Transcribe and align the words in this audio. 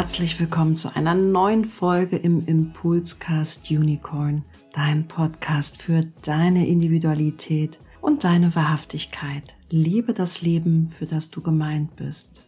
herzlich 0.00 0.40
willkommen 0.40 0.74
zu 0.74 0.96
einer 0.96 1.14
neuen 1.14 1.66
Folge 1.66 2.16
im 2.16 2.46
Impulscast 2.46 3.70
Unicorn, 3.70 4.42
dein 4.72 5.06
Podcast 5.06 5.82
für 5.82 6.00
deine 6.22 6.66
Individualität 6.66 7.78
und 8.00 8.24
deine 8.24 8.54
Wahrhaftigkeit. 8.54 9.56
Liebe 9.68 10.14
das 10.14 10.40
Leben, 10.40 10.88
für 10.88 11.04
das 11.04 11.30
du 11.30 11.42
gemeint 11.42 11.96
bist. 11.96 12.46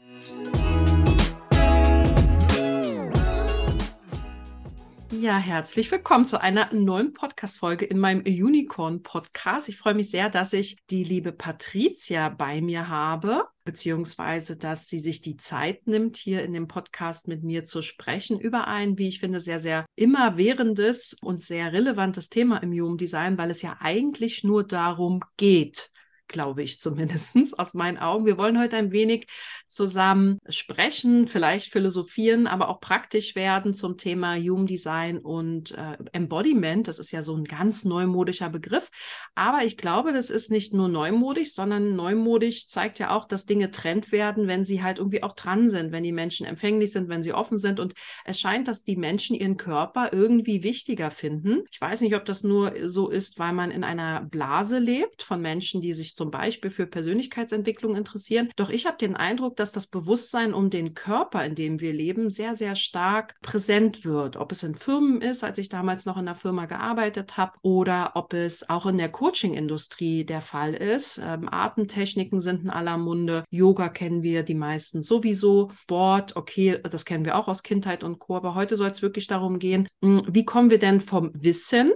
Ja, 5.10 5.36
herzlich 5.36 5.92
willkommen 5.92 6.24
zu 6.24 6.40
einer 6.40 6.72
neuen 6.72 7.12
Podcast-Folge 7.12 7.84
in 7.84 7.98
meinem 7.98 8.22
Unicorn-Podcast. 8.22 9.68
Ich 9.68 9.76
freue 9.76 9.92
mich 9.92 10.08
sehr, 10.08 10.30
dass 10.30 10.54
ich 10.54 10.78
die 10.88 11.04
liebe 11.04 11.32
Patricia 11.32 12.30
bei 12.30 12.62
mir 12.62 12.88
habe, 12.88 13.44
beziehungsweise 13.64 14.56
dass 14.56 14.88
sie 14.88 14.98
sich 14.98 15.20
die 15.20 15.36
Zeit 15.36 15.86
nimmt, 15.86 16.16
hier 16.16 16.42
in 16.42 16.52
dem 16.52 16.66
Podcast 16.66 17.28
mit 17.28 17.44
mir 17.44 17.64
zu 17.64 17.82
sprechen 17.82 18.40
über 18.40 18.66
ein, 18.66 18.98
wie 18.98 19.08
ich 19.08 19.20
finde, 19.20 19.40
sehr, 19.40 19.58
sehr 19.58 19.86
immerwährendes 19.94 21.16
und 21.22 21.40
sehr 21.40 21.72
relevantes 21.72 22.28
Thema 22.28 22.58
im 22.58 22.72
Human 22.72 22.98
Design, 22.98 23.38
weil 23.38 23.50
es 23.50 23.62
ja 23.62 23.76
eigentlich 23.80 24.42
nur 24.42 24.64
darum 24.66 25.20
geht, 25.36 25.91
glaube 26.28 26.62
ich 26.62 26.78
zumindest 26.80 27.36
aus 27.58 27.74
meinen 27.74 27.98
Augen. 27.98 28.26
Wir 28.26 28.38
wollen 28.38 28.58
heute 28.58 28.76
ein 28.76 28.92
wenig 28.92 29.26
zusammen 29.68 30.38
sprechen, 30.48 31.26
vielleicht 31.26 31.72
philosophieren, 31.72 32.46
aber 32.46 32.68
auch 32.68 32.80
praktisch 32.80 33.34
werden 33.34 33.74
zum 33.74 33.96
Thema 33.96 34.36
Human 34.36 34.66
Design 34.66 35.18
und 35.18 35.72
äh, 35.72 35.96
Embodiment. 36.12 36.88
Das 36.88 36.98
ist 36.98 37.10
ja 37.10 37.22
so 37.22 37.36
ein 37.36 37.44
ganz 37.44 37.84
neumodischer 37.84 38.50
Begriff. 38.50 38.90
Aber 39.34 39.64
ich 39.64 39.76
glaube, 39.76 40.12
das 40.12 40.30
ist 40.30 40.50
nicht 40.50 40.74
nur 40.74 40.88
neumodisch, 40.88 41.52
sondern 41.52 41.96
neumodisch 41.96 42.66
zeigt 42.66 42.98
ja 42.98 43.10
auch, 43.10 43.26
dass 43.26 43.46
Dinge 43.46 43.70
Trend 43.70 44.12
werden, 44.12 44.46
wenn 44.46 44.64
sie 44.64 44.82
halt 44.82 44.98
irgendwie 44.98 45.22
auch 45.22 45.32
dran 45.32 45.70
sind, 45.70 45.92
wenn 45.92 46.02
die 46.02 46.12
Menschen 46.12 46.46
empfänglich 46.46 46.92
sind, 46.92 47.08
wenn 47.08 47.22
sie 47.22 47.32
offen 47.32 47.58
sind. 47.58 47.80
Und 47.80 47.94
es 48.24 48.40
scheint, 48.40 48.68
dass 48.68 48.84
die 48.84 48.96
Menschen 48.96 49.36
ihren 49.36 49.56
Körper 49.56 50.12
irgendwie 50.12 50.62
wichtiger 50.62 51.10
finden. 51.10 51.62
Ich 51.70 51.80
weiß 51.80 52.00
nicht, 52.00 52.14
ob 52.14 52.24
das 52.24 52.42
nur 52.42 52.74
so 52.84 53.08
ist, 53.08 53.38
weil 53.38 53.52
man 53.52 53.70
in 53.70 53.84
einer 53.84 54.22
Blase 54.22 54.78
lebt 54.78 55.22
von 55.22 55.40
Menschen, 55.40 55.80
die 55.80 55.92
sich 55.92 56.14
zum 56.22 56.30
Beispiel 56.30 56.70
für 56.70 56.86
Persönlichkeitsentwicklung 56.86 57.96
interessieren. 57.96 58.48
Doch 58.54 58.70
ich 58.70 58.86
habe 58.86 58.96
den 58.96 59.16
Eindruck, 59.16 59.56
dass 59.56 59.72
das 59.72 59.88
Bewusstsein 59.88 60.54
um 60.54 60.70
den 60.70 60.94
Körper, 60.94 61.44
in 61.44 61.56
dem 61.56 61.80
wir 61.80 61.92
leben, 61.92 62.30
sehr, 62.30 62.54
sehr 62.54 62.76
stark 62.76 63.34
präsent 63.42 64.04
wird. 64.04 64.36
Ob 64.36 64.52
es 64.52 64.62
in 64.62 64.76
Firmen 64.76 65.20
ist, 65.20 65.42
als 65.42 65.58
ich 65.58 65.68
damals 65.68 66.06
noch 66.06 66.16
in 66.16 66.28
einer 66.28 66.36
Firma 66.36 66.66
gearbeitet 66.66 67.36
habe, 67.36 67.58
oder 67.62 68.12
ob 68.14 68.34
es 68.34 68.70
auch 68.70 68.86
in 68.86 68.98
der 68.98 69.08
Coaching-Industrie 69.08 70.24
der 70.24 70.42
Fall 70.42 70.74
ist. 70.74 71.18
Ähm, 71.18 71.48
Atemtechniken 71.50 72.38
sind 72.38 72.62
in 72.62 72.70
aller 72.70 72.98
Munde. 72.98 73.42
Yoga 73.50 73.88
kennen 73.88 74.22
wir 74.22 74.44
die 74.44 74.54
meisten 74.54 75.02
sowieso. 75.02 75.72
Sport, 75.82 76.36
okay, 76.36 76.78
das 76.88 77.04
kennen 77.04 77.24
wir 77.24 77.36
auch 77.36 77.48
aus 77.48 77.64
Kindheit 77.64 78.04
und 78.04 78.20
Co. 78.20 78.36
Aber 78.36 78.54
heute 78.54 78.76
soll 78.76 78.90
es 78.90 79.02
wirklich 79.02 79.26
darum 79.26 79.58
gehen, 79.58 79.88
hm, 80.02 80.22
wie 80.28 80.44
kommen 80.44 80.70
wir 80.70 80.78
denn 80.78 81.00
vom 81.00 81.32
Wissen 81.34 81.92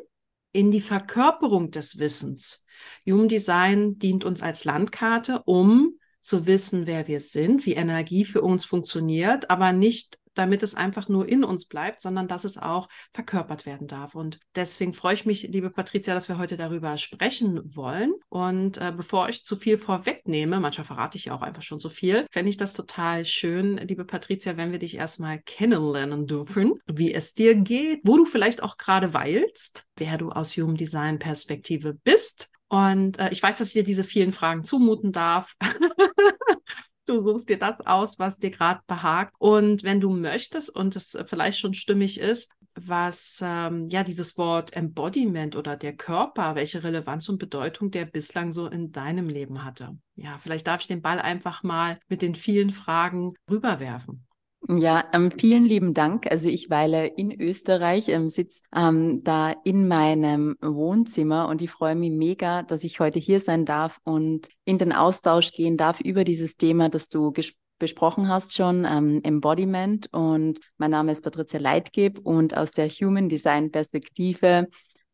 in 0.50 0.72
die 0.72 0.80
Verkörperung 0.80 1.70
des 1.70 2.00
Wissens? 2.00 2.65
Human 3.06 3.28
Design 3.28 3.98
dient 3.98 4.24
uns 4.24 4.42
als 4.42 4.64
Landkarte, 4.64 5.42
um 5.44 5.98
zu 6.20 6.46
wissen, 6.46 6.86
wer 6.86 7.06
wir 7.06 7.20
sind, 7.20 7.66
wie 7.66 7.74
Energie 7.74 8.24
für 8.24 8.42
uns 8.42 8.64
funktioniert, 8.64 9.48
aber 9.48 9.72
nicht 9.72 10.18
damit 10.36 10.62
es 10.62 10.74
einfach 10.74 11.08
nur 11.08 11.28
in 11.28 11.44
uns 11.44 11.64
bleibt, 11.64 12.00
sondern 12.00 12.28
dass 12.28 12.44
es 12.44 12.58
auch 12.58 12.88
verkörpert 13.12 13.66
werden 13.66 13.88
darf. 13.88 14.14
Und 14.14 14.38
deswegen 14.54 14.94
freue 14.94 15.14
ich 15.14 15.26
mich, 15.26 15.42
liebe 15.44 15.70
Patricia, 15.70 16.14
dass 16.14 16.28
wir 16.28 16.38
heute 16.38 16.56
darüber 16.56 16.96
sprechen 16.96 17.60
wollen. 17.74 18.14
Und 18.28 18.78
äh, 18.78 18.92
bevor 18.94 19.28
ich 19.28 19.44
zu 19.44 19.56
viel 19.56 19.78
vorwegnehme, 19.78 20.60
manchmal 20.60 20.84
verrate 20.84 21.16
ich 21.16 21.26
ja 21.26 21.34
auch 21.34 21.42
einfach 21.42 21.62
schon 21.62 21.78
so 21.78 21.88
viel, 21.88 22.26
fände 22.30 22.50
ich 22.50 22.56
das 22.56 22.74
total 22.74 23.24
schön, 23.24 23.78
liebe 23.78 24.04
Patricia, 24.04 24.56
wenn 24.56 24.72
wir 24.72 24.78
dich 24.78 24.96
erstmal 24.96 25.40
kennenlernen 25.40 26.26
dürfen, 26.26 26.74
wie 26.86 27.12
es 27.12 27.34
dir 27.34 27.54
geht, 27.54 28.00
wo 28.04 28.16
du 28.18 28.24
vielleicht 28.24 28.62
auch 28.62 28.76
gerade 28.76 29.14
weilst, 29.14 29.84
wer 29.96 30.18
du 30.18 30.30
aus 30.30 30.56
Human 30.56 30.76
Design 30.76 31.18
Perspektive 31.18 31.94
bist 32.04 32.50
und 32.68 33.18
äh, 33.18 33.30
ich 33.30 33.42
weiß, 33.42 33.58
dass 33.58 33.68
ich 33.68 33.74
dir 33.74 33.84
diese 33.84 34.04
vielen 34.04 34.32
Fragen 34.32 34.64
zumuten 34.64 35.12
darf. 35.12 35.54
du 37.06 37.18
suchst 37.18 37.48
dir 37.48 37.58
das 37.58 37.80
aus, 37.80 38.18
was 38.18 38.38
dir 38.38 38.50
gerade 38.50 38.80
behagt. 38.86 39.34
Und 39.38 39.82
wenn 39.84 40.00
du 40.00 40.10
möchtest 40.10 40.74
und 40.74 40.96
es 40.96 41.16
vielleicht 41.26 41.58
schon 41.58 41.74
stimmig 41.74 42.18
ist, 42.20 42.50
was 42.74 43.40
ähm, 43.42 43.88
ja 43.88 44.04
dieses 44.04 44.36
Wort 44.36 44.74
Embodiment 44.74 45.56
oder 45.56 45.76
der 45.76 45.96
Körper, 45.96 46.56
welche 46.56 46.82
Relevanz 46.84 47.28
und 47.28 47.38
Bedeutung 47.38 47.90
der 47.90 48.04
bislang 48.04 48.52
so 48.52 48.66
in 48.66 48.92
deinem 48.92 49.28
Leben 49.28 49.64
hatte. 49.64 49.96
Ja, 50.14 50.38
vielleicht 50.38 50.66
darf 50.66 50.82
ich 50.82 50.86
den 50.86 51.02
Ball 51.02 51.18
einfach 51.18 51.62
mal 51.62 51.98
mit 52.08 52.20
den 52.20 52.34
vielen 52.34 52.70
Fragen 52.70 53.34
rüberwerfen. 53.50 54.25
Ja, 54.68 55.04
ähm, 55.12 55.30
vielen 55.30 55.64
lieben 55.64 55.94
Dank. 55.94 56.28
Also 56.28 56.48
ich 56.48 56.70
weile 56.70 57.06
in 57.06 57.40
Österreich, 57.40 58.08
ähm, 58.08 58.28
sitze 58.28 58.62
ähm, 58.74 59.22
da 59.22 59.52
in 59.62 59.86
meinem 59.86 60.56
Wohnzimmer 60.60 61.46
und 61.48 61.62
ich 61.62 61.70
freue 61.70 61.94
mich 61.94 62.10
mega, 62.10 62.64
dass 62.64 62.82
ich 62.82 62.98
heute 62.98 63.20
hier 63.20 63.38
sein 63.38 63.64
darf 63.64 64.00
und 64.02 64.48
in 64.64 64.78
den 64.78 64.92
Austausch 64.92 65.52
gehen 65.52 65.76
darf 65.76 66.00
über 66.00 66.24
dieses 66.24 66.56
Thema, 66.56 66.88
das 66.88 67.08
du 67.08 67.32
besprochen 67.78 68.28
hast 68.28 68.54
schon, 68.54 68.84
ähm, 68.84 69.20
Embodiment. 69.22 70.08
Und 70.12 70.58
mein 70.78 70.90
Name 70.90 71.12
ist 71.12 71.22
Patricia 71.22 71.60
Leitgeb 71.60 72.18
und 72.18 72.56
aus 72.56 72.72
der 72.72 72.88
Human 72.88 73.28
Design 73.28 73.70
Perspektive 73.70 74.66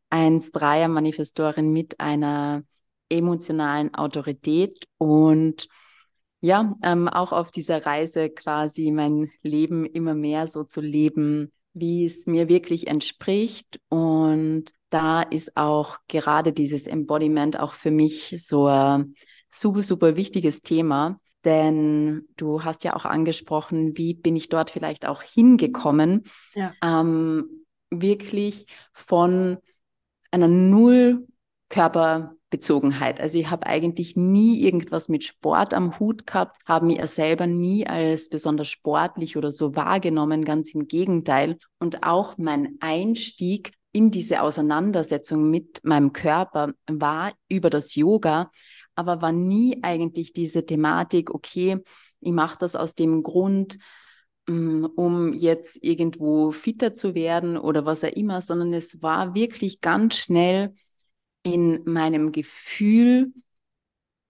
1-3er 0.08 0.88
Manifestorin 0.88 1.72
mit 1.72 2.00
einer 2.00 2.62
emotionalen 3.10 3.94
Autorität 3.94 4.86
und 4.96 5.68
ja, 6.42 6.74
ähm, 6.82 7.08
auch 7.08 7.30
auf 7.32 7.52
dieser 7.52 7.86
Reise 7.86 8.28
quasi 8.28 8.90
mein 8.90 9.30
Leben 9.42 9.86
immer 9.86 10.14
mehr 10.14 10.48
so 10.48 10.64
zu 10.64 10.80
leben, 10.80 11.52
wie 11.72 12.04
es 12.04 12.26
mir 12.26 12.48
wirklich 12.48 12.88
entspricht. 12.88 13.80
Und 13.88 14.72
da 14.90 15.22
ist 15.22 15.56
auch 15.56 15.98
gerade 16.08 16.52
dieses 16.52 16.88
Embodiment 16.88 17.58
auch 17.60 17.74
für 17.74 17.92
mich 17.92 18.34
so 18.38 18.66
ein 18.66 19.14
super, 19.48 19.84
super 19.84 20.16
wichtiges 20.16 20.62
Thema. 20.62 21.20
Denn 21.44 22.26
du 22.36 22.64
hast 22.64 22.82
ja 22.82 22.96
auch 22.96 23.04
angesprochen, 23.04 23.96
wie 23.96 24.14
bin 24.14 24.34
ich 24.34 24.48
dort 24.48 24.70
vielleicht 24.70 25.06
auch 25.06 25.22
hingekommen, 25.22 26.24
ja. 26.54 26.72
ähm, 26.82 27.64
wirklich 27.90 28.66
von 28.92 29.58
einer 30.32 30.48
Null 30.48 31.28
Körper 31.68 32.34
Bezogenheit. 32.52 33.18
Also 33.18 33.38
ich 33.38 33.50
habe 33.50 33.66
eigentlich 33.66 34.14
nie 34.14 34.62
irgendwas 34.62 35.08
mit 35.08 35.24
Sport 35.24 35.74
am 35.74 35.98
Hut 35.98 36.26
gehabt, 36.26 36.58
habe 36.66 36.86
mich 36.86 37.04
selber 37.06 37.48
nie 37.48 37.86
als 37.86 38.28
besonders 38.28 38.68
sportlich 38.68 39.36
oder 39.36 39.50
so 39.50 39.74
wahrgenommen, 39.74 40.44
ganz 40.44 40.72
im 40.74 40.86
Gegenteil. 40.86 41.58
Und 41.80 42.04
auch 42.04 42.36
mein 42.36 42.76
Einstieg 42.80 43.72
in 43.90 44.10
diese 44.10 44.42
Auseinandersetzung 44.42 45.50
mit 45.50 45.80
meinem 45.82 46.12
Körper 46.12 46.72
war 46.86 47.32
über 47.48 47.70
das 47.70 47.94
Yoga, 47.94 48.50
aber 48.94 49.22
war 49.22 49.32
nie 49.32 49.78
eigentlich 49.82 50.32
diese 50.32 50.64
Thematik, 50.64 51.34
okay, 51.34 51.78
ich 52.20 52.32
mache 52.32 52.58
das 52.60 52.76
aus 52.76 52.94
dem 52.94 53.22
Grund, 53.22 53.78
mm, 54.46 54.84
um 54.94 55.32
jetzt 55.32 55.82
irgendwo 55.82 56.52
fitter 56.52 56.94
zu 56.94 57.14
werden 57.14 57.56
oder 57.56 57.86
was 57.86 58.04
auch 58.04 58.12
immer, 58.12 58.42
sondern 58.42 58.74
es 58.74 59.02
war 59.02 59.34
wirklich 59.34 59.80
ganz 59.80 60.16
schnell 60.16 60.74
in 61.42 61.82
meinem 61.84 62.32
Gefühl, 62.32 63.32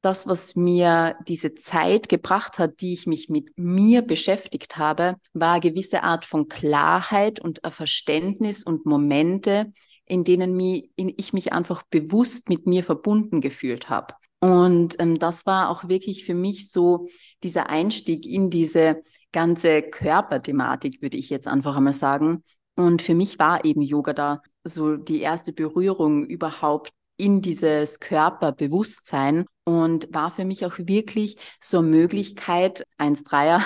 das, 0.03 0.27
was 0.27 0.57
mir 0.57 1.17
diese 1.29 1.55
Zeit 1.55 2.09
gebracht 2.09 2.59
hat, 2.59 2.81
die 2.81 2.93
ich 2.93 3.07
mich 3.07 3.29
mit 3.29 3.57
mir 3.57 4.03
beschäftigt 4.03 4.77
habe, 4.77 5.17
war 5.33 5.53
eine 5.53 5.61
gewisse 5.61 6.03
Art 6.03 6.25
von 6.25 6.49
Klarheit 6.49 7.39
und 7.41 7.65
ein 7.65 7.71
Verständnis 7.71 8.65
und 8.65 8.85
Momente, 8.85 9.73
in 10.05 10.25
denen 10.25 10.59
ich 10.59 11.33
mich 11.33 11.53
einfach 11.53 11.85
bewusst 11.85 12.49
mit 12.49 12.67
mir 12.67 12.83
verbunden 12.83 13.41
gefühlt 13.41 13.89
habe. 13.89 14.15
Und 14.41 14.97
ähm, 14.99 15.21
das 15.21 15.47
war 15.47 15.71
auch 15.71 15.89
wirklich 15.89 16.25
für 16.25 16.35
mich 16.35 16.69
so 16.69 17.07
dieser 17.45 17.71
Einstieg 17.71 18.27
in 18.27 18.51
diese 18.51 19.03
ganze 19.31 19.83
Körperthematik, 19.83 21.01
würde 21.01 21.17
ich 21.17 21.31
jetzt 21.31 21.47
einfach 21.47 21.77
einmal 21.77 21.93
sagen. 21.93 22.43
Und 22.75 23.03
für 23.03 23.15
mich 23.15 23.39
war 23.39 23.65
eben 23.65 23.83
Yoga 23.83 24.13
da 24.13 24.43
so 24.65 24.97
die 24.97 25.21
erste 25.21 25.53
Berührung 25.53 26.27
überhaupt 26.27 26.91
in 27.23 27.41
dieses 27.41 28.01
Körperbewusstsein 28.01 29.47
und 29.63 30.13
war 30.13 30.33
für 30.33 30.45
mich 30.45 30.67
auch 30.67 30.77
wirklich 30.77 31.37
so 31.61 31.79
eine 31.79 31.87
Möglichkeit, 31.87 32.85
1-3er, 32.99 33.63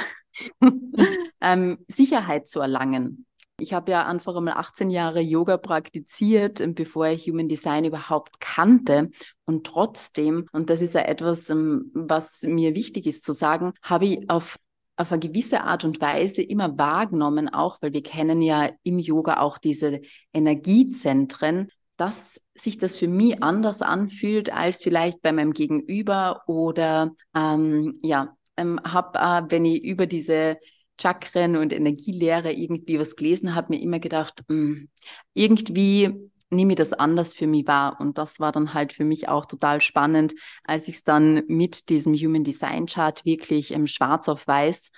ähm, 1.40 1.78
Sicherheit 1.88 2.46
zu 2.46 2.60
erlangen. 2.60 3.24
Ich 3.58 3.72
habe 3.72 3.90
ja 3.92 4.04
einfach 4.04 4.36
einmal 4.36 4.58
18 4.58 4.90
Jahre 4.90 5.20
Yoga 5.20 5.56
praktiziert, 5.56 6.62
bevor 6.74 7.06
ich 7.06 7.26
Human 7.28 7.48
Design 7.48 7.86
überhaupt 7.86 8.40
kannte. 8.40 9.08
Und 9.46 9.66
trotzdem, 9.66 10.46
und 10.52 10.68
das 10.68 10.82
ist 10.82 10.92
ja 10.92 11.00
etwas, 11.00 11.48
ähm, 11.48 11.90
was 11.94 12.42
mir 12.42 12.74
wichtig 12.74 13.06
ist 13.06 13.24
zu 13.24 13.32
sagen, 13.32 13.72
habe 13.80 14.04
ich 14.04 14.28
auf 14.28 14.56
auf 14.98 15.12
eine 15.12 15.20
gewisse 15.20 15.62
Art 15.62 15.84
und 15.84 16.00
Weise 16.00 16.42
immer 16.42 16.78
wahrgenommen, 16.78 17.50
auch 17.50 17.82
weil 17.82 17.92
wir 17.92 18.02
kennen 18.02 18.40
ja 18.40 18.70
im 18.82 18.98
Yoga 18.98 19.40
auch 19.40 19.58
diese 19.58 20.00
Energiezentren, 20.32 21.68
dass 21.96 22.44
sich 22.54 22.78
das 22.78 22.96
für 22.96 23.08
mich 23.08 23.42
anders 23.42 23.82
anfühlt 23.82 24.52
als 24.52 24.82
vielleicht 24.82 25.22
bei 25.22 25.32
meinem 25.32 25.52
Gegenüber 25.52 26.42
oder 26.46 27.12
ähm, 27.34 27.98
ja, 28.02 28.36
ähm, 28.56 28.80
habe, 28.84 29.18
äh, 29.18 29.50
wenn 29.50 29.64
ich 29.64 29.82
über 29.82 30.06
diese 30.06 30.58
Chakren 31.00 31.56
und 31.56 31.72
Energielehre 31.72 32.52
irgendwie 32.52 32.98
was 32.98 33.16
gelesen 33.16 33.54
habe, 33.54 33.74
mir 33.74 33.82
immer 33.82 33.98
gedacht, 33.98 34.42
mh, 34.48 34.56
hm, 34.56 34.88
irgendwie 35.34 36.30
nehme 36.50 36.72
ich 36.72 36.76
das 36.76 36.92
anders 36.92 37.34
für 37.34 37.46
mich 37.46 37.66
wahr. 37.66 38.00
Und 38.00 38.18
das 38.18 38.40
war 38.40 38.52
dann 38.52 38.72
halt 38.72 38.92
für 38.92 39.04
mich 39.04 39.28
auch 39.28 39.46
total 39.46 39.80
spannend, 39.80 40.34
als 40.64 40.88
ich 40.88 40.96
es 40.96 41.04
dann 41.04 41.42
mit 41.48 41.88
diesem 41.88 42.14
Human 42.14 42.44
Design 42.44 42.86
Chart 42.86 43.24
wirklich 43.24 43.72
im 43.72 43.86
Schwarz 43.86 44.28
auf 44.28 44.46
Weiß 44.46 44.92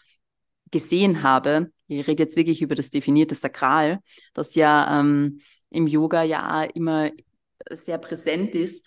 gesehen 0.70 1.22
habe. 1.22 1.72
Ich 1.86 2.06
rede 2.06 2.22
jetzt 2.22 2.36
wirklich 2.36 2.60
über 2.60 2.74
das 2.74 2.90
definierte 2.90 3.34
Sakral, 3.34 4.00
das 4.34 4.54
ja 4.54 5.00
ähm, 5.00 5.40
im 5.70 5.86
Yoga 5.86 6.22
ja 6.22 6.64
immer 6.64 7.10
sehr 7.70 7.98
präsent 7.98 8.54
ist, 8.54 8.84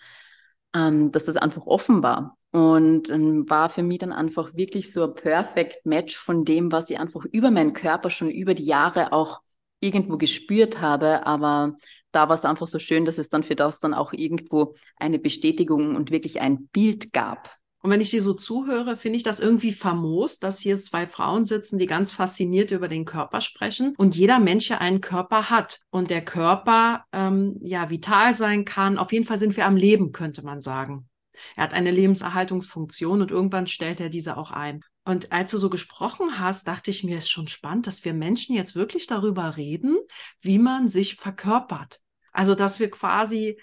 ähm, 0.74 1.12
dass 1.12 1.24
das 1.24 1.36
einfach 1.36 1.66
offen 1.66 2.02
war. 2.02 2.36
Und 2.50 3.08
ähm, 3.08 3.48
war 3.48 3.70
für 3.70 3.82
mich 3.82 3.98
dann 3.98 4.12
einfach 4.12 4.54
wirklich 4.54 4.92
so 4.92 5.04
ein 5.04 5.14
perfect 5.14 5.86
Match 5.86 6.16
von 6.16 6.44
dem, 6.44 6.70
was 6.70 6.90
ich 6.90 6.98
einfach 6.98 7.24
über 7.32 7.50
meinen 7.50 7.72
Körper 7.72 8.10
schon 8.10 8.30
über 8.30 8.54
die 8.54 8.64
Jahre 8.64 9.12
auch 9.12 9.40
irgendwo 9.80 10.18
gespürt 10.18 10.80
habe. 10.80 11.26
Aber 11.26 11.76
da 12.12 12.28
war 12.28 12.34
es 12.34 12.44
einfach 12.44 12.66
so 12.66 12.78
schön, 12.78 13.06
dass 13.06 13.18
es 13.18 13.30
dann 13.30 13.42
für 13.42 13.54
das 13.54 13.80
dann 13.80 13.94
auch 13.94 14.12
irgendwo 14.12 14.74
eine 14.96 15.18
Bestätigung 15.18 15.96
und 15.96 16.10
wirklich 16.10 16.40
ein 16.40 16.66
Bild 16.68 17.12
gab. 17.12 17.56
Und 17.82 17.90
wenn 17.90 18.00
ich 18.00 18.10
dir 18.10 18.22
so 18.22 18.32
zuhöre, 18.32 18.96
finde 18.96 19.16
ich 19.16 19.24
das 19.24 19.40
irgendwie 19.40 19.72
famos, 19.72 20.38
dass 20.38 20.60
hier 20.60 20.78
zwei 20.78 21.06
Frauen 21.06 21.44
sitzen, 21.44 21.78
die 21.78 21.86
ganz 21.86 22.12
fasziniert 22.12 22.70
über 22.70 22.86
den 22.86 23.04
Körper 23.04 23.40
sprechen 23.40 23.94
und 23.96 24.16
jeder 24.16 24.38
Mensch 24.38 24.70
ja 24.70 24.78
einen 24.78 25.00
Körper 25.00 25.50
hat 25.50 25.80
und 25.90 26.08
der 26.08 26.24
Körper 26.24 27.04
ähm, 27.12 27.58
ja 27.60 27.90
vital 27.90 28.34
sein 28.34 28.64
kann. 28.64 28.98
Auf 28.98 29.12
jeden 29.12 29.24
Fall 29.24 29.38
sind 29.38 29.56
wir 29.56 29.66
am 29.66 29.76
Leben, 29.76 30.12
könnte 30.12 30.44
man 30.44 30.62
sagen. 30.62 31.08
Er 31.56 31.64
hat 31.64 31.74
eine 31.74 31.90
Lebenserhaltungsfunktion 31.90 33.20
und 33.20 33.32
irgendwann 33.32 33.66
stellt 33.66 34.00
er 34.00 34.10
diese 34.10 34.36
auch 34.36 34.52
ein. 34.52 34.82
Und 35.04 35.32
als 35.32 35.50
du 35.50 35.58
so 35.58 35.68
gesprochen 35.68 36.38
hast, 36.38 36.68
dachte 36.68 36.92
ich 36.92 37.02
mir, 37.02 37.18
ist 37.18 37.30
schon 37.30 37.48
spannend, 37.48 37.88
dass 37.88 38.04
wir 38.04 38.14
Menschen 38.14 38.54
jetzt 38.54 38.76
wirklich 38.76 39.08
darüber 39.08 39.56
reden, 39.56 39.98
wie 40.40 40.58
man 40.58 40.86
sich 40.86 41.16
verkörpert. 41.16 42.00
Also, 42.32 42.54
dass 42.54 42.80
wir 42.80 42.90
quasi 42.90 43.58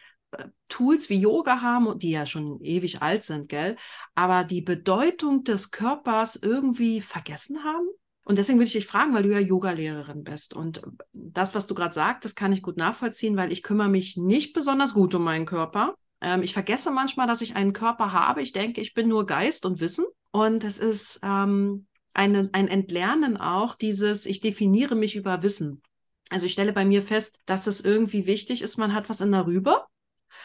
Tools 0.67 1.09
wie 1.09 1.19
Yoga 1.19 1.61
haben, 1.61 1.97
die 1.99 2.11
ja 2.11 2.25
schon 2.25 2.61
ewig 2.61 3.01
alt 3.01 3.23
sind, 3.23 3.49
gell, 3.49 3.75
aber 4.15 4.43
die 4.43 4.61
Bedeutung 4.61 5.43
des 5.43 5.71
Körpers 5.71 6.35
irgendwie 6.35 7.01
vergessen 7.01 7.63
haben. 7.63 7.87
Und 8.23 8.37
deswegen 8.37 8.59
würde 8.59 8.67
ich 8.67 8.73
dich 8.73 8.85
fragen, 8.85 9.13
weil 9.13 9.23
du 9.23 9.31
ja 9.31 9.39
Yogalehrerin 9.39 10.23
bist. 10.23 10.53
Und 10.53 10.81
das, 11.13 11.55
was 11.55 11.65
du 11.65 11.73
gerade 11.73 11.95
sagst, 11.95 12.25
das 12.25 12.35
kann 12.35 12.53
ich 12.53 12.61
gut 12.61 12.77
nachvollziehen, 12.77 13.35
weil 13.35 13.51
ich 13.51 13.63
kümmere 13.63 13.89
mich 13.89 14.17
nicht 14.17 14.53
besonders 14.53 14.93
gut 14.93 15.15
um 15.15 15.23
meinen 15.23 15.47
Körper. 15.47 15.95
Ähm, 16.21 16.43
ich 16.43 16.53
vergesse 16.53 16.91
manchmal, 16.91 17.25
dass 17.25 17.41
ich 17.41 17.55
einen 17.55 17.73
Körper 17.73 18.13
habe. 18.13 18.43
Ich 18.43 18.51
denke, 18.51 18.81
ich 18.81 18.93
bin 18.93 19.07
nur 19.07 19.25
Geist 19.25 19.65
und 19.65 19.79
Wissen. 19.79 20.05
Und 20.29 20.63
es 20.63 20.77
ist 20.77 21.19
ähm, 21.23 21.87
eine, 22.13 22.49
ein 22.53 22.67
Entlernen 22.67 23.35
auch 23.35 23.73
dieses, 23.73 24.27
ich 24.27 24.41
definiere 24.41 24.95
mich 24.95 25.15
über 25.15 25.41
Wissen. 25.41 25.81
Also 26.29 26.45
ich 26.45 26.53
stelle 26.53 26.73
bei 26.73 26.85
mir 26.85 27.01
fest, 27.01 27.39
dass 27.47 27.65
es 27.65 27.81
irgendwie 27.83 28.27
wichtig 28.27 28.61
ist, 28.61 28.77
man 28.77 28.93
hat 28.93 29.09
was 29.09 29.21
in 29.21 29.31
der 29.31 29.47
Rübe 29.47 29.81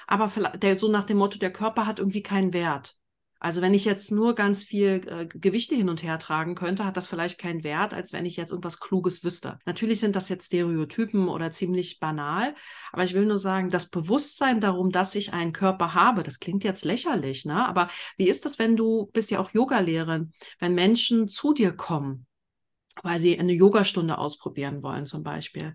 aber 0.06 0.31
der, 0.56 0.79
so 0.79 0.89
nach 0.89 1.05
dem 1.05 1.19
Motto, 1.19 1.39
der 1.39 1.53
Körper 1.53 1.87
hat 1.87 1.99
irgendwie 1.99 2.23
keinen 2.23 2.53
Wert. 2.53 2.97
Also 3.45 3.61
wenn 3.61 3.75
ich 3.75 3.85
jetzt 3.85 4.11
nur 4.11 4.35
ganz 4.35 4.65
viel 4.65 5.03
äh, 5.06 5.27
Gewichte 5.27 5.75
hin 5.75 5.91
und 5.91 6.03
her 6.03 6.19
tragen 6.19 6.55
könnte, 6.55 6.87
hat 6.87 6.97
das 6.97 7.06
vielleicht 7.06 7.39
keinen 7.39 7.62
Wert, 7.62 7.93
als 7.93 8.15
wenn 8.15 8.25
ich 8.25 8.39
jetzt 8.39 8.53
irgendwas 8.53 8.81
Kluges 8.81 9.23
wüsste. 9.23 9.59
Natürlich 9.67 10.01
sind 10.01 10.17
das 10.17 10.31
jetzt 10.31 10.47
Stereotypen 10.47 11.29
oder 11.29 11.51
ziemlich 11.51 12.01
banal, 12.01 12.55
aber 12.91 13.05
ich 13.05 13.12
will 13.12 13.27
nur 13.27 13.37
sagen, 13.37 13.69
das 13.69 13.91
Bewusstsein 13.91 14.61
darum, 14.61 14.91
dass 14.91 15.15
ich 15.15 15.35
einen 15.35 15.53
Körper 15.53 15.93
habe, 15.93 16.23
das 16.23 16.41
klingt 16.41 16.65
jetzt 16.65 16.87
lächerlich, 16.87 17.45
ne? 17.45 17.69
Aber 17.69 17.89
wie 18.17 18.29
ist 18.29 18.47
das, 18.47 18.59
wenn 18.59 18.77
du 18.77 19.11
bist 19.12 19.31
ja 19.31 19.41
auch 19.41 19.51
Yogalehrerin, 19.53 20.33
wenn 20.59 20.75
Menschen 20.75 21.29
zu 21.29 21.53
dir 21.53 21.73
kommen? 21.73 22.27
weil 23.03 23.19
sie 23.19 23.39
eine 23.39 23.53
Yogastunde 23.53 24.19
ausprobieren 24.19 24.85
wollen 24.85 25.05
zum 25.05 25.25
Beispiel 25.25 25.75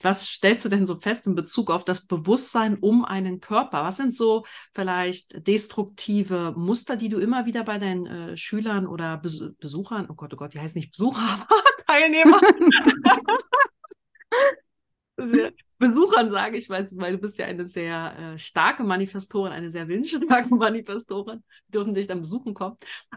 was 0.00 0.26
stellst 0.26 0.64
du 0.64 0.68
denn 0.68 0.86
so 0.86 0.98
fest 0.98 1.26
in 1.26 1.34
Bezug 1.34 1.70
auf 1.70 1.84
das 1.84 2.06
Bewusstsein 2.06 2.78
um 2.78 3.04
einen 3.04 3.40
Körper? 3.40 3.84
Was 3.84 3.98
sind 3.98 4.14
so 4.14 4.44
vielleicht 4.74 5.46
destruktive 5.46 6.54
Muster, 6.56 6.96
die 6.96 7.08
du 7.08 7.18
immer 7.18 7.46
wieder 7.46 7.64
bei 7.64 7.78
deinen 7.78 8.06
äh, 8.06 8.36
Schülern 8.36 8.86
oder 8.86 9.18
Bes 9.18 9.42
Besuchern, 9.58 10.06
oh 10.08 10.14
Gott, 10.14 10.32
oh 10.32 10.36
Gott, 10.36 10.54
die 10.54 10.60
heißen 10.60 10.78
nicht 10.78 10.92
Besucher, 10.92 11.20
aber 11.48 11.62
Teilnehmer. 11.86 12.40
Besuchern 15.78 16.30
sage 16.30 16.58
ich, 16.58 16.68
weil, 16.68 16.84
weil 16.96 17.12
du 17.12 17.18
bist 17.18 17.38
ja 17.38 17.46
eine 17.46 17.64
sehr 17.64 18.18
äh, 18.18 18.38
starke 18.38 18.84
Manifestorin, 18.84 19.52
eine 19.52 19.70
sehr 19.70 19.88
willensstarke 19.88 20.48
Manifestorin. 20.54 21.42
Die 21.68 21.72
dürfen 21.72 21.94
dich 21.94 22.06
dann 22.06 22.20
besuchen 22.20 22.54
kommen. 22.54 22.76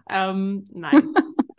Ähm, 0.09 0.67
nein, 0.71 1.13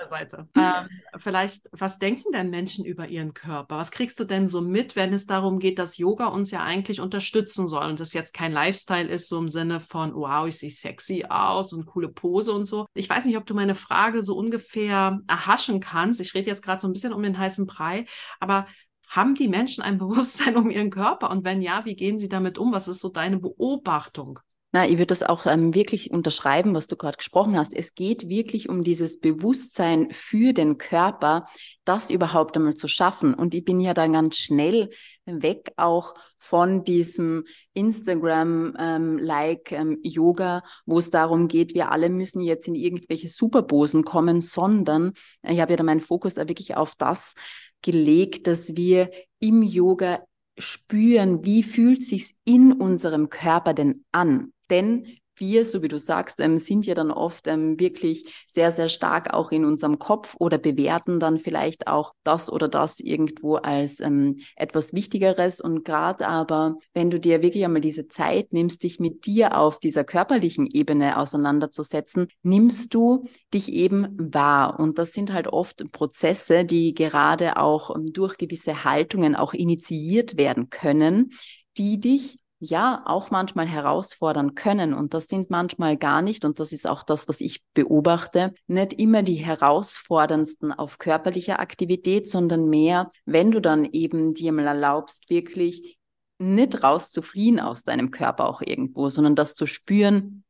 Seite. 0.04 0.48
Ähm, 0.56 0.88
vielleicht, 1.18 1.68
was 1.72 1.98
denken 1.98 2.32
denn 2.32 2.50
Menschen 2.50 2.84
über 2.84 3.08
ihren 3.08 3.34
Körper? 3.34 3.76
Was 3.76 3.90
kriegst 3.90 4.20
du 4.20 4.24
denn 4.24 4.46
so 4.46 4.60
mit, 4.60 4.96
wenn 4.96 5.12
es 5.12 5.26
darum 5.26 5.58
geht, 5.58 5.78
dass 5.78 5.98
Yoga 5.98 6.26
uns 6.26 6.50
ja 6.50 6.62
eigentlich 6.62 7.00
unterstützen 7.00 7.68
soll 7.68 7.86
und 7.86 8.00
das 8.00 8.12
jetzt 8.12 8.34
kein 8.34 8.52
Lifestyle 8.52 9.08
ist, 9.08 9.28
so 9.28 9.38
im 9.38 9.48
Sinne 9.48 9.80
von, 9.80 10.14
wow, 10.14 10.46
ich 10.46 10.58
sehe 10.58 10.70
sexy 10.70 11.24
aus 11.28 11.72
und 11.72 11.86
coole 11.86 12.08
Pose 12.08 12.52
und 12.52 12.64
so. 12.64 12.86
Ich 12.94 13.08
weiß 13.08 13.26
nicht, 13.26 13.36
ob 13.36 13.46
du 13.46 13.54
meine 13.54 13.74
Frage 13.74 14.22
so 14.22 14.36
ungefähr 14.36 15.20
erhaschen 15.26 15.80
kannst. 15.80 16.20
Ich 16.20 16.34
rede 16.34 16.48
jetzt 16.48 16.62
gerade 16.62 16.80
so 16.80 16.88
ein 16.88 16.92
bisschen 16.92 17.12
um 17.12 17.22
den 17.22 17.38
heißen 17.38 17.66
Brei, 17.66 18.06
aber 18.40 18.66
haben 19.08 19.34
die 19.34 19.48
Menschen 19.48 19.82
ein 19.82 19.98
Bewusstsein 19.98 20.56
um 20.56 20.70
ihren 20.70 20.90
Körper? 20.90 21.30
Und 21.30 21.44
wenn 21.44 21.62
ja, 21.62 21.84
wie 21.84 21.96
gehen 21.96 22.18
sie 22.18 22.28
damit 22.28 22.58
um? 22.58 22.72
Was 22.72 22.88
ist 22.88 23.00
so 23.00 23.08
deine 23.08 23.38
Beobachtung? 23.38 24.40
Na, 24.74 24.88
ich 24.88 24.94
würde 24.94 25.06
das 25.06 25.22
auch 25.22 25.46
ähm, 25.46 25.72
wirklich 25.72 26.10
unterschreiben, 26.10 26.74
was 26.74 26.88
du 26.88 26.96
gerade 26.96 27.16
gesprochen 27.16 27.56
hast. 27.56 27.76
Es 27.76 27.94
geht 27.94 28.28
wirklich 28.28 28.68
um 28.68 28.82
dieses 28.82 29.20
Bewusstsein 29.20 30.08
für 30.10 30.52
den 30.52 30.78
Körper, 30.78 31.46
das 31.84 32.10
überhaupt 32.10 32.56
einmal 32.56 32.74
zu 32.74 32.88
schaffen. 32.88 33.34
Und 33.34 33.54
ich 33.54 33.64
bin 33.64 33.80
ja 33.80 33.94
dann 33.94 34.14
ganz 34.14 34.36
schnell 34.36 34.90
weg 35.26 35.72
auch 35.76 36.14
von 36.40 36.82
diesem 36.82 37.44
Instagram-like 37.74 39.70
ähm, 39.70 39.92
ähm, 39.92 40.00
Yoga, 40.02 40.64
wo 40.86 40.98
es 40.98 41.12
darum 41.12 41.46
geht, 41.46 41.76
wir 41.76 41.92
alle 41.92 42.08
müssen 42.08 42.40
jetzt 42.40 42.66
in 42.66 42.74
irgendwelche 42.74 43.28
Superposen 43.28 44.02
kommen, 44.02 44.40
sondern 44.40 45.12
ich 45.44 45.60
habe 45.60 45.74
ja 45.74 45.76
da 45.76 45.84
meinen 45.84 46.00
Fokus 46.00 46.34
da 46.34 46.48
wirklich 46.48 46.76
auf 46.76 46.96
das 46.96 47.36
gelegt, 47.80 48.48
dass 48.48 48.74
wir 48.74 49.12
im 49.38 49.62
Yoga 49.62 50.24
spüren, 50.58 51.44
wie 51.44 51.62
fühlt 51.62 52.02
sich's 52.02 52.34
in 52.44 52.72
unserem 52.72 53.28
Körper 53.28 53.72
denn 53.72 54.04
an? 54.10 54.50
Denn 54.70 55.18
wir, 55.36 55.64
so 55.64 55.82
wie 55.82 55.88
du 55.88 55.98
sagst, 55.98 56.40
ähm, 56.40 56.58
sind 56.58 56.86
ja 56.86 56.94
dann 56.94 57.10
oft 57.10 57.46
ähm, 57.46 57.78
wirklich 57.78 58.44
sehr, 58.48 58.72
sehr 58.72 58.88
stark 58.88 59.32
auch 59.32 59.50
in 59.50 59.64
unserem 59.64 59.98
Kopf 59.98 60.36
oder 60.38 60.58
bewerten 60.58 61.20
dann 61.20 61.38
vielleicht 61.38 61.86
auch 61.86 62.12
das 62.22 62.50
oder 62.50 62.68
das 62.68 63.00
irgendwo 63.00 63.56
als 63.56 64.00
ähm, 64.00 64.38
etwas 64.56 64.92
Wichtigeres. 64.92 65.60
Und 65.60 65.84
gerade 65.84 66.26
aber, 66.28 66.76
wenn 66.92 67.10
du 67.10 67.18
dir 67.18 67.42
wirklich 67.42 67.64
einmal 67.64 67.80
diese 67.80 68.08
Zeit 68.08 68.52
nimmst, 68.52 68.82
dich 68.82 69.00
mit 69.00 69.26
dir 69.26 69.58
auf 69.58 69.78
dieser 69.78 70.04
körperlichen 70.04 70.68
Ebene 70.72 71.18
auseinanderzusetzen, 71.18 72.28
nimmst 72.42 72.94
du 72.94 73.24
dich 73.52 73.72
eben 73.72 74.16
wahr. 74.18 74.78
Und 74.78 74.98
das 74.98 75.12
sind 75.12 75.32
halt 75.32 75.48
oft 75.48 75.90
Prozesse, 75.92 76.64
die 76.64 76.94
gerade 76.94 77.56
auch 77.56 77.94
ähm, 77.94 78.12
durch 78.12 78.36
gewisse 78.36 78.84
Haltungen 78.84 79.34
auch 79.34 79.52
initiiert 79.54 80.36
werden 80.36 80.70
können, 80.70 81.30
die 81.76 81.98
dich 81.98 82.38
ja 82.60 83.02
auch 83.04 83.30
manchmal 83.30 83.66
herausfordern 83.66 84.54
können. 84.54 84.94
Und 84.94 85.14
das 85.14 85.26
sind 85.26 85.50
manchmal 85.50 85.96
gar 85.96 86.22
nicht, 86.22 86.44
und 86.44 86.60
das 86.60 86.72
ist 86.72 86.86
auch 86.86 87.02
das, 87.02 87.28
was 87.28 87.40
ich 87.40 87.62
beobachte, 87.74 88.54
nicht 88.66 88.92
immer 88.94 89.22
die 89.22 89.34
herausforderndsten 89.34 90.72
auf 90.72 90.98
körperlicher 90.98 91.58
Aktivität, 91.58 92.28
sondern 92.28 92.68
mehr, 92.68 93.10
wenn 93.26 93.50
du 93.50 93.60
dann 93.60 93.84
eben 93.84 94.34
dir 94.34 94.52
mal 94.52 94.66
erlaubst, 94.66 95.30
wirklich 95.30 95.98
nicht 96.38 96.82
rauszufliehen 96.82 97.60
aus 97.60 97.84
deinem 97.84 98.10
Körper 98.10 98.48
auch 98.48 98.60
irgendwo, 98.60 99.08
sondern 99.08 99.36
das 99.36 99.54
zu 99.54 99.66
spüren, 99.66 100.43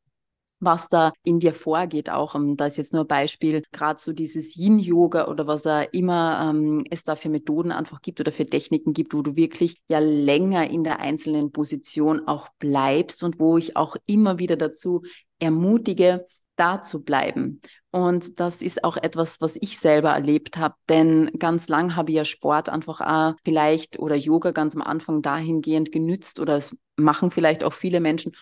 was 0.64 0.88
da 0.88 1.12
in 1.22 1.38
dir 1.38 1.52
vorgeht. 1.52 2.10
Auch 2.10 2.34
um, 2.34 2.50
ähm, 2.50 2.56
da 2.56 2.66
ist 2.66 2.76
jetzt 2.76 2.92
nur 2.92 3.04
ein 3.04 3.08
Beispiel, 3.08 3.62
gerade 3.72 4.00
so 4.00 4.12
dieses 4.12 4.56
Yin-Yoga 4.56 5.28
oder 5.28 5.46
was 5.46 5.66
er 5.66 5.92
immer 5.94 6.50
ähm, 6.50 6.84
es 6.90 7.04
da 7.04 7.16
für 7.16 7.28
Methoden 7.28 7.72
einfach 7.72 8.02
gibt 8.02 8.20
oder 8.20 8.32
für 8.32 8.46
Techniken 8.46 8.92
gibt, 8.92 9.14
wo 9.14 9.22
du 9.22 9.36
wirklich 9.36 9.76
ja 9.88 9.98
länger 9.98 10.68
in 10.70 10.84
der 10.84 11.00
einzelnen 11.00 11.52
Position 11.52 12.26
auch 12.26 12.48
bleibst 12.58 13.22
und 13.22 13.38
wo 13.38 13.58
ich 13.58 13.76
auch 13.76 13.96
immer 14.06 14.38
wieder 14.38 14.56
dazu 14.56 15.02
ermutige, 15.38 16.26
da 16.56 16.82
zu 16.82 17.04
bleiben. 17.04 17.60
Und 17.90 18.40
das 18.40 18.60
ist 18.60 18.82
auch 18.82 18.96
etwas, 18.96 19.40
was 19.40 19.56
ich 19.60 19.78
selber 19.78 20.10
erlebt 20.10 20.56
habe, 20.56 20.74
denn 20.88 21.30
ganz 21.38 21.68
lang 21.68 21.94
habe 21.94 22.10
ich 22.10 22.16
ja 22.16 22.24
Sport 22.24 22.68
einfach 22.68 23.00
auch 23.00 23.34
vielleicht 23.44 23.98
oder 23.98 24.16
Yoga 24.16 24.50
ganz 24.50 24.74
am 24.74 24.82
Anfang 24.82 25.22
dahingehend 25.22 25.92
genützt 25.92 26.40
oder 26.40 26.56
es 26.56 26.76
machen 26.96 27.30
vielleicht 27.30 27.62
auch 27.62 27.72
viele 27.72 28.00
Menschen, 28.00 28.32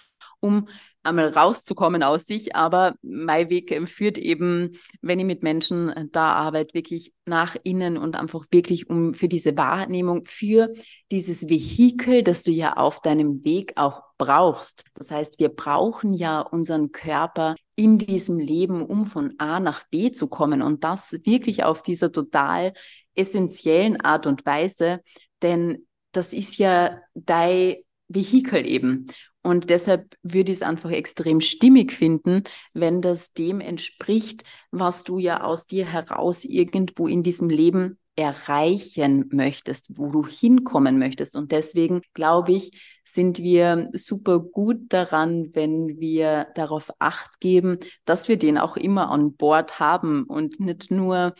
um 0.41 0.69
einmal 1.03 1.29
rauszukommen 1.29 2.03
aus 2.03 2.27
sich. 2.27 2.55
Aber 2.57 2.95
mein 3.03 3.51
Weg 3.51 3.89
führt 3.89 4.19
eben, 4.19 4.73
wenn 5.01 5.19
ich 5.19 5.25
mit 5.25 5.43
Menschen 5.43 5.91
äh, 5.91 6.07
da 6.11 6.33
arbeite, 6.33 6.75
wirklich 6.75 7.13
nach 7.27 7.57
innen 7.63 7.97
und 7.97 8.17
einfach 8.17 8.47
wirklich 8.51 8.89
um 8.89 9.15
für 9.15 9.29
diese 9.29 9.57
Wahrnehmung, 9.57 10.25
für 10.25 10.73
dieses 11.11 11.49
Vehikel, 11.49 12.23
das 12.23 12.43
du 12.43 12.51
ja 12.51 12.75
auf 12.75 13.01
deinem 13.01 13.45
Weg 13.45 13.73
auch 13.77 14.03
brauchst. 14.19 14.85
Das 14.95 15.11
heißt, 15.11 15.39
wir 15.41 15.49
brauchen 15.49 16.15
ja 16.15 16.41
unseren 16.41 16.93
Körper 16.93 17.55
in 17.77 17.99
diesem 17.99 18.39
Leben, 18.39 18.85
um 18.85 19.07
von 19.07 19.35
A 19.39 19.61
nach 19.61 19.85
B 19.89 20.13
zu 20.13 20.29
kommen 20.29 20.63
und 20.63 20.85
das 20.85 21.13
wirklich 21.25 21.65
auf 21.65 21.83
dieser 21.83 22.13
total 22.13 22.73
essentiellen 23.15 24.01
Art 24.01 24.27
und 24.27 24.45
Weise, 24.47 25.01
denn 25.43 25.87
das 26.13 26.33
ist 26.33 26.59
ja 26.59 27.01
dein 27.15 27.77
Vehikel 28.09 28.67
eben. 28.67 29.07
Und 29.43 29.71
deshalb 29.71 30.17
würde 30.23 30.53
ich 30.53 30.59
es 30.59 30.63
einfach 30.63 30.91
extrem 30.91 31.41
stimmig 31.41 31.93
finden, 31.93 32.45
wenn 32.75 33.03
das 33.03 33.33
dem 33.33 33.61
entspricht, 33.61 34.45
was 34.71 35.03
du 35.03 35.19
ja 35.19 35.43
aus 35.43 35.67
dir 35.67 35.85
heraus 35.85 36.45
irgendwo 36.45 37.09
in 37.09 37.23
diesem 37.23 37.49
Leben 37.49 37.99
erreichen 38.17 39.29
möchtest, 39.33 39.97
wo 39.97 40.11
du 40.11 40.27
hinkommen 40.27 40.99
möchtest. 40.99 41.35
Und 41.35 41.51
deswegen 41.53 42.03
glaube 42.13 42.53
ich, 42.53 43.01
sind 43.07 43.39
wir 43.39 43.89
super 43.95 44.41
gut 44.41 44.93
daran, 44.93 45.51
wenn 45.55 45.99
wir 45.99 46.49
darauf 46.55 46.91
acht 46.99 47.41
geben, 47.41 47.79
dass 48.05 48.29
wir 48.29 48.37
den 48.37 48.59
auch 48.59 48.77
immer 48.77 49.11
an 49.11 49.35
Bord 49.35 49.79
haben 49.79 50.25
und 50.25 50.61
nicht 50.61 50.91
nur 50.91 51.35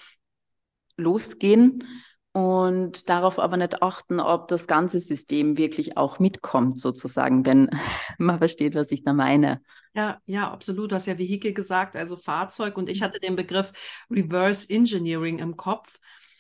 losgehen 0.97 1.85
und 2.33 3.11
darauf 3.11 3.39
aber 3.39 3.59
nicht 3.59 3.83
achten, 3.83 4.19
ob 4.19 4.49
das 4.49 4.67
ganze 4.67 5.01
System 5.01 5.59
wirklich 5.59 5.99
auch 5.99 6.19
mitkommt, 6.19 6.81
sozusagen, 6.81 7.45
wenn 7.45 7.69
man 8.19 8.39
versteht, 8.39 8.75
was 8.75 8.91
ich 8.91 9.05
da 9.05 9.13
meine. 9.13 9.61
Ja, 9.95 10.19
ja, 10.25 10.51
absolut. 10.51 10.91
Du 10.91 10.95
hast 10.95 11.07
ja 11.07 11.19
Vehikel 11.19 11.53
gesagt, 11.53 11.97
also 11.97 12.17
Fahrzeug. 12.17 12.79
Und 12.79 12.89
ich 12.89 13.03
hatte 13.03 13.21
den 13.21 13.37
Begriff 13.37 13.73
Reverse 14.11 14.73
Engineering 14.73 15.39
im 15.39 15.59
Kopf 15.59 15.99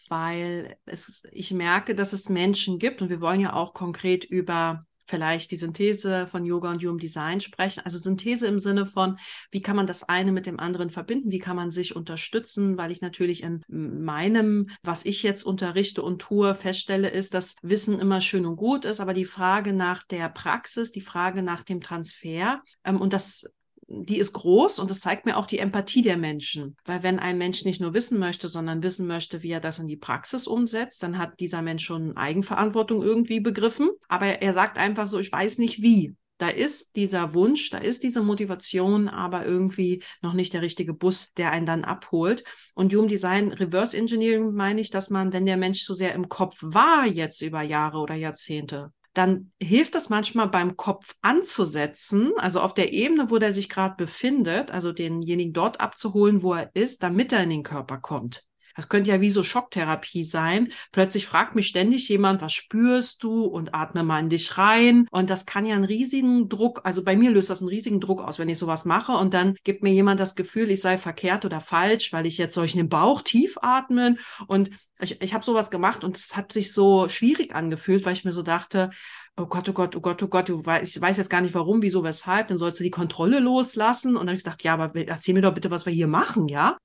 weil 0.09 0.77
es, 0.87 1.23
ich 1.33 1.53
merke, 1.53 1.95
dass 1.95 2.13
es 2.13 2.29
Menschen 2.29 2.79
gibt 2.79 3.03
und 3.03 3.09
wir 3.09 3.21
wollen 3.21 3.41
ja 3.41 3.53
auch 3.53 3.75
konkret 3.75 4.25
über 4.25 4.87
vielleicht 5.13 5.51
die 5.51 5.57
Synthese 5.57 6.27
von 6.27 6.47
Yoga 6.47 6.71
und 6.71 6.83
Human 6.83 6.99
Design 6.99 7.41
sprechen. 7.41 7.83
Also 7.85 7.99
Synthese 7.99 8.47
im 8.47 8.59
Sinne 8.59 8.87
von, 8.87 9.19
wie 9.51 9.61
kann 9.61 9.77
man 9.77 9.87
das 9.87 10.09
eine 10.09 10.33
mit 10.33 10.47
dem 10.47 10.59
anderen 10.59 10.89
verbinden? 10.91 11.31
Wie 11.31 11.39
kann 11.39 11.55
man 11.55 11.71
sich 11.71 11.95
unterstützen? 11.95 12.79
Weil 12.79 12.91
ich 12.91 13.03
natürlich 13.03 13.43
in 13.43 13.63
meinem, 13.69 14.71
was 14.83 15.05
ich 15.05 15.23
jetzt 15.23 15.43
unterrichte 15.43 16.03
und 16.03 16.23
tue, 16.23 16.55
feststelle, 16.55 17.11
ist, 17.11 17.35
dass 17.35 17.57
Wissen 17.63 17.99
immer 17.99 18.23
schön 18.23 18.47
und 18.47 18.57
gut 18.57 18.87
ist, 18.87 19.01
aber 19.01 19.13
die 19.13 19.27
Frage 19.27 19.75
nach 19.75 20.03
der 20.03 20.31
Praxis, 20.31 20.93
die 20.93 21.03
Frage 21.03 21.43
nach 21.43 21.63
dem 21.63 21.83
Transfer 21.83 22.63
ähm, 22.85 22.99
und 22.99 23.13
das 23.13 23.45
die 23.93 24.19
ist 24.19 24.33
groß 24.33 24.79
und 24.79 24.91
es 24.91 25.01
zeigt 25.01 25.27
mir 25.27 25.37
auch 25.37 25.47
die 25.47 25.59
Empathie 25.59 26.03
der 26.03 26.17
Menschen. 26.17 26.77
Weil 26.85 27.03
wenn 27.03 27.19
ein 27.19 27.39
Mensch 27.39 27.65
nicht 27.65 27.81
nur 27.81 27.93
wissen 27.93 28.19
möchte, 28.19 28.49
sondern 28.49 28.83
wissen 28.83 29.07
möchte, 29.07 29.43
wie 29.43 29.51
er 29.51 29.61
das 29.61 29.79
in 29.79 29.87
die 29.87 29.97
Praxis 29.97 30.47
umsetzt, 30.47 31.03
dann 31.03 31.19
hat 31.19 31.41
dieser 31.41 31.63
Mensch 31.63 31.85
schon 31.85 32.17
Eigenverantwortung 32.17 33.03
irgendwie 33.03 33.41
begriffen. 33.41 33.91
Aber 34.09 34.27
er 34.27 34.53
sagt 34.55 34.79
einfach 34.79 35.07
so, 35.07 35.19
ich 35.19 35.31
weiß 35.31 35.59
nicht 35.59 35.83
wie. 35.83 36.17
Da 36.39 36.49
ist 36.49 36.97
dieser 36.97 37.35
Wunsch, 37.35 37.71
da 37.71 37.79
ist 37.79 38.03
diese 38.03 38.23
Motivation, 38.23 39.09
aber 39.09 39.47
irgendwie 39.47 40.03
noch 40.23 40.33
nicht 40.33 40.55
der 40.55 40.63
richtige 40.63 40.93
Bus, 40.93 41.33
der 41.35 41.53
einen 41.53 41.67
dann 41.67 41.85
abholt. 41.85 42.43
Und 42.75 42.93
Human 42.93 43.07
Design 43.07 43.53
Reverse 43.53 43.97
Engineering 43.97 44.53
meine 44.53 44.81
ich, 44.81 44.91
dass 44.91 45.09
man, 45.09 45.33
wenn 45.33 45.47
der 45.47 45.57
Mensch 45.57 45.83
so 45.83 45.95
sehr 45.95 46.15
im 46.15 46.29
Kopf 46.29 46.59
war 46.61 47.07
jetzt 47.07 47.43
über 47.43 47.63
Jahre 47.63 47.99
oder 47.99 48.15
Jahrzehnte, 48.15 48.93
dann 49.15 49.53
hilft 49.63 49.95
es 49.95 50.09
manchmal 50.09 50.49
beim 50.49 50.77
Kopf 50.77 51.15
anzusetzen, 51.21 52.33
also 52.39 52.61
auf 52.61 52.75
der 52.75 52.93
Ebene, 52.93 53.31
wo 53.31 53.39
der 53.39 53.53
sich 53.53 53.69
gerade 53.69 53.95
befindet, 53.97 54.71
also 54.71 54.93
denjenigen 54.93 55.53
dort 55.53 55.81
abzuholen, 55.81 56.43
wo 56.43 56.55
er 56.55 56.71
ist, 56.75 57.03
damit 57.03 57.33
er 57.33 57.43
in 57.43 57.51
den 57.51 57.63
Körper 57.63 57.99
kommt. 57.99 58.45
Das 58.77 58.89
könnte 58.89 59.11
ja 59.11 59.21
wie 59.21 59.31
so 59.31 59.43
Schocktherapie 59.43 60.23
sein. 60.23 60.73
Plötzlich 60.93 61.27
fragt 61.27 61.55
mich 61.55 61.69
ständig 61.69 62.09
jemand, 62.09 62.43
was 62.43 62.53
spürst 62.53 63.23
du 63.23 63.45
und 63.45 63.75
atme 63.75 64.03
mal 64.03 64.21
in 64.21 64.29
dich 64.29 64.59
rein. 64.59 65.07
Und 65.11 65.31
das 65.31 65.47
kann 65.47 65.67
ja 65.67 65.75
einen 65.75 65.85
riesigen 65.85 66.49
Druck, 66.49 66.81
also 66.85 67.05
bei 67.05 67.17
mir 67.17 67.31
löst 67.31 67.51
das 67.51 67.61
einen 67.61 67.69
riesigen 67.69 68.01
Druck 68.01 68.23
aus, 68.23 68.39
wenn 68.39 68.49
ich 68.49 68.59
sowas 68.59 68.85
mache. 68.85 69.13
Und 69.13 69.35
dann 69.35 69.57
gibt 69.65 69.83
mir 69.83 69.93
jemand 69.93 70.21
das 70.21 70.35
Gefühl, 70.35 70.71
ich 70.71 70.81
sei 70.81 70.99
verkehrt 70.99 71.45
oder 71.45 71.61
falsch, 71.61 72.13
weil 72.13 72.27
ich 72.27 72.39
jetzt 72.39 72.57
in 72.57 72.67
den 72.67 72.89
Bauch 72.89 73.23
tief 73.23 73.59
atmen. 73.61 74.19
Und 74.47 74.71
ich, 75.01 75.21
ich 75.21 75.35
habe 75.35 75.45
sowas 75.45 75.71
gemacht 75.71 76.05
und 76.05 76.17
es 76.17 76.37
hat 76.37 76.53
sich 76.53 76.73
so 76.73 77.09
schwierig 77.09 77.55
angefühlt, 77.55 78.05
weil 78.05 78.13
ich 78.13 78.25
mir 78.25 78.33
so 78.33 78.43
dachte, 78.43 78.91
oh 79.37 79.47
Gott, 79.47 79.69
oh 79.69 79.73
Gott, 79.73 79.97
oh 79.97 80.01
Gott, 80.01 80.23
oh 80.23 80.29
Gott, 80.29 80.49
ich 80.49 81.01
weiß 81.01 81.17
jetzt 81.17 81.31
gar 81.31 81.41
nicht 81.41 81.55
warum, 81.55 81.83
wieso, 81.83 82.05
weshalb, 82.05 82.49
dann 82.49 82.59
sollst 82.59 82.79
du 82.81 82.85
die 82.85 82.91
Kontrolle 82.91 83.41
loslassen. 83.41 84.11
Und 84.11 84.23
dann 84.23 84.29
habe 84.29 84.37
ich 84.37 84.45
gesagt, 84.45 84.63
ja, 84.63 84.75
aber 84.75 84.95
erzähl 84.95 85.35
mir 85.35 85.43
doch 85.43 85.55
bitte, 85.55 85.71
was 85.71 85.87
wir 85.87 85.93
hier 85.93 86.09
machen, 86.09 86.49
ja? 86.49 86.77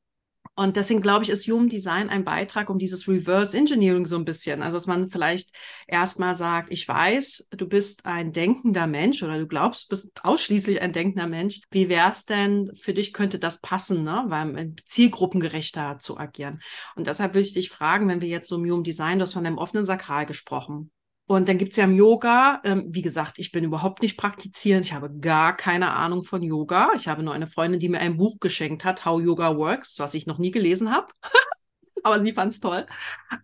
Und 0.60 0.76
deswegen 0.76 1.04
glaube 1.04 1.24
ich, 1.24 1.30
ist 1.30 1.48
Human 1.48 1.70
Design 1.70 2.10
ein 2.10 2.24
Beitrag 2.24 2.72
um 2.72 2.80
dieses 2.80 3.08
Reverse 3.08 3.56
Engineering 3.56 4.08
so 4.08 4.16
ein 4.16 4.26
bisschen. 4.26 4.64
Also, 4.64 4.78
dass 4.78 4.88
man 4.88 5.08
vielleicht 5.08 5.52
erstmal 5.86 6.34
sagt, 6.34 6.72
ich 6.72 6.88
weiß, 6.88 7.50
du 7.52 7.68
bist 7.68 8.08
ein 8.08 8.32
denkender 8.32 8.88
Mensch 8.88 9.22
oder 9.22 9.38
du 9.38 9.46
glaubst, 9.46 9.84
du 9.84 9.90
bist 9.90 10.26
ausschließlich 10.26 10.82
ein 10.82 10.94
denkender 10.94 11.28
Mensch. 11.28 11.62
Wie 11.70 11.90
wäre 11.90 12.10
es 12.10 12.26
denn, 12.26 12.72
für 12.76 12.96
dich 12.96 13.14
könnte 13.14 13.38
das 13.38 13.62
passen, 13.62 14.04
ne? 14.04 14.26
Weil 14.30 14.74
zielgruppengerechter 14.84 16.00
zu 16.00 16.18
agieren. 16.18 16.60
Und 16.96 17.06
deshalb 17.06 17.36
will 17.36 17.44
ich 17.44 17.54
dich 17.54 17.70
fragen, 17.70 18.08
wenn 18.08 18.22
wir 18.22 18.28
jetzt 18.28 18.48
so 18.50 18.56
im 18.56 18.68
Human 18.68 18.84
Design, 18.84 19.20
du 19.20 19.24
hast 19.24 19.34
von 19.34 19.46
einem 19.46 19.60
offenen 19.60 19.86
Sakral 19.86 20.26
gesprochen. 20.26 20.90
Und 21.30 21.50
dann 21.50 21.58
gibt's 21.58 21.76
ja 21.76 21.84
im 21.84 21.94
Yoga, 21.94 22.62
ähm, 22.64 22.86
wie 22.88 23.02
gesagt, 23.02 23.38
ich 23.38 23.52
bin 23.52 23.66
überhaupt 23.66 24.02
nicht 24.02 24.18
praktizierend, 24.18 24.86
ich 24.86 24.94
habe 24.94 25.12
gar 25.20 25.58
keine 25.58 25.92
Ahnung 25.92 26.24
von 26.24 26.42
Yoga. 26.42 26.92
Ich 26.96 27.10
habe 27.10 27.22
nur 27.22 27.34
eine 27.34 27.48
Freundin, 27.48 27.82
die 27.82 27.90
mir 27.90 28.00
ein 28.00 28.16
Buch 28.16 28.40
geschenkt 28.40 28.86
hat, 28.86 29.06
How 29.06 29.22
Yoga 29.22 29.58
Works, 29.58 30.00
was 30.00 30.14
ich 30.14 30.26
noch 30.26 30.38
nie 30.38 30.52
gelesen 30.52 30.90
habe. 30.90 31.08
Aber 32.04 32.22
sie 32.22 32.32
fand's 32.32 32.62
toll. 32.62 32.86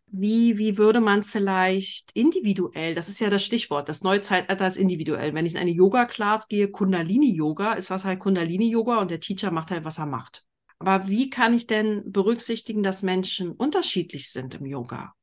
Wie, 0.07 0.57
wie 0.57 0.77
würde 0.77 1.01
man 1.01 1.23
vielleicht 1.23 2.11
individuell, 2.13 2.95
das 2.95 3.09
ist 3.09 3.19
ja 3.19 3.29
das 3.29 3.43
Stichwort, 3.43 3.89
das 3.89 4.01
neue 4.01 4.21
Zeitalter 4.21 4.65
ist 4.65 4.77
individuell. 4.77 5.33
Wenn 5.33 5.45
ich 5.45 5.55
in 5.55 5.59
eine 5.59 5.71
Yoga-Class 5.71 6.47
gehe, 6.47 6.71
Kundalini-Yoga, 6.71 7.73
ist 7.73 7.91
das 7.91 8.05
halt 8.05 8.19
Kundalini-Yoga 8.19 9.01
und 9.01 9.11
der 9.11 9.19
Teacher 9.19 9.51
macht 9.51 9.71
halt, 9.71 9.83
was 9.83 9.97
er 9.97 10.05
macht. 10.05 10.45
Aber 10.79 11.09
wie 11.09 11.29
kann 11.29 11.53
ich 11.53 11.67
denn 11.67 12.09
berücksichtigen, 12.09 12.81
dass 12.81 13.03
Menschen 13.03 13.51
unterschiedlich 13.51 14.31
sind 14.31 14.55
im 14.55 14.65
Yoga? 14.65 15.13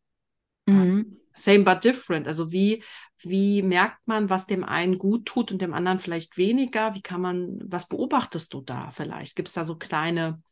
Mhm 0.67 1.21
same 1.45 1.65
but 1.65 1.85
different. 1.85 2.27
Also 2.27 2.53
wie, 2.53 2.83
wie 3.19 3.63
merkt 3.63 4.07
man, 4.07 4.31
was 4.31 4.47
dem 4.47 4.65
einen 4.65 4.99
gut 4.99 5.27
tut 5.27 5.53
und 5.53 5.61
dem 5.61 5.75
anderen 5.75 5.99
vielleicht 5.99 6.37
weniger? 6.37 6.95
Wie 6.95 7.03
kann 7.03 7.21
man, 7.21 7.61
was 7.65 7.89
beobachtest 7.89 8.55
du 8.55 8.63
da 8.63 8.91
vielleicht? 8.91 9.37
Gibt 9.37 9.49
es 9.49 9.55
da 9.55 9.65
so 9.65 9.77
kleine 9.77 10.43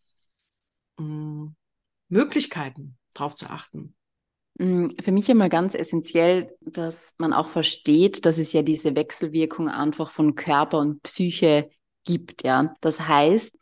mh, 0.99 1.05
hm, 1.05 1.57
Möglichkeiten, 2.09 2.97
drauf 3.15 3.35
zu 3.35 3.49
achten? 3.49 3.95
Hm, 4.59 4.95
für 5.01 5.13
mich 5.13 5.29
immer 5.29 5.49
ganz 5.49 5.75
essentiell, 5.75 6.57
dass 6.61 7.15
man 7.19 7.33
auch 7.33 7.49
versteht, 7.49 8.27
dass 8.27 8.39
es 8.39 8.53
ja 8.53 8.63
diese 8.63 8.95
Wechselwirkung 8.95 9.69
einfach 9.69 10.11
von 10.11 10.35
Körper 10.35 10.79
und 10.79 11.03
Psyche 11.03 11.71
gibt, 12.05 12.45
ja. 12.45 12.75
Das 12.81 13.07
heißt, 13.07 13.59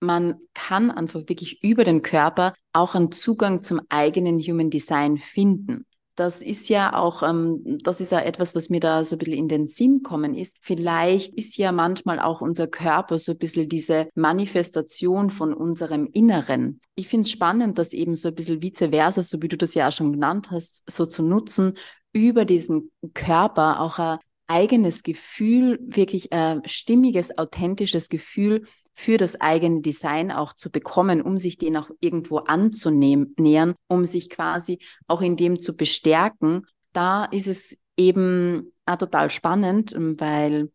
man 0.00 0.38
kann 0.52 0.90
einfach 0.90 1.20
wirklich 1.28 1.62
über 1.62 1.84
den 1.84 2.02
Körper 2.02 2.54
auch 2.72 2.94
einen 2.94 3.10
Zugang 3.10 3.62
zum 3.62 3.80
eigenen 3.88 4.38
Human 4.38 4.70
Design 4.70 5.18
finden 5.18 5.86
das 6.16 6.42
ist 6.42 6.68
ja 6.68 6.94
auch, 6.94 7.22
ähm, 7.22 7.78
das 7.82 8.00
ist 8.00 8.12
ja 8.12 8.20
etwas, 8.20 8.54
was 8.54 8.68
mir 8.68 8.80
da 8.80 9.04
so 9.04 9.16
ein 9.16 9.18
bisschen 9.18 9.36
in 9.36 9.48
den 9.48 9.66
Sinn 9.66 10.02
kommen 10.02 10.34
ist. 10.34 10.56
Vielleicht 10.60 11.34
ist 11.34 11.56
ja 11.56 11.72
manchmal 11.72 12.20
auch 12.20 12.40
unser 12.40 12.66
Körper 12.66 13.18
so 13.18 13.32
ein 13.32 13.38
bisschen 13.38 13.68
diese 13.68 14.08
Manifestation 14.14 15.30
von 15.30 15.52
unserem 15.52 16.06
Inneren. 16.12 16.80
Ich 16.94 17.08
finde 17.08 17.22
es 17.22 17.30
spannend, 17.30 17.78
das 17.78 17.92
eben 17.92 18.14
so 18.14 18.28
ein 18.28 18.34
bisschen 18.34 18.62
vice 18.62 18.90
versa, 18.90 19.22
so 19.22 19.42
wie 19.42 19.48
du 19.48 19.56
das 19.56 19.74
ja 19.74 19.88
auch 19.88 19.92
schon 19.92 20.12
genannt 20.12 20.50
hast, 20.50 20.88
so 20.88 21.06
zu 21.06 21.22
nutzen, 21.22 21.74
über 22.12 22.44
diesen 22.44 22.92
Körper 23.12 23.80
auch 23.80 23.98
ein 23.98 24.18
eigenes 24.46 25.02
Gefühl, 25.02 25.80
wirklich 25.82 26.32
ein 26.32 26.62
stimmiges, 26.66 27.36
authentisches 27.36 28.08
Gefühl 28.08 28.64
für 28.94 29.18
das 29.18 29.40
eigene 29.40 29.80
Design 29.80 30.30
auch 30.30 30.52
zu 30.54 30.70
bekommen, 30.70 31.20
um 31.20 31.36
sich 31.36 31.58
den 31.58 31.76
auch 31.76 31.90
irgendwo 32.00 32.38
anzunähern, 32.38 33.74
um 33.88 34.06
sich 34.06 34.30
quasi 34.30 34.78
auch 35.08 35.20
in 35.20 35.36
dem 35.36 35.60
zu 35.60 35.76
bestärken. 35.76 36.64
Da 36.92 37.24
ist 37.26 37.48
es 37.48 37.76
eben 37.96 38.72
auch 38.86 38.96
total 38.96 39.30
spannend, 39.30 39.94
weil 39.96 40.70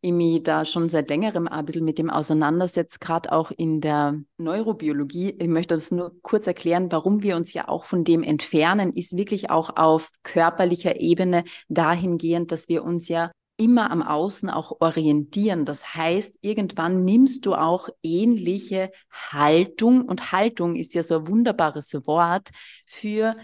ich 0.00 0.12
mich 0.12 0.42
da 0.42 0.66
schon 0.66 0.90
seit 0.90 1.08
längerem 1.08 1.48
ein 1.48 1.64
bisschen 1.64 1.84
mit 1.84 1.98
dem 1.98 2.10
auseinandersetze, 2.10 2.98
gerade 3.00 3.32
auch 3.32 3.50
in 3.50 3.80
der 3.80 4.20
Neurobiologie. 4.36 5.34
Ich 5.38 5.48
möchte 5.48 5.74
das 5.74 5.90
nur 5.90 6.12
kurz 6.20 6.46
erklären, 6.46 6.92
warum 6.92 7.22
wir 7.22 7.36
uns 7.36 7.54
ja 7.54 7.68
auch 7.68 7.86
von 7.86 8.04
dem 8.04 8.22
entfernen, 8.22 8.92
ist 8.92 9.16
wirklich 9.16 9.50
auch 9.50 9.76
auf 9.76 10.10
körperlicher 10.22 11.00
Ebene 11.00 11.42
dahingehend, 11.68 12.52
dass 12.52 12.68
wir 12.68 12.84
uns 12.84 13.08
ja 13.08 13.32
immer 13.56 13.90
am 13.90 14.02
Außen 14.02 14.50
auch 14.50 14.80
orientieren. 14.80 15.64
Das 15.64 15.94
heißt, 15.94 16.38
irgendwann 16.42 17.04
nimmst 17.04 17.46
du 17.46 17.54
auch 17.54 17.88
ähnliche 18.02 18.90
Haltung 19.10 20.02
und 20.02 20.32
Haltung 20.32 20.74
ist 20.74 20.94
ja 20.94 21.02
so 21.02 21.18
ein 21.18 21.28
wunderbares 21.28 21.94
Wort 22.06 22.50
für 22.86 23.36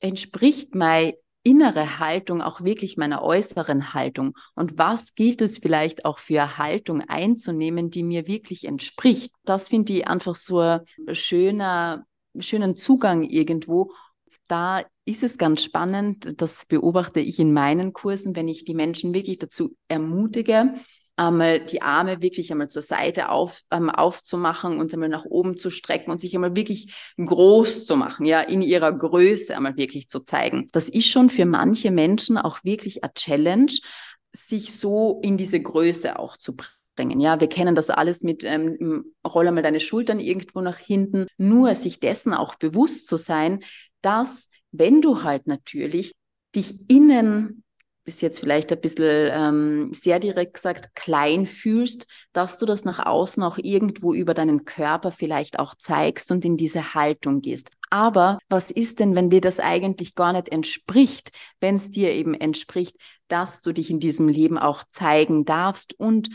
entspricht 0.00 0.74
mein 0.74 1.14
innere 1.46 2.00
Haltung 2.00 2.42
auch 2.42 2.62
wirklich 2.62 2.96
meiner 2.96 3.22
äußeren 3.22 3.94
Haltung? 3.94 4.36
Und 4.54 4.78
was 4.78 5.14
gilt 5.14 5.40
es 5.40 5.58
vielleicht 5.58 6.04
auch 6.04 6.18
für 6.18 6.58
Haltung 6.58 7.02
einzunehmen, 7.02 7.90
die 7.90 8.02
mir 8.02 8.26
wirklich 8.26 8.64
entspricht? 8.64 9.32
Das 9.44 9.68
finde 9.68 9.92
ich 9.92 10.08
einfach 10.08 10.34
so 10.34 10.58
ein 10.60 10.80
schöner, 11.12 12.04
schönen 12.38 12.74
Zugang 12.74 13.22
irgendwo. 13.22 13.92
Da 14.48 14.84
ist 15.04 15.22
es 15.22 15.38
ganz 15.38 15.62
spannend, 15.62 16.40
das 16.40 16.66
beobachte 16.66 17.20
ich 17.20 17.38
in 17.38 17.52
meinen 17.52 17.92
Kursen, 17.92 18.36
wenn 18.36 18.48
ich 18.48 18.64
die 18.64 18.74
Menschen 18.74 19.12
wirklich 19.12 19.38
dazu 19.38 19.76
ermutige, 19.88 20.74
einmal 21.16 21.60
die 21.60 21.82
Arme 21.82 22.20
wirklich 22.20 22.52
einmal 22.52 22.68
zur 22.68 22.82
Seite 22.82 23.30
auf, 23.30 23.62
ähm, 23.70 23.90
aufzumachen 23.90 24.78
und 24.78 24.92
einmal 24.92 25.08
nach 25.08 25.24
oben 25.24 25.56
zu 25.56 25.70
strecken 25.70 26.10
und 26.10 26.20
sich 26.20 26.34
einmal 26.34 26.54
wirklich 26.54 26.94
groß 27.18 27.86
zu 27.86 27.96
machen, 27.96 28.26
ja, 28.26 28.40
in 28.40 28.62
ihrer 28.62 28.92
Größe 28.92 29.56
einmal 29.56 29.76
wirklich 29.76 30.08
zu 30.08 30.20
zeigen. 30.20 30.68
Das 30.72 30.88
ist 30.88 31.06
schon 31.06 31.30
für 31.30 31.46
manche 31.46 31.90
Menschen 31.90 32.36
auch 32.36 32.62
wirklich 32.62 33.02
eine 33.02 33.14
Challenge, 33.14 33.72
sich 34.32 34.74
so 34.74 35.20
in 35.22 35.38
diese 35.38 35.60
Größe 35.60 36.18
auch 36.18 36.36
zu 36.36 36.54
bringen. 36.96 37.20
Ja, 37.20 37.40
wir 37.40 37.48
kennen 37.48 37.74
das 37.74 37.90
alles 37.90 38.22
mit 38.22 38.44
ähm, 38.44 39.04
roll 39.26 39.48
einmal 39.48 39.62
deine 39.62 39.80
Schultern 39.80 40.20
irgendwo 40.20 40.60
nach 40.60 40.78
hinten. 40.78 41.26
Nur 41.38 41.74
sich 41.74 42.00
dessen 42.00 42.34
auch 42.34 42.56
bewusst 42.56 43.06
zu 43.06 43.16
sein, 43.16 43.60
dass 44.02 44.48
wenn 44.72 45.00
du 45.00 45.22
halt 45.22 45.46
natürlich 45.46 46.14
dich 46.54 46.90
innen 46.90 47.64
bis 48.06 48.20
jetzt 48.20 48.38
vielleicht 48.38 48.72
ein 48.72 48.80
bisschen 48.80 49.30
ähm, 49.32 49.92
sehr 49.92 50.20
direkt 50.20 50.54
gesagt, 50.54 50.94
klein 50.94 51.46
fühlst, 51.46 52.06
dass 52.32 52.56
du 52.56 52.64
das 52.64 52.84
nach 52.84 53.04
außen 53.04 53.42
auch 53.42 53.58
irgendwo 53.58 54.14
über 54.14 54.32
deinen 54.32 54.64
Körper 54.64 55.10
vielleicht 55.10 55.58
auch 55.58 55.74
zeigst 55.74 56.30
und 56.30 56.44
in 56.44 56.56
diese 56.56 56.94
Haltung 56.94 57.42
gehst. 57.42 57.72
Aber 57.90 58.38
was 58.48 58.70
ist 58.70 59.00
denn, 59.00 59.16
wenn 59.16 59.28
dir 59.28 59.40
das 59.40 59.58
eigentlich 59.58 60.14
gar 60.14 60.32
nicht 60.32 60.48
entspricht, 60.48 61.30
wenn 61.60 61.76
es 61.76 61.90
dir 61.90 62.12
eben 62.12 62.32
entspricht, 62.34 62.96
dass 63.28 63.60
du 63.60 63.72
dich 63.72 63.90
in 63.90 64.00
diesem 64.00 64.28
Leben 64.28 64.56
auch 64.56 64.84
zeigen 64.84 65.44
darfst? 65.44 65.98
Und 65.98 66.28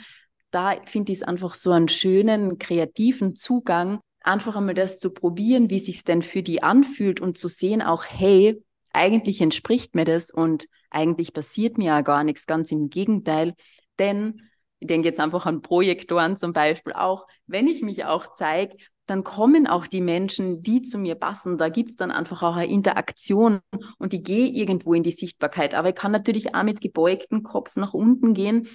da 0.51 0.75
finde 0.85 1.13
ich 1.13 1.19
es 1.19 1.23
einfach 1.23 1.53
so 1.53 1.71
einen 1.71 1.87
schönen, 1.87 2.59
kreativen 2.59 3.35
Zugang, 3.35 4.01
einfach 4.21 4.55
einmal 4.55 4.73
das 4.73 4.99
zu 4.99 5.11
probieren, 5.11 5.69
wie 5.69 5.79
sich 5.79 6.03
denn 6.03 6.21
für 6.21 6.43
die 6.43 6.63
anfühlt 6.63 7.19
und 7.19 7.37
zu 7.37 7.47
sehen 7.47 7.81
auch, 7.81 8.05
hey, 8.05 8.63
eigentlich 8.93 9.41
entspricht 9.41 9.95
mir 9.95 10.05
das 10.05 10.31
und 10.31 10.67
eigentlich 10.89 11.33
passiert 11.33 11.77
mir 11.77 11.85
ja 11.85 12.01
gar 12.01 12.23
nichts, 12.23 12.45
ganz 12.45 12.71
im 12.71 12.89
Gegenteil. 12.89 13.55
Denn 13.99 14.41
ich 14.79 14.87
denke 14.87 15.07
jetzt 15.07 15.19
einfach 15.19 15.45
an 15.45 15.61
Projektoren 15.61 16.37
zum 16.37 16.53
Beispiel 16.53 16.93
auch, 16.93 17.27
wenn 17.47 17.67
ich 17.67 17.81
mich 17.81 18.05
auch 18.05 18.33
zeige, 18.33 18.75
dann 19.05 19.23
kommen 19.23 19.67
auch 19.67 19.87
die 19.87 20.01
Menschen, 20.01 20.63
die 20.63 20.81
zu 20.81 20.97
mir 20.97 21.15
passen. 21.15 21.57
Da 21.57 21.69
gibt 21.69 21.91
es 21.91 21.95
dann 21.97 22.11
einfach 22.11 22.43
auch 22.43 22.55
eine 22.55 22.71
Interaktion 22.71 23.59
und 23.97 24.13
ich 24.13 24.23
gehe 24.23 24.47
irgendwo 24.47 24.93
in 24.93 25.03
die 25.03 25.11
Sichtbarkeit. 25.11 25.73
Aber 25.73 25.89
ich 25.89 25.95
kann 25.95 26.11
natürlich 26.11 26.55
auch 26.55 26.63
mit 26.63 26.81
gebeugtem 26.81 27.43
Kopf 27.43 27.75
nach 27.75 27.93
unten 27.93 28.33
gehen, 28.33 28.67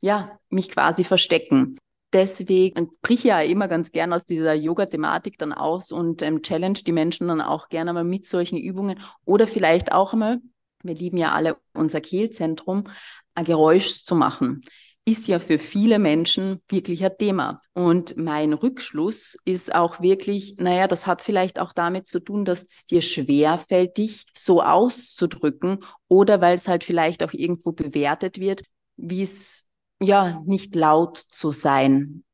ja, 0.00 0.38
mich 0.50 0.68
quasi 0.68 1.04
verstecken. 1.04 1.78
Deswegen 2.12 2.90
brich 3.02 3.24
ja 3.24 3.40
immer 3.40 3.68
ganz 3.68 3.92
gern 3.92 4.12
aus 4.12 4.24
dieser 4.24 4.54
Yoga-Thematik 4.54 5.38
dann 5.38 5.52
aus 5.52 5.92
und 5.92 6.22
ähm, 6.22 6.42
challenge 6.42 6.80
die 6.86 6.92
Menschen 6.92 7.28
dann 7.28 7.40
auch 7.40 7.68
gerne 7.68 7.92
mal 7.92 8.04
mit 8.04 8.26
solchen 8.26 8.56
Übungen 8.56 8.98
oder 9.24 9.46
vielleicht 9.46 9.92
auch 9.92 10.12
einmal 10.12 10.40
wir 10.84 10.94
lieben 10.94 11.16
ja 11.16 11.32
alle 11.32 11.56
unser 11.74 12.00
Kehlzentrum, 12.00 12.84
ein 13.34 13.44
Geräusch 13.44 14.04
zu 14.04 14.14
machen 14.14 14.62
ist 15.08 15.26
ja 15.26 15.38
für 15.38 15.58
viele 15.58 15.98
Menschen 15.98 16.60
wirklich 16.68 17.02
ein 17.02 17.16
Thema. 17.18 17.62
Und 17.72 18.18
mein 18.18 18.52
Rückschluss 18.52 19.38
ist 19.46 19.74
auch 19.74 20.02
wirklich, 20.02 20.56
naja, 20.58 20.86
das 20.86 21.06
hat 21.06 21.22
vielleicht 21.22 21.58
auch 21.58 21.72
damit 21.72 22.06
zu 22.06 22.20
tun, 22.20 22.44
dass 22.44 22.66
es 22.66 22.84
dir 22.84 23.00
schwerfällt, 23.00 23.96
dich 23.96 24.26
so 24.36 24.62
auszudrücken 24.62 25.82
oder 26.08 26.42
weil 26.42 26.56
es 26.56 26.68
halt 26.68 26.84
vielleicht 26.84 27.22
auch 27.22 27.32
irgendwo 27.32 27.72
bewertet 27.72 28.38
wird, 28.38 28.64
wie 28.96 29.22
es 29.22 29.64
ja 30.00 30.42
nicht 30.44 30.74
laut 30.74 31.16
zu 31.16 31.52
sein. 31.52 32.24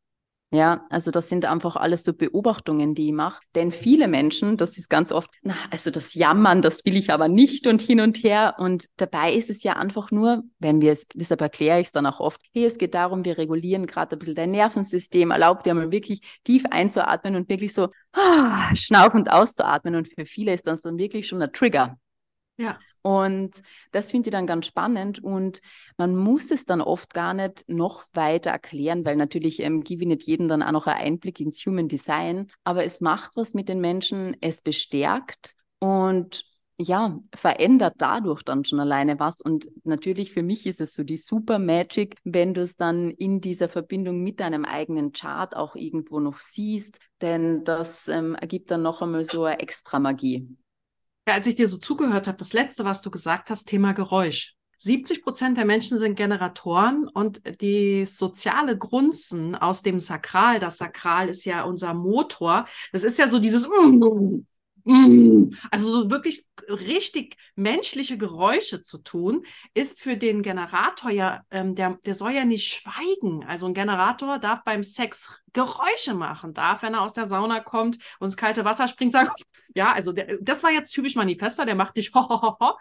Ja, 0.54 0.86
also 0.88 1.10
das 1.10 1.28
sind 1.28 1.46
einfach 1.46 1.74
alles 1.74 2.04
so 2.04 2.12
Beobachtungen, 2.12 2.94
die 2.94 3.08
ich 3.08 3.12
mache. 3.12 3.42
Denn 3.56 3.72
viele 3.72 4.06
Menschen, 4.06 4.56
das 4.56 4.78
ist 4.78 4.88
ganz 4.88 5.10
oft, 5.10 5.28
na, 5.42 5.56
also 5.72 5.90
das 5.90 6.14
Jammern, 6.14 6.62
das 6.62 6.84
will 6.84 6.96
ich 6.96 7.10
aber 7.10 7.26
nicht 7.26 7.66
und 7.66 7.82
hin 7.82 7.98
und 7.98 8.22
her. 8.22 8.54
Und 8.58 8.86
dabei 8.96 9.32
ist 9.34 9.50
es 9.50 9.64
ja 9.64 9.72
einfach 9.72 10.12
nur, 10.12 10.44
wenn 10.60 10.80
wir 10.80 10.92
es, 10.92 11.08
deshalb 11.12 11.40
erkläre 11.40 11.80
ich 11.80 11.86
es 11.86 11.92
dann 11.92 12.06
auch 12.06 12.20
oft, 12.20 12.40
hey, 12.52 12.66
es 12.66 12.78
geht 12.78 12.94
darum, 12.94 13.24
wir 13.24 13.36
regulieren 13.36 13.86
gerade 13.88 14.14
ein 14.14 14.18
bisschen 14.20 14.36
dein 14.36 14.52
Nervensystem, 14.52 15.32
erlaubt 15.32 15.66
dir 15.66 15.74
mal 15.74 15.90
wirklich 15.90 16.20
tief 16.44 16.66
einzuatmen 16.70 17.34
und 17.34 17.48
wirklich 17.48 17.74
so 17.74 17.88
ah, 18.12 18.72
schnaufend 18.76 19.32
auszuatmen. 19.32 19.96
Und 19.96 20.06
für 20.06 20.24
viele 20.24 20.54
ist 20.54 20.68
das 20.68 20.82
dann 20.82 20.98
wirklich 20.98 21.26
schon 21.26 21.42
ein 21.42 21.52
Trigger. 21.52 21.98
Ja. 22.56 22.78
Und 23.02 23.62
das 23.90 24.10
finde 24.10 24.28
ich 24.28 24.32
dann 24.32 24.46
ganz 24.46 24.66
spannend 24.66 25.22
und 25.22 25.60
man 25.96 26.14
muss 26.14 26.50
es 26.52 26.66
dann 26.66 26.80
oft 26.80 27.12
gar 27.12 27.34
nicht 27.34 27.68
noch 27.68 28.04
weiter 28.12 28.50
erklären, 28.50 29.04
weil 29.04 29.16
natürlich 29.16 29.60
ähm, 29.60 29.82
gebe 29.82 30.02
ich 30.02 30.08
nicht 30.08 30.22
jedem 30.22 30.46
dann 30.46 30.62
auch 30.62 30.70
noch 30.70 30.86
einen 30.86 31.00
Einblick 31.00 31.40
ins 31.40 31.64
Human 31.66 31.88
Design, 31.88 32.46
aber 32.62 32.84
es 32.84 33.00
macht 33.00 33.32
was 33.36 33.54
mit 33.54 33.68
den 33.68 33.80
Menschen, 33.80 34.36
es 34.40 34.62
bestärkt 34.62 35.54
und 35.80 36.44
ja, 36.76 37.18
verändert 37.34 37.94
dadurch 37.98 38.42
dann 38.42 38.64
schon 38.64 38.80
alleine 38.80 39.20
was. 39.20 39.40
Und 39.40 39.68
natürlich 39.84 40.32
für 40.32 40.42
mich 40.42 40.66
ist 40.66 40.80
es 40.80 40.94
so 40.94 41.04
die 41.04 41.18
super 41.18 41.58
Magic, 41.58 42.16
wenn 42.24 42.52
du 42.52 42.62
es 42.62 42.76
dann 42.76 43.10
in 43.10 43.40
dieser 43.40 43.68
Verbindung 43.68 44.22
mit 44.22 44.40
deinem 44.40 44.64
eigenen 44.64 45.12
Chart 45.12 45.54
auch 45.54 45.76
irgendwo 45.76 46.18
noch 46.18 46.38
siehst, 46.38 46.98
denn 47.20 47.62
das 47.64 48.08
ähm, 48.08 48.34
ergibt 48.34 48.70
dann 48.70 48.82
noch 48.82 49.02
einmal 49.02 49.24
so 49.24 49.44
eine 49.44 49.60
extra 49.60 50.00
Magie. 50.00 50.48
Ja, 51.26 51.34
als 51.34 51.46
ich 51.46 51.54
dir 51.54 51.66
so 51.66 51.78
zugehört 51.78 52.26
habe, 52.26 52.36
das 52.36 52.52
letzte, 52.52 52.84
was 52.84 53.00
du 53.02 53.10
gesagt 53.10 53.50
hast, 53.50 53.66
Thema 53.66 53.92
Geräusch. 53.92 54.54
70 54.78 55.22
Prozent 55.22 55.56
der 55.56 55.64
Menschen 55.64 55.96
sind 55.96 56.14
Generatoren 56.14 57.08
und 57.08 57.40
die 57.62 58.04
soziale 58.04 58.76
Grunzen 58.76 59.54
aus 59.54 59.82
dem 59.82 59.98
Sakral, 59.98 60.58
das 60.58 60.76
Sakral 60.76 61.30
ist 61.30 61.46
ja 61.46 61.62
unser 61.62 61.94
Motor, 61.94 62.66
das 62.92 63.02
ist 63.02 63.18
ja 63.18 63.28
so 63.28 63.38
dieses. 63.38 63.66
Also 65.70 65.90
so 65.90 66.10
wirklich 66.10 66.46
richtig 66.68 67.36
menschliche 67.56 68.18
Geräusche 68.18 68.82
zu 68.82 68.98
tun, 68.98 69.44
ist 69.72 70.00
für 70.00 70.16
den 70.16 70.42
Generator 70.42 71.10
ja, 71.10 71.40
ähm, 71.50 71.74
der, 71.74 71.98
der 72.04 72.14
soll 72.14 72.32
ja 72.32 72.44
nicht 72.44 72.66
schweigen. 72.66 73.44
Also 73.44 73.66
ein 73.66 73.74
Generator 73.74 74.38
darf 74.38 74.62
beim 74.64 74.82
Sex 74.82 75.40
Geräusche 75.54 76.14
machen, 76.14 76.52
darf, 76.52 76.82
wenn 76.82 76.94
er 76.94 77.02
aus 77.02 77.14
der 77.14 77.26
Sauna 77.28 77.60
kommt 77.60 77.98
und 78.18 78.26
ins 78.26 78.36
kalte 78.36 78.64
Wasser 78.64 78.88
springt, 78.88 79.12
sagen, 79.12 79.30
ja, 79.74 79.92
also 79.92 80.12
der, 80.12 80.36
das 80.42 80.62
war 80.62 80.70
jetzt 80.70 80.92
typisch 80.92 81.14
Manifester, 81.14 81.64
der 81.64 81.76
macht 81.76 81.96
nicht 81.96 82.14
ho, 82.14 82.28
ho, 82.28 82.42
ho, 82.42 82.56
ho, 82.60 82.78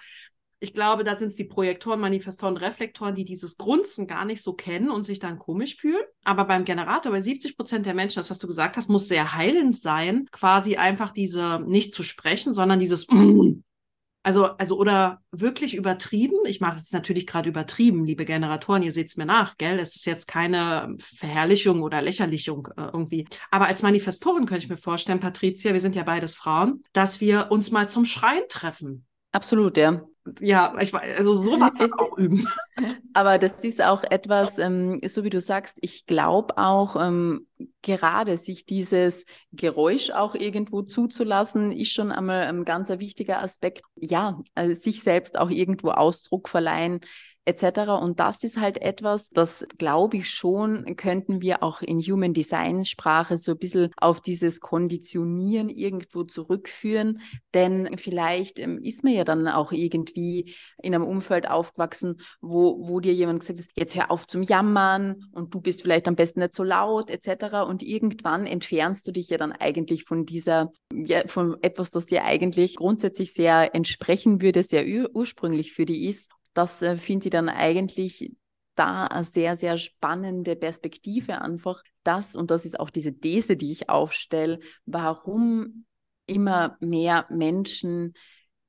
ich 0.64 0.74
glaube, 0.74 1.04
da 1.04 1.14
sind 1.14 1.28
es 1.28 1.36
die 1.36 1.44
Projektoren, 1.44 2.00
Manifestoren, 2.00 2.56
Reflektoren, 2.56 3.16
die 3.16 3.26
dieses 3.26 3.58
Grunzen 3.58 4.08
gar 4.08 4.24
nicht 4.24 4.42
so 4.42 4.54
kennen 4.54 4.90
und 4.90 5.04
sich 5.04 5.20
dann 5.20 5.38
komisch 5.38 5.76
fühlen. 5.76 6.04
Aber 6.24 6.46
beim 6.46 6.64
Generator, 6.64 7.12
bei 7.12 7.20
70 7.20 7.58
Prozent 7.58 7.86
der 7.86 7.94
Menschen, 7.94 8.20
das, 8.20 8.30
was 8.30 8.40
du 8.40 8.48
gesagt 8.48 8.78
hast, 8.78 8.90
muss 8.90 9.10
sehr 9.10 9.36
heilend 9.36 9.78
sein, 9.78 10.30
quasi 10.32 10.78
einfach 10.78 11.12
diese, 11.12 11.60
nicht 11.68 11.94
zu 11.94 12.02
sprechen, 12.02 12.54
sondern 12.54 12.80
dieses 12.80 13.06
also, 14.24 14.46
also 14.46 14.80
oder 14.80 15.22
wirklich 15.32 15.76
übertrieben. 15.76 16.38
Ich 16.46 16.62
mache 16.62 16.80
es 16.80 16.94
natürlich 16.94 17.28
gerade 17.28 17.50
übertrieben, 17.50 18.06
liebe 18.06 18.24
Generatoren, 18.24 18.84
ihr 18.84 18.94
seht 18.94 19.10
es 19.10 19.18
mir 19.18 19.26
nach, 19.26 19.58
gell? 19.58 19.80
Es 19.80 19.98
ist 19.98 20.06
jetzt 20.06 20.28
keine 20.28 20.96
Verherrlichung 20.98 21.82
oder 21.82 22.02
Lächerlichung 22.02 22.70
äh, 22.78 22.84
irgendwie. 22.86 23.28
Aber 23.52 23.68
als 23.68 23.84
Manifestorin 23.84 24.46
könnte 24.46 24.64
ich 24.64 24.70
mir 24.70 24.78
vorstellen, 24.78 25.20
Patricia, 25.20 25.74
wir 25.74 25.82
sind 25.82 25.98
ja 25.98 26.04
beides 26.04 26.36
Frauen, 26.36 26.84
dass 26.94 27.20
wir 27.20 27.48
uns 27.52 27.70
mal 27.72 27.90
zum 27.90 28.06
Schreien 28.06 28.44
treffen. 28.48 29.06
Absolut, 29.34 29.76
ja 29.76 30.04
ja, 30.40 30.74
ich 30.80 30.94
also 30.94 31.34
sowas 31.34 31.76
dann 31.78 31.94
auch 31.94 32.18
üben. 32.18 32.48
Aber 33.14 33.38
das 33.38 33.64
ist 33.64 33.82
auch 33.84 34.04
etwas, 34.04 34.58
ähm, 34.58 35.02
so 35.06 35.24
wie 35.24 35.30
du 35.30 35.42
sagst, 35.42 35.78
ich 35.82 36.06
glaube 36.06 36.58
auch, 36.58 36.96
ähm, 36.96 37.48
gerade 37.82 38.38
sich 38.38 38.66
dieses 38.66 39.26
Geräusch 39.52 40.12
auch 40.12 40.36
irgendwo 40.36 40.82
zuzulassen, 40.82 41.72
ist 41.72 41.92
schon 41.92 42.12
einmal 42.12 42.44
ein 42.44 42.64
ganz 42.64 42.90
wichtiger 42.90 43.42
Aspekt. 43.42 43.84
Ja, 43.96 44.40
also 44.56 44.74
sich 44.80 45.04
selbst 45.04 45.38
auch 45.38 45.50
irgendwo 45.50 45.92
Ausdruck 45.92 46.48
verleihen 46.48 47.02
etc. 47.46 47.92
Und 48.02 48.20
das 48.20 48.44
ist 48.44 48.58
halt 48.58 48.82
etwas, 48.82 49.30
das 49.30 49.68
glaube 49.78 50.18
ich 50.18 50.30
schon, 50.30 50.96
könnten 50.96 51.42
wir 51.42 51.64
auch 51.64 51.82
in 51.82 52.00
Human 52.00 52.34
Design 52.34 52.86
Sprache 52.86 53.38
so 53.38 53.52
ein 53.52 53.58
bisschen 53.58 53.92
auf 53.98 54.22
dieses 54.22 54.62
Konditionieren 54.62 55.70
irgendwo 55.70 56.24
zurückführen. 56.24 57.22
Denn 57.54 57.98
vielleicht 57.98 58.60
ähm, 58.60 58.80
ist 58.82 59.04
man 59.04 59.14
ja 59.14 59.24
dann 59.24 59.48
auch 59.48 59.72
irgendwie 59.72 60.56
in 60.82 60.96
einem 60.96 61.06
Umfeld 61.06 61.50
aufgewachsen, 61.50 62.18
wo, 62.42 62.88
wo 62.88 63.00
dir 63.00 63.14
jemand 63.14 63.42
gesagt 63.42 63.60
hat, 63.60 63.68
jetzt 63.76 63.96
hör 63.96 64.12
auf 64.12 64.28
zum 64.28 64.44
Jammern 64.44 65.26
und 65.32 65.54
du 65.54 65.62
bist 65.62 65.82
vielleicht 65.82 66.08
am 66.08 66.16
besten 66.16 66.40
nicht 66.40 66.56
so 66.56 66.64
laut 66.64 67.10
etc. 67.10 67.68
Und 67.68 67.84
irgendwann 67.84 68.46
entfernst 68.46 69.08
du 69.08 69.12
dich 69.12 69.30
ja 69.30 69.38
dann 69.38 69.52
eigentlich 69.52 70.06
von 70.06 70.26
dieser, 70.26 70.72
ja, 70.94 71.28
von 71.28 71.58
etwas, 71.62 71.92
das 71.92 72.06
dir 72.06 72.24
eigentlich 72.24 72.76
grundsätzlich 72.76 73.34
sehr 73.34 73.76
entsprechen 73.76 74.42
würde, 74.42 74.64
sehr 74.64 74.86
ursprünglich 75.14 75.74
für 75.74 75.86
die 75.86 76.08
ist 76.08 76.32
das 76.54 76.82
äh, 76.82 76.98
finde 76.98 77.28
ich 77.28 77.32
dann 77.32 77.50
eigentlich 77.50 78.32
da 78.76 79.06
eine 79.06 79.24
sehr, 79.24 79.56
sehr 79.56 79.78
spannende 79.78 80.56
Perspektive 80.56 81.42
einfach, 81.42 81.84
das, 82.04 82.36
und 82.36 82.50
das 82.52 82.66
ist 82.66 82.80
auch 82.80 82.90
diese 82.90 83.18
These, 83.18 83.56
die 83.56 83.72
ich 83.72 83.90
aufstelle, 83.90 84.60
warum 84.86 85.86
immer 86.26 86.78
mehr 86.80 87.28
Menschen 87.30 88.14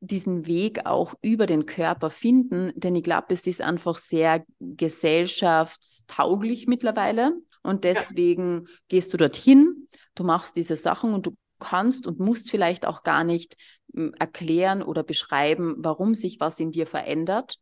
diesen 0.01 0.47
Weg 0.47 0.87
auch 0.87 1.15
über 1.23 1.47
den 1.47 1.67
Körper 1.67 2.11
finden, 2.11 2.73
denn 2.77 2.95
ich 2.95 3.05
glaube, 3.05 3.33
es 3.33 3.47
ist 3.47 3.63
einfach 3.63 3.99
sehr 3.99 4.45
gesellschaftstauglich 4.61 6.67
mittlerweile. 6.67 7.33
Und 7.63 7.85
deswegen 7.85 8.67
ja. 8.67 8.73
gehst 8.89 9.15
du 9.15 9.17
dorthin, 9.17 9.87
du 10.15 10.25
machst 10.25 10.57
diese 10.57 10.77
Sachen 10.77 11.15
und 11.15 11.25
du 11.27 11.35
kannst 11.59 12.07
und 12.07 12.21
musst 12.21 12.51
vielleicht 12.51 12.87
auch 12.87 13.03
gar 13.03 13.25
nicht 13.25 13.57
hm, 13.95 14.13
erklären 14.19 14.83
oder 14.83 15.03
beschreiben, 15.03 15.77
warum 15.79 16.15
sich 16.15 16.39
was 16.41 16.61
in 16.61 16.71
dir 16.71 16.87
verändert, 16.87 17.59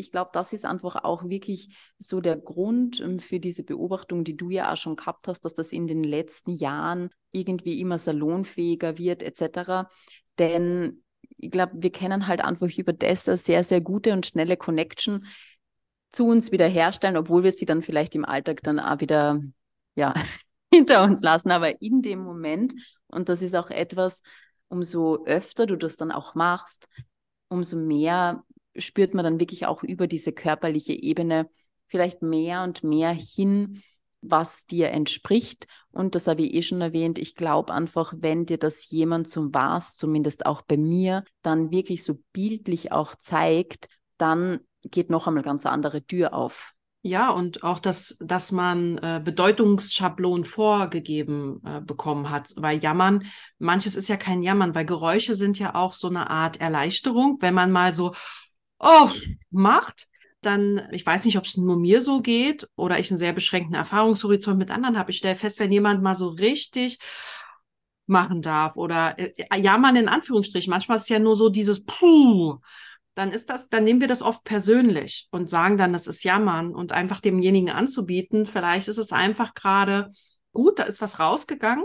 ich 0.00 0.10
glaube, 0.10 0.30
das 0.32 0.52
ist 0.52 0.64
einfach 0.64 1.04
auch 1.04 1.28
wirklich 1.28 1.76
so 1.98 2.20
der 2.20 2.36
Grund 2.36 3.00
ähm, 3.00 3.20
für 3.20 3.38
diese 3.38 3.62
Beobachtung, 3.62 4.24
die 4.24 4.36
du 4.36 4.50
ja 4.50 4.72
auch 4.72 4.76
schon 4.76 4.96
gehabt 4.96 5.28
hast, 5.28 5.42
dass 5.44 5.54
das 5.54 5.72
in 5.72 5.86
den 5.86 6.02
letzten 6.02 6.52
Jahren 6.52 7.10
irgendwie 7.32 7.80
immer 7.80 7.98
salonfähiger 7.98 8.98
wird 8.98 9.22
etc. 9.22 9.88
Denn 10.38 11.02
ich 11.36 11.50
glaube, 11.50 11.74
wir 11.76 11.92
kennen 11.92 12.26
halt 12.26 12.40
einfach 12.40 12.68
über 12.76 12.92
das 12.92 13.28
eine 13.28 13.36
sehr, 13.36 13.62
sehr 13.62 13.80
gute 13.80 14.12
und 14.12 14.26
schnelle 14.26 14.56
Connection 14.56 15.26
zu 16.12 16.26
uns 16.26 16.50
wieder 16.50 16.66
herstellen, 16.66 17.16
obwohl 17.16 17.44
wir 17.44 17.52
sie 17.52 17.66
dann 17.66 17.82
vielleicht 17.82 18.14
im 18.14 18.24
Alltag 18.24 18.62
dann 18.62 18.80
auch 18.80 19.00
wieder, 19.00 19.38
ja, 19.94 20.14
hinter 20.72 21.04
uns 21.04 21.20
lassen. 21.22 21.50
Aber 21.50 21.80
in 21.80 22.02
dem 22.02 22.20
Moment, 22.20 22.74
und 23.08 23.28
das 23.28 23.42
ist 23.42 23.54
auch 23.54 23.70
etwas, 23.70 24.22
umso 24.68 25.24
öfter 25.24 25.66
du 25.66 25.76
das 25.76 25.96
dann 25.96 26.10
auch 26.10 26.34
machst, 26.34 26.88
umso 27.48 27.76
mehr 27.76 28.44
spürt 28.80 29.14
man 29.14 29.24
dann 29.24 29.40
wirklich 29.40 29.66
auch 29.66 29.82
über 29.82 30.06
diese 30.06 30.32
körperliche 30.32 30.92
Ebene 30.92 31.48
vielleicht 31.86 32.22
mehr 32.22 32.62
und 32.62 32.84
mehr 32.84 33.10
hin, 33.10 33.82
was 34.22 34.66
dir 34.66 34.90
entspricht. 34.90 35.66
Und 35.90 36.14
das 36.14 36.26
habe 36.26 36.42
ich 36.42 36.54
eh 36.54 36.62
schon 36.62 36.80
erwähnt. 36.80 37.18
Ich 37.18 37.34
glaube 37.34 37.72
einfach, 37.72 38.12
wenn 38.16 38.46
dir 38.46 38.58
das 38.58 38.90
jemand 38.90 39.28
zum 39.28 39.52
Was, 39.54 39.96
zumindest 39.96 40.46
auch 40.46 40.62
bei 40.62 40.76
mir, 40.76 41.24
dann 41.42 41.70
wirklich 41.70 42.04
so 42.04 42.18
bildlich 42.32 42.92
auch 42.92 43.16
zeigt, 43.16 43.88
dann 44.18 44.60
geht 44.82 45.10
noch 45.10 45.26
einmal 45.26 45.42
ganz 45.42 45.66
andere 45.66 46.04
Tür 46.04 46.34
auf. 46.34 46.74
Ja, 47.02 47.30
und 47.30 47.62
auch, 47.62 47.78
dass, 47.78 48.18
dass 48.20 48.52
man 48.52 48.98
äh, 48.98 49.22
Bedeutungsschablonen 49.24 50.44
vorgegeben 50.44 51.62
äh, 51.64 51.80
bekommen 51.80 52.28
hat. 52.28 52.52
Weil 52.56 52.78
Jammern, 52.78 53.24
manches 53.58 53.96
ist 53.96 54.08
ja 54.08 54.18
kein 54.18 54.42
Jammern, 54.42 54.74
weil 54.74 54.84
Geräusche 54.84 55.34
sind 55.34 55.58
ja 55.58 55.74
auch 55.74 55.94
so 55.94 56.08
eine 56.08 56.28
Art 56.28 56.60
Erleichterung. 56.60 57.38
Wenn 57.40 57.54
man 57.54 57.72
mal 57.72 57.94
so, 57.94 58.12
oh, 58.80 59.08
macht, 59.50 60.08
dann, 60.40 60.88
ich 60.90 61.04
weiß 61.04 61.26
nicht, 61.26 61.36
ob 61.36 61.44
es 61.44 61.56
nur 61.56 61.76
mir 61.78 62.00
so 62.00 62.20
geht 62.20 62.68
oder 62.76 62.98
ich 62.98 63.10
einen 63.10 63.18
sehr 63.18 63.32
beschränkten 63.32 63.74
Erfahrungshorizont 63.74 64.58
mit 64.58 64.70
anderen 64.70 64.98
habe. 64.98 65.10
Ich 65.10 65.18
stelle 65.18 65.36
fest, 65.36 65.60
wenn 65.60 65.70
jemand 65.70 66.02
mal 66.02 66.14
so 66.14 66.28
richtig 66.28 66.98
machen 68.06 68.42
darf 68.42 68.76
oder 68.76 69.16
äh, 69.18 69.60
jammern 69.60 69.96
in 69.96 70.08
Anführungsstrichen, 70.08 70.70
manchmal 70.70 70.96
ist 70.96 71.04
es 71.04 71.08
ja 71.10 71.18
nur 71.18 71.36
so 71.36 71.48
dieses 71.48 71.84
Puh 71.84 72.58
dann 73.14 73.32
ist 73.32 73.50
das, 73.50 73.68
dann 73.68 73.84
nehmen 73.84 74.00
wir 74.00 74.08
das 74.08 74.22
oft 74.22 74.44
persönlich 74.44 75.28
und 75.30 75.50
sagen 75.50 75.76
dann, 75.76 75.92
das 75.92 76.06
ist 76.06 76.24
Jammern 76.24 76.74
und 76.74 76.92
einfach 76.92 77.20
demjenigen 77.20 77.70
anzubieten. 77.70 78.46
Vielleicht 78.46 78.88
ist 78.88 78.98
es 78.98 79.12
einfach 79.12 79.52
gerade 79.54 80.12
gut, 80.52 80.78
da 80.78 80.84
ist 80.84 81.02
was 81.02 81.20
rausgegangen 81.20 81.84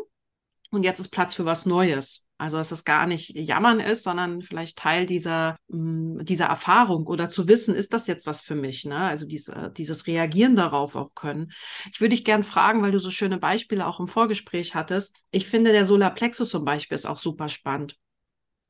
und 0.72 0.84
jetzt 0.84 1.00
ist 1.00 1.10
Platz 1.10 1.34
für 1.34 1.46
was 1.46 1.66
Neues. 1.66 2.28
Also 2.38 2.58
dass 2.58 2.72
es 2.72 2.84
gar 2.84 3.08
nicht 3.08 3.34
Jammern 3.34 3.80
ist, 3.80 4.04
sondern 4.04 4.42
vielleicht 4.42 4.78
Teil 4.78 5.06
dieser, 5.06 5.56
mm, 5.70 6.26
dieser 6.26 6.48
Erfahrung 6.48 7.08
oder 7.08 7.30
zu 7.30 7.48
wissen, 7.48 7.74
ist 7.74 7.94
das 7.94 8.08
jetzt 8.08 8.28
was 8.28 8.42
für 8.42 8.56
mich? 8.56 8.86
Ne? 8.86 8.98
Also 8.98 9.26
diese, 9.26 9.72
dieses 9.78 10.06
Reagieren 10.06 10.56
darauf 10.56 10.96
auch 10.98 11.14
können. 11.16 11.54
Ich 11.94 12.02
würde 12.02 12.14
dich 12.14 12.26
gern 12.26 12.44
fragen, 12.44 12.82
weil 12.82 12.92
du 12.92 13.00
so 13.00 13.10
schöne 13.10 13.38
Beispiele 13.38 13.88
auch 13.88 14.02
im 14.02 14.08
Vorgespräch 14.08 14.76
hattest. 14.76 15.18
Ich 15.32 15.48
finde, 15.48 15.72
der 15.72 15.86
Solarplexus 15.86 16.50
zum 16.50 16.66
Beispiel 16.66 16.96
ist 16.96 17.06
auch 17.06 17.18
super 17.18 17.48
spannend 17.48 17.98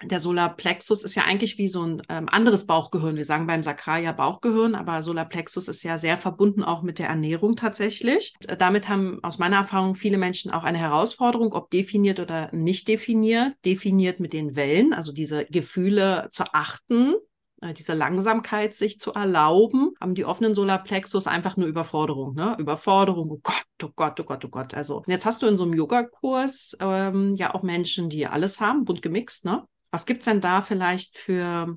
der 0.04 0.20
Solarplexus 0.20 1.04
ist 1.04 1.16
ja 1.16 1.24
eigentlich 1.24 1.58
wie 1.58 1.68
so 1.68 1.84
ein 1.84 2.02
ähm, 2.10 2.28
anderes 2.30 2.68
Bauchgehirn. 2.68 3.16
Wir 3.16 3.26
sagen 3.26 3.48
beim 3.48 3.64
Sakral 3.64 4.04
ja 4.04 4.12
Bauchgehirn, 4.12 4.76
aber 4.76 5.02
Solarplexus 5.02 5.68
ist 5.70 5.84
ja 5.84 5.98
sehr 5.98 6.18
verbunden 6.18 6.64
auch 6.64 6.82
mit 6.82 7.00
der 7.00 7.08
Ernährung 7.08 7.56
tatsächlich. 7.56 8.34
Und, 8.42 8.50
äh, 8.50 8.58
damit 8.58 8.90
haben 8.90 9.20
aus 9.24 9.40
meiner 9.40 9.58
Erfahrung 9.58 9.96
viele 9.96 10.18
Menschen 10.18 10.52
auch 10.52 10.64
eine 10.64 10.78
Herausforderung, 10.78 11.54
ob 11.54 11.70
definiert 11.70 12.20
oder 12.20 12.50
nicht 12.54 12.88
definiert. 12.88 13.54
Definiert 13.64 14.20
mit 14.20 14.34
den 14.34 14.56
Wellen, 14.56 14.94
also 14.94 15.14
diese 15.14 15.46
Gefühle 15.46 16.28
zu 16.30 16.44
achten, 16.52 17.16
äh, 17.62 17.74
diese 17.74 17.94
Langsamkeit 17.94 18.76
sich 18.76 19.00
zu 19.00 19.14
erlauben, 19.14 19.94
haben 20.02 20.16
die 20.16 20.26
offenen 20.26 20.56
Solarplexus 20.56 21.26
einfach 21.26 21.56
nur 21.56 21.68
Überforderung, 21.68 22.36
ne? 22.36 22.56
Überforderung, 22.60 23.32
oh 23.32 23.40
Gott, 23.42 23.66
oh 23.82 23.92
Gott, 23.96 24.20
oh 24.20 24.24
Gott, 24.24 24.44
oh 24.44 24.50
Gott. 24.50 24.74
Also 24.74 25.04
jetzt 25.08 25.26
hast 25.26 25.42
du 25.42 25.48
in 25.48 25.56
so 25.56 25.64
einem 25.64 25.74
Yogakurs 25.74 26.76
ähm, 26.82 27.36
ja 27.38 27.56
auch 27.56 27.64
Menschen, 27.64 28.10
die 28.10 28.28
alles 28.28 28.60
haben, 28.60 28.84
bunt 28.84 29.02
gemixt, 29.02 29.46
ne? 29.46 29.66
Was 29.96 30.06
gibt's 30.06 30.26
denn 30.26 30.42
da 30.42 30.62
vielleicht 30.62 31.18
für, 31.18 31.74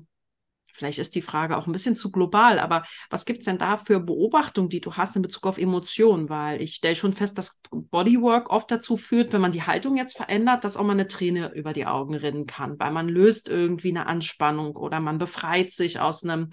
vielleicht 0.73 0.99
ist 0.99 1.15
die 1.15 1.21
Frage 1.21 1.55
auch 1.55 1.67
ein 1.67 1.71
bisschen 1.71 1.95
zu 1.95 2.11
global, 2.11 2.59
aber 2.59 2.83
was 3.09 3.23
gibt's 3.23 3.45
denn 3.45 3.57
da 3.57 3.77
für 3.77 4.01
Beobachtungen, 4.01 4.67
die 4.67 4.81
du 4.81 4.95
hast 4.95 5.15
in 5.15 5.21
Bezug 5.21 5.47
auf 5.47 5.57
Emotionen? 5.57 6.27
Weil 6.27 6.61
ich 6.61 6.75
stelle 6.75 6.95
schon 6.95 7.13
fest, 7.13 7.37
dass 7.37 7.61
Bodywork 7.71 8.49
oft 8.49 8.69
dazu 8.71 8.97
führt, 8.97 9.31
wenn 9.31 9.39
man 9.39 9.53
die 9.53 9.63
Haltung 9.63 9.95
jetzt 9.95 10.17
verändert, 10.17 10.65
dass 10.65 10.75
auch 10.75 10.83
mal 10.83 10.91
eine 10.91 11.07
Träne 11.07 11.53
über 11.53 11.71
die 11.71 11.85
Augen 11.85 12.13
rinnen 12.13 12.45
kann, 12.45 12.77
weil 12.77 12.91
man 12.91 13.07
löst 13.07 13.47
irgendwie 13.47 13.91
eine 13.91 14.07
Anspannung 14.07 14.75
oder 14.75 14.99
man 14.99 15.17
befreit 15.17 15.71
sich 15.71 16.01
aus 16.01 16.25
einem 16.25 16.49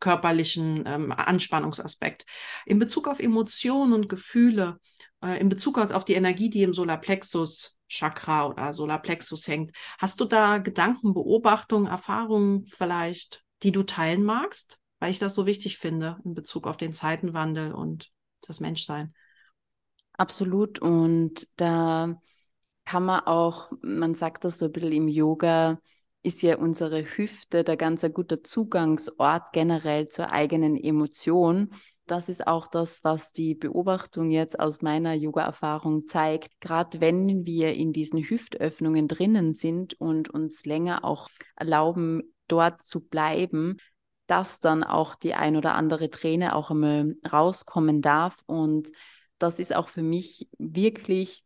körperlichen 0.00 0.84
ähm, 0.86 1.12
Anspannungsaspekt. 1.12 2.24
In 2.64 2.78
Bezug 2.78 3.06
auf 3.06 3.20
Emotionen 3.20 3.92
und 3.92 4.08
Gefühle, 4.08 4.80
äh, 5.22 5.38
in 5.38 5.50
Bezug 5.50 5.76
auf 5.76 6.06
die 6.06 6.14
Energie, 6.14 6.48
die 6.48 6.62
im 6.62 6.72
Solarplexus 6.72 7.75
Chakra 7.88 8.46
oder 8.48 8.72
Solarplexus 8.72 9.46
hängt. 9.48 9.72
Hast 9.98 10.20
du 10.20 10.24
da 10.24 10.58
Gedanken, 10.58 11.14
Beobachtungen, 11.14 11.86
Erfahrungen 11.86 12.66
vielleicht, 12.66 13.44
die 13.62 13.72
du 13.72 13.82
teilen 13.82 14.24
magst? 14.24 14.78
Weil 14.98 15.10
ich 15.10 15.18
das 15.18 15.34
so 15.34 15.46
wichtig 15.46 15.78
finde 15.78 16.18
in 16.24 16.34
Bezug 16.34 16.66
auf 16.66 16.76
den 16.76 16.92
Zeitenwandel 16.92 17.72
und 17.72 18.10
das 18.40 18.60
Menschsein. 18.60 19.14
Absolut. 20.14 20.78
Und 20.78 21.46
da 21.56 22.20
kann 22.84 23.04
man 23.04 23.20
auch, 23.20 23.70
man 23.82 24.14
sagt 24.14 24.44
das 24.44 24.58
so 24.58 24.66
ein 24.66 24.72
bisschen 24.72 24.92
im 24.92 25.08
Yoga, 25.08 25.78
ist 26.22 26.42
ja 26.42 26.56
unsere 26.56 27.04
Hüfte 27.04 27.62
der 27.62 27.76
ganz 27.76 28.02
ein 28.02 28.12
guter 28.12 28.42
Zugangsort 28.42 29.52
generell 29.52 30.08
zur 30.08 30.32
eigenen 30.32 30.76
Emotion 30.76 31.70
das 32.06 32.28
ist 32.28 32.46
auch 32.46 32.66
das, 32.66 33.02
was 33.04 33.32
die 33.32 33.54
Beobachtung 33.54 34.30
jetzt 34.30 34.58
aus 34.58 34.80
meiner 34.80 35.12
Yoga-Erfahrung 35.14 36.06
zeigt. 36.06 36.60
Gerade 36.60 37.00
wenn 37.00 37.44
wir 37.44 37.74
in 37.74 37.92
diesen 37.92 38.22
Hüftöffnungen 38.22 39.08
drinnen 39.08 39.54
sind 39.54 39.94
und 40.00 40.30
uns 40.30 40.64
länger 40.64 41.04
auch 41.04 41.28
erlauben, 41.56 42.22
dort 42.48 42.82
zu 42.82 43.00
bleiben, 43.00 43.78
dass 44.26 44.60
dann 44.60 44.84
auch 44.84 45.14
die 45.14 45.34
ein 45.34 45.56
oder 45.56 45.74
andere 45.74 46.10
Träne 46.10 46.54
auch 46.54 46.70
einmal 46.70 47.16
rauskommen 47.30 48.02
darf. 48.02 48.42
Und 48.46 48.88
das 49.38 49.58
ist 49.58 49.74
auch 49.74 49.88
für 49.88 50.02
mich 50.02 50.48
wirklich 50.58 51.44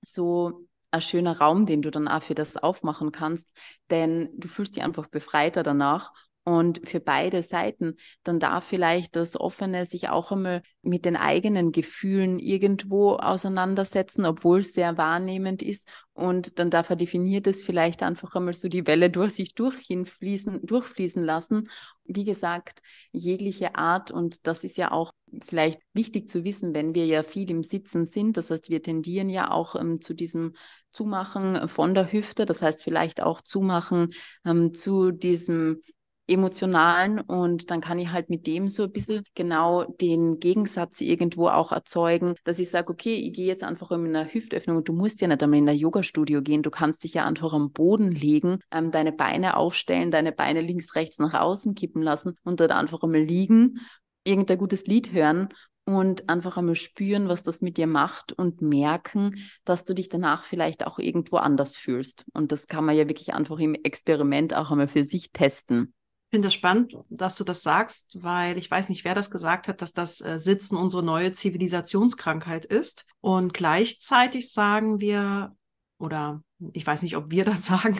so 0.00 0.66
ein 0.90 1.02
schöner 1.02 1.38
Raum, 1.38 1.66
den 1.66 1.82
du 1.82 1.90
dann 1.90 2.08
auch 2.08 2.22
für 2.22 2.34
das 2.34 2.56
aufmachen 2.56 3.12
kannst, 3.12 3.50
denn 3.90 4.30
du 4.36 4.48
fühlst 4.48 4.76
dich 4.76 4.82
einfach 4.82 5.08
befreiter 5.08 5.62
danach 5.62 6.12
und 6.48 6.80
für 6.88 6.98
beide 6.98 7.42
Seiten, 7.42 7.96
dann 8.24 8.40
darf 8.40 8.64
vielleicht 8.64 9.16
das 9.16 9.38
Offene 9.38 9.84
sich 9.84 10.08
auch 10.08 10.32
einmal 10.32 10.62
mit 10.80 11.04
den 11.04 11.14
eigenen 11.14 11.72
Gefühlen 11.72 12.38
irgendwo 12.38 13.16
auseinandersetzen, 13.16 14.24
obwohl 14.24 14.60
es 14.60 14.72
sehr 14.72 14.96
wahrnehmend 14.96 15.62
ist. 15.62 15.86
Und 16.14 16.58
dann 16.58 16.70
darf 16.70 16.88
er 16.88 16.96
definiert 16.96 17.46
es 17.46 17.62
vielleicht 17.62 18.02
einfach 18.02 18.34
einmal 18.34 18.54
so 18.54 18.68
die 18.68 18.86
Welle 18.86 19.10
durch 19.10 19.34
sich 19.34 19.52
durchfließen, 19.52 20.64
durchfließen 20.64 21.22
lassen. 21.22 21.68
Wie 22.06 22.24
gesagt, 22.24 22.80
jegliche 23.12 23.74
Art, 23.74 24.10
und 24.10 24.46
das 24.46 24.64
ist 24.64 24.78
ja 24.78 24.90
auch 24.90 25.12
vielleicht 25.44 25.82
wichtig 25.92 26.30
zu 26.30 26.44
wissen, 26.44 26.72
wenn 26.72 26.94
wir 26.94 27.04
ja 27.04 27.24
viel 27.24 27.50
im 27.50 27.62
Sitzen 27.62 28.06
sind. 28.06 28.38
Das 28.38 28.50
heißt, 28.50 28.70
wir 28.70 28.80
tendieren 28.80 29.28
ja 29.28 29.50
auch 29.50 29.76
ähm, 29.76 30.00
zu 30.00 30.14
diesem 30.14 30.54
Zumachen 30.92 31.68
von 31.68 31.92
der 31.92 32.10
Hüfte. 32.10 32.46
Das 32.46 32.62
heißt, 32.62 32.82
vielleicht 32.82 33.20
auch 33.20 33.42
Zumachen 33.42 34.14
ähm, 34.46 34.72
zu 34.72 35.10
diesem 35.10 35.82
emotionalen 36.28 37.20
und 37.20 37.70
dann 37.70 37.80
kann 37.80 37.98
ich 37.98 38.12
halt 38.12 38.30
mit 38.30 38.46
dem 38.46 38.68
so 38.68 38.84
ein 38.84 38.92
bisschen 38.92 39.24
genau 39.34 39.84
den 39.84 40.38
Gegensatz 40.38 41.00
irgendwo 41.00 41.48
auch 41.48 41.72
erzeugen, 41.72 42.34
dass 42.44 42.58
ich 42.58 42.70
sage, 42.70 42.92
okay, 42.92 43.14
ich 43.14 43.32
gehe 43.32 43.46
jetzt 43.46 43.64
einfach 43.64 43.90
in 43.90 44.06
einer 44.06 44.26
Hüftöffnung 44.26 44.78
und 44.78 44.88
du 44.88 44.92
musst 44.92 45.20
ja 45.20 45.28
nicht 45.28 45.42
einmal 45.42 45.58
in 45.58 45.68
ein 45.68 45.76
Yoga-Studio 45.76 46.42
gehen, 46.42 46.62
du 46.62 46.70
kannst 46.70 47.04
dich 47.04 47.14
ja 47.14 47.24
einfach 47.24 47.52
am 47.52 47.72
Boden 47.72 48.12
legen, 48.12 48.60
ähm, 48.70 48.90
deine 48.90 49.12
Beine 49.12 49.56
aufstellen, 49.56 50.10
deine 50.10 50.32
Beine 50.32 50.60
links, 50.60 50.94
rechts 50.94 51.18
nach 51.18 51.34
außen 51.34 51.74
kippen 51.74 52.02
lassen 52.02 52.36
und 52.44 52.60
dort 52.60 52.72
einfach 52.72 53.02
einmal 53.02 53.22
liegen, 53.22 53.80
irgendein 54.24 54.58
gutes 54.58 54.86
Lied 54.86 55.12
hören 55.12 55.48
und 55.88 56.28
einfach 56.28 56.58
einmal 56.58 56.74
spüren, 56.74 57.28
was 57.28 57.42
das 57.42 57.62
mit 57.62 57.78
dir 57.78 57.86
macht 57.86 58.32
und 58.32 58.60
merken, 58.60 59.36
dass 59.64 59.86
du 59.86 59.94
dich 59.94 60.10
danach 60.10 60.44
vielleicht 60.44 60.86
auch 60.86 60.98
irgendwo 60.98 61.38
anders 61.38 61.76
fühlst. 61.76 62.26
Und 62.34 62.52
das 62.52 62.66
kann 62.66 62.84
man 62.84 62.94
ja 62.94 63.08
wirklich 63.08 63.32
einfach 63.32 63.58
im 63.58 63.74
Experiment 63.74 64.52
auch 64.54 64.70
einmal 64.70 64.88
für 64.88 65.04
sich 65.04 65.32
testen. 65.32 65.94
Ich 66.28 66.36
finde 66.36 66.48
es 66.48 66.54
spannend, 66.54 66.94
dass 67.08 67.36
du 67.36 67.44
das 67.44 67.62
sagst, 67.62 68.22
weil 68.22 68.58
ich 68.58 68.70
weiß 68.70 68.90
nicht, 68.90 69.02
wer 69.06 69.14
das 69.14 69.30
gesagt 69.30 69.66
hat, 69.66 69.80
dass 69.80 69.94
das 69.94 70.20
äh, 70.20 70.38
Sitzen 70.38 70.76
unsere 70.76 71.02
neue 71.02 71.32
Zivilisationskrankheit 71.32 72.66
ist. 72.66 73.06
Und 73.22 73.54
gleichzeitig 73.54 74.52
sagen 74.52 75.00
wir, 75.00 75.56
oder 75.98 76.42
ich 76.74 76.86
weiß 76.86 77.02
nicht, 77.02 77.16
ob 77.16 77.30
wir 77.30 77.44
das 77.44 77.64
sagen, 77.66 77.98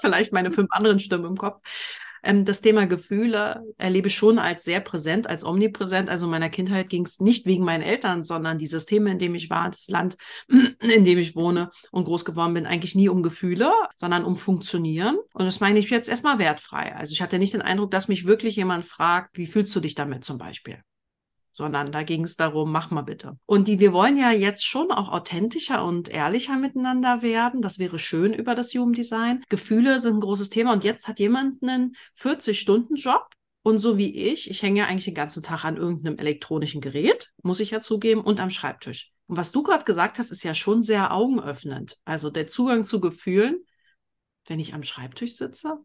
vielleicht 0.00 0.32
meine 0.32 0.50
fünf 0.50 0.68
anderen 0.72 0.98
Stimmen 0.98 1.26
im 1.26 1.36
Kopf, 1.36 1.60
Ähm, 2.24 2.44
das 2.44 2.62
Thema 2.62 2.86
Gefühle 2.86 3.62
erlebe 3.76 4.08
ich 4.08 4.14
schon 4.14 4.38
als 4.38 4.64
sehr 4.64 4.80
präsent, 4.80 5.28
als 5.28 5.44
omnipräsent. 5.44 6.08
Also 6.08 6.24
in 6.24 6.30
meiner 6.30 6.48
Kindheit 6.48 6.88
ging 6.88 7.04
es 7.04 7.20
nicht 7.20 7.46
wegen 7.46 7.64
meinen 7.64 7.82
Eltern, 7.82 8.22
sondern 8.22 8.58
die 8.58 8.66
Systeme, 8.66 9.10
in 9.10 9.18
dem 9.18 9.34
ich 9.34 9.50
war, 9.50 9.70
das 9.70 9.88
Land, 9.88 10.16
in 10.48 11.04
dem 11.04 11.18
ich 11.18 11.36
wohne 11.36 11.70
und 11.92 12.04
groß 12.04 12.24
geworden 12.24 12.54
bin, 12.54 12.66
eigentlich 12.66 12.94
nie 12.94 13.08
um 13.08 13.22
Gefühle, 13.22 13.70
sondern 13.94 14.24
um 14.24 14.36
Funktionieren. 14.36 15.18
Und 15.34 15.44
das 15.44 15.60
meine 15.60 15.78
ich 15.78 15.90
jetzt 15.90 16.08
erstmal 16.08 16.38
wertfrei. 16.38 16.96
Also 16.96 17.12
ich 17.12 17.20
hatte 17.20 17.38
nicht 17.38 17.54
den 17.54 17.62
Eindruck, 17.62 17.90
dass 17.90 18.08
mich 18.08 18.26
wirklich 18.26 18.56
jemand 18.56 18.86
fragt, 18.86 19.36
wie 19.36 19.46
fühlst 19.46 19.76
du 19.76 19.80
dich 19.80 19.94
damit 19.94 20.24
zum 20.24 20.38
Beispiel? 20.38 20.78
Sondern 21.54 21.92
da 21.92 22.02
ging 22.02 22.24
es 22.24 22.36
darum, 22.36 22.70
mach 22.70 22.90
mal 22.90 23.02
bitte. 23.02 23.38
Und 23.46 23.68
die, 23.68 23.80
wir 23.80 23.92
wollen 23.92 24.16
ja 24.16 24.30
jetzt 24.32 24.66
schon 24.66 24.90
auch 24.90 25.10
authentischer 25.10 25.84
und 25.84 26.08
ehrlicher 26.08 26.56
miteinander 26.56 27.22
werden. 27.22 27.62
Das 27.62 27.78
wäre 27.78 27.98
schön 27.98 28.34
über 28.34 28.54
das 28.54 28.74
Human 28.74 28.92
Design. 28.92 29.42
Gefühle 29.48 30.00
sind 30.00 30.14
ein 30.14 30.20
großes 30.20 30.50
Thema 30.50 30.72
und 30.72 30.84
jetzt 30.84 31.08
hat 31.08 31.20
jemand 31.20 31.62
einen 31.62 31.96
40-Stunden-Job 32.18 33.28
und 33.62 33.78
so 33.78 33.96
wie 33.96 34.14
ich, 34.30 34.50
ich 34.50 34.62
hänge 34.62 34.80
ja 34.80 34.86
eigentlich 34.86 35.06
den 35.06 35.14
ganzen 35.14 35.42
Tag 35.42 35.64
an 35.64 35.78
irgendeinem 35.78 36.18
elektronischen 36.18 36.82
Gerät, 36.82 37.32
muss 37.42 37.60
ich 37.60 37.70
ja 37.70 37.80
zugeben, 37.80 38.20
und 38.20 38.38
am 38.38 38.50
Schreibtisch. 38.50 39.12
Und 39.26 39.38
was 39.38 39.52
du 39.52 39.62
gerade 39.62 39.84
gesagt 39.84 40.18
hast, 40.18 40.30
ist 40.30 40.44
ja 40.44 40.54
schon 40.54 40.82
sehr 40.82 41.12
augenöffnend. 41.12 41.96
Also 42.04 42.28
der 42.28 42.46
Zugang 42.46 42.84
zu 42.84 43.00
Gefühlen, 43.00 43.64
wenn 44.46 44.60
ich 44.60 44.74
am 44.74 44.82
Schreibtisch 44.82 45.36
sitze, 45.36 45.78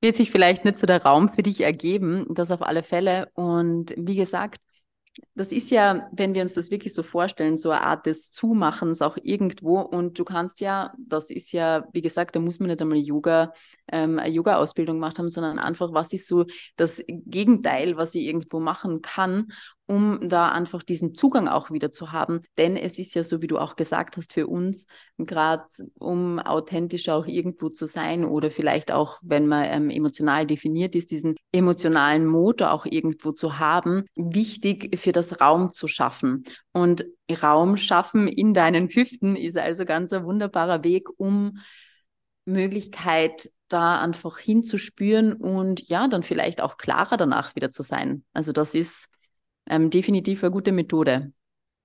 wird 0.00 0.14
sich 0.14 0.30
vielleicht 0.30 0.64
nicht 0.64 0.76
so 0.78 0.86
der 0.86 1.02
Raum 1.02 1.28
für 1.28 1.42
dich 1.42 1.60
ergeben, 1.60 2.26
das 2.30 2.50
auf 2.50 2.62
alle 2.62 2.82
Fälle. 2.82 3.30
Und 3.34 3.94
wie 3.96 4.16
gesagt, 4.16 4.60
das 5.34 5.52
ist 5.52 5.70
ja, 5.70 6.08
wenn 6.12 6.34
wir 6.34 6.42
uns 6.42 6.54
das 6.54 6.70
wirklich 6.70 6.94
so 6.94 7.02
vorstellen, 7.02 7.56
so 7.56 7.70
eine 7.70 7.82
Art 7.82 8.06
des 8.06 8.30
Zumachens 8.30 9.02
auch 9.02 9.16
irgendwo. 9.22 9.80
Und 9.80 10.18
du 10.18 10.24
kannst 10.24 10.60
ja, 10.60 10.92
das 10.98 11.30
ist 11.30 11.52
ja, 11.52 11.84
wie 11.92 12.02
gesagt, 12.02 12.36
da 12.36 12.40
muss 12.40 12.60
man 12.60 12.68
nicht 12.68 12.80
einmal 12.80 12.98
Yoga, 12.98 13.52
ähm, 13.90 14.18
eine 14.18 14.32
Yoga-Ausbildung 14.32 14.96
gemacht 14.96 15.18
haben, 15.18 15.28
sondern 15.28 15.58
einfach, 15.58 15.92
was 15.92 16.12
ist 16.12 16.28
so 16.28 16.44
das 16.76 17.02
Gegenteil, 17.08 17.96
was 17.96 18.14
ich 18.14 18.24
irgendwo 18.24 18.60
machen 18.60 19.02
kann 19.02 19.48
um 19.88 20.28
da 20.28 20.50
einfach 20.50 20.82
diesen 20.82 21.14
Zugang 21.14 21.48
auch 21.48 21.70
wieder 21.70 21.90
zu 21.90 22.12
haben. 22.12 22.42
Denn 22.58 22.76
es 22.76 22.98
ist 22.98 23.14
ja 23.14 23.24
so, 23.24 23.40
wie 23.40 23.46
du 23.46 23.56
auch 23.58 23.74
gesagt 23.74 24.18
hast, 24.18 24.34
für 24.34 24.46
uns, 24.46 24.86
gerade 25.16 25.64
um 25.98 26.38
authentisch 26.38 27.08
auch 27.08 27.26
irgendwo 27.26 27.70
zu 27.70 27.86
sein 27.86 28.26
oder 28.26 28.50
vielleicht 28.50 28.92
auch, 28.92 29.18
wenn 29.22 29.48
man 29.48 29.64
ähm, 29.64 29.90
emotional 29.90 30.46
definiert 30.46 30.94
ist, 30.94 31.10
diesen 31.10 31.36
emotionalen 31.52 32.26
Motor 32.26 32.72
auch 32.72 32.84
irgendwo 32.84 33.32
zu 33.32 33.58
haben, 33.58 34.04
wichtig 34.14 34.98
für 34.98 35.12
das 35.12 35.40
Raum 35.40 35.72
zu 35.72 35.88
schaffen. 35.88 36.44
Und 36.72 37.06
Raum 37.42 37.78
schaffen 37.78 38.28
in 38.28 38.52
deinen 38.52 38.88
Hüften 38.88 39.36
ist 39.36 39.56
also 39.56 39.86
ganz 39.86 40.12
ein 40.12 40.24
wunderbarer 40.24 40.84
Weg, 40.84 41.08
um 41.16 41.58
Möglichkeit 42.44 43.50
da 43.68 44.00
einfach 44.00 44.38
hinzuspüren 44.38 45.32
und 45.32 45.88
ja, 45.88 46.08
dann 46.08 46.22
vielleicht 46.22 46.60
auch 46.60 46.76
klarer 46.76 47.16
danach 47.16 47.54
wieder 47.54 47.70
zu 47.70 47.82
sein. 47.82 48.24
Also 48.34 48.52
das 48.52 48.74
ist 48.74 49.08
ähm, 49.68 49.90
definitiv 49.90 50.42
eine 50.42 50.50
gute 50.50 50.72
Methode. 50.72 51.32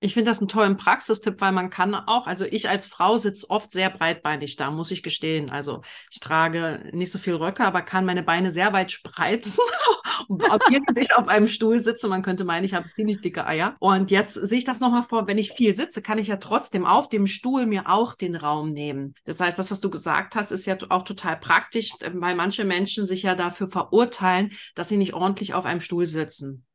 Ich 0.00 0.12
finde 0.12 0.30
das 0.30 0.40
einen 0.40 0.48
tollen 0.48 0.76
Praxistipp, 0.76 1.40
weil 1.40 1.52
man 1.52 1.70
kann 1.70 1.94
auch, 1.94 2.26
also 2.26 2.44
ich 2.44 2.68
als 2.68 2.86
Frau 2.86 3.16
sitze 3.16 3.48
oft 3.48 3.70
sehr 3.70 3.88
breitbeinig 3.88 4.56
da, 4.56 4.70
muss 4.70 4.90
ich 4.90 5.02
gestehen. 5.02 5.50
Also 5.50 5.80
ich 6.10 6.20
trage 6.20 6.90
nicht 6.92 7.10
so 7.10 7.18
viel 7.18 7.34
Röcke, 7.34 7.64
aber 7.64 7.80
kann 7.80 8.04
meine 8.04 8.22
Beine 8.22 8.50
sehr 8.50 8.74
weit 8.74 8.92
spreizen 8.92 9.64
während 10.28 10.98
ich 10.98 11.16
auf 11.16 11.28
einem 11.28 11.46
Stuhl 11.46 11.80
sitze. 11.80 12.08
Man 12.08 12.22
könnte 12.22 12.44
meinen, 12.44 12.64
ich 12.64 12.74
habe 12.74 12.90
ziemlich 12.90 13.22
dicke 13.22 13.46
Eier. 13.46 13.76
Und 13.78 14.10
jetzt 14.10 14.34
sehe 14.34 14.58
ich 14.58 14.64
das 14.64 14.80
nochmal 14.80 15.04
vor, 15.04 15.26
wenn 15.26 15.38
ich 15.38 15.52
viel 15.52 15.72
sitze, 15.72 16.02
kann 16.02 16.18
ich 16.18 16.28
ja 16.28 16.36
trotzdem 16.36 16.84
auf 16.84 17.08
dem 17.08 17.26
Stuhl 17.26 17.64
mir 17.64 17.88
auch 17.88 18.14
den 18.14 18.36
Raum 18.36 18.72
nehmen. 18.72 19.14
Das 19.24 19.40
heißt, 19.40 19.58
das, 19.58 19.70
was 19.70 19.80
du 19.80 19.88
gesagt 19.90 20.34
hast, 20.34 20.50
ist 20.50 20.66
ja 20.66 20.76
auch 20.90 21.04
total 21.04 21.38
praktisch, 21.38 21.92
weil 22.12 22.34
manche 22.34 22.64
Menschen 22.64 23.06
sich 23.06 23.22
ja 23.22 23.34
dafür 23.34 23.68
verurteilen, 23.68 24.52
dass 24.74 24.88
sie 24.88 24.96
nicht 24.96 25.14
ordentlich 25.14 25.54
auf 25.54 25.64
einem 25.64 25.80
Stuhl 25.80 26.06
sitzen. 26.06 26.66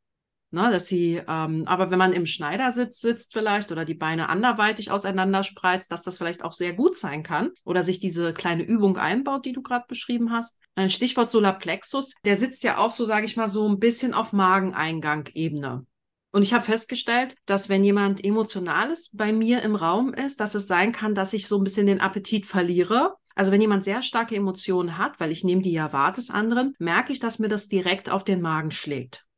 Ne, 0.51 0.71
dass 0.71 0.87
sie, 0.87 1.21
ähm, 1.27 1.65
aber 1.67 1.91
wenn 1.91 1.99
man 1.99 2.11
im 2.11 2.25
Schneidersitz 2.25 3.01
sitzt 3.01 3.33
vielleicht 3.33 3.71
oder 3.71 3.85
die 3.85 3.93
Beine 3.93 4.29
anderweitig 4.29 4.89
auseinander 4.89 5.43
spreizt, 5.43 5.91
dass 5.91 6.01
das 6.01 6.17
vielleicht 6.17 6.43
auch 6.43 6.53
sehr 6.53 6.73
gut 6.73 6.97
sein 6.97 7.21
kann 7.21 7.51
oder 7.65 7.83
sich 7.83 7.99
diese 7.99 8.33
kleine 8.33 8.63
Übung 8.63 8.97
einbaut, 8.97 9.45
die 9.45 9.51
du 9.51 9.61
gerade 9.61 9.85
beschrieben 9.87 10.31
hast. 10.31 10.57
Ein 10.73 10.89
Stichwort 10.89 11.29
Solarplexus, 11.29 12.15
der 12.25 12.35
sitzt 12.35 12.63
ja 12.63 12.79
auch 12.79 12.91
so, 12.91 13.03
sage 13.03 13.27
ich 13.27 13.37
mal, 13.37 13.45
so 13.45 13.69
ein 13.69 13.77
bisschen 13.77 14.15
auf 14.15 14.33
Mageneingang-Ebene. 14.33 15.85
Und 16.31 16.41
ich 16.41 16.53
habe 16.53 16.65
festgestellt, 16.65 17.35
dass 17.45 17.69
wenn 17.69 17.83
jemand 17.83 18.23
Emotionales 18.23 19.11
bei 19.13 19.31
mir 19.31 19.61
im 19.61 19.75
Raum 19.75 20.15
ist, 20.15 20.39
dass 20.39 20.55
es 20.55 20.65
sein 20.65 20.91
kann, 20.91 21.13
dass 21.13 21.33
ich 21.33 21.47
so 21.47 21.59
ein 21.59 21.63
bisschen 21.63 21.85
den 21.85 22.01
Appetit 22.01 22.47
verliere. 22.47 23.15
Also 23.35 23.51
wenn 23.51 23.61
jemand 23.61 23.83
sehr 23.83 24.01
starke 24.01 24.35
Emotionen 24.35 24.97
hat, 24.97 25.19
weil 25.19 25.31
ich 25.31 25.43
nehme 25.43 25.61
die 25.61 25.73
ja 25.73 25.93
wahr 25.93 26.11
des 26.11 26.31
anderen, 26.31 26.73
merke 26.79 27.13
ich, 27.13 27.19
dass 27.19 27.37
mir 27.37 27.49
das 27.49 27.67
direkt 27.67 28.09
auf 28.09 28.23
den 28.23 28.41
Magen 28.41 28.71
schlägt. 28.71 29.28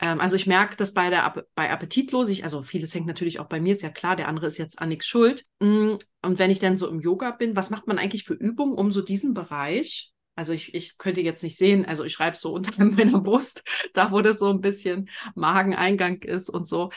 Ähm, 0.00 0.20
also 0.20 0.36
ich 0.36 0.46
merke, 0.46 0.76
dass 0.76 0.92
bei 0.92 1.10
der 1.10 1.44
bei 1.54 1.70
Appetitlosigkeit, 1.70 2.44
also 2.44 2.62
vieles 2.62 2.94
hängt 2.94 3.06
natürlich 3.06 3.40
auch 3.40 3.48
bei 3.48 3.60
mir, 3.60 3.72
ist 3.72 3.82
ja 3.82 3.90
klar, 3.90 4.16
der 4.16 4.28
andere 4.28 4.46
ist 4.46 4.58
jetzt 4.58 4.78
an 4.80 4.88
nichts 4.88 5.06
schuld. 5.06 5.44
Mm, 5.60 5.94
und 6.22 6.38
wenn 6.38 6.50
ich 6.50 6.60
dann 6.60 6.76
so 6.76 6.88
im 6.88 7.00
Yoga 7.00 7.30
bin, 7.30 7.56
was 7.56 7.70
macht 7.70 7.86
man 7.86 7.98
eigentlich 7.98 8.24
für 8.24 8.34
Übungen, 8.34 8.74
um 8.74 8.92
so 8.92 9.02
diesen 9.02 9.34
Bereich 9.34 10.14
also 10.36 10.52
ich, 10.52 10.74
ich 10.74 10.98
könnte 10.98 11.20
jetzt 11.20 11.42
nicht 11.42 11.56
sehen, 11.56 11.84
also 11.84 12.04
ich 12.04 12.12
schreibe 12.12 12.36
so 12.36 12.52
unter 12.54 12.72
meiner 12.84 13.20
Brust, 13.20 13.90
da 13.94 14.10
wo 14.10 14.20
das 14.20 14.38
so 14.38 14.50
ein 14.50 14.60
bisschen 14.60 15.08
Mageneingang 15.34 16.22
ist 16.22 16.50
und 16.50 16.66
so, 16.66 16.90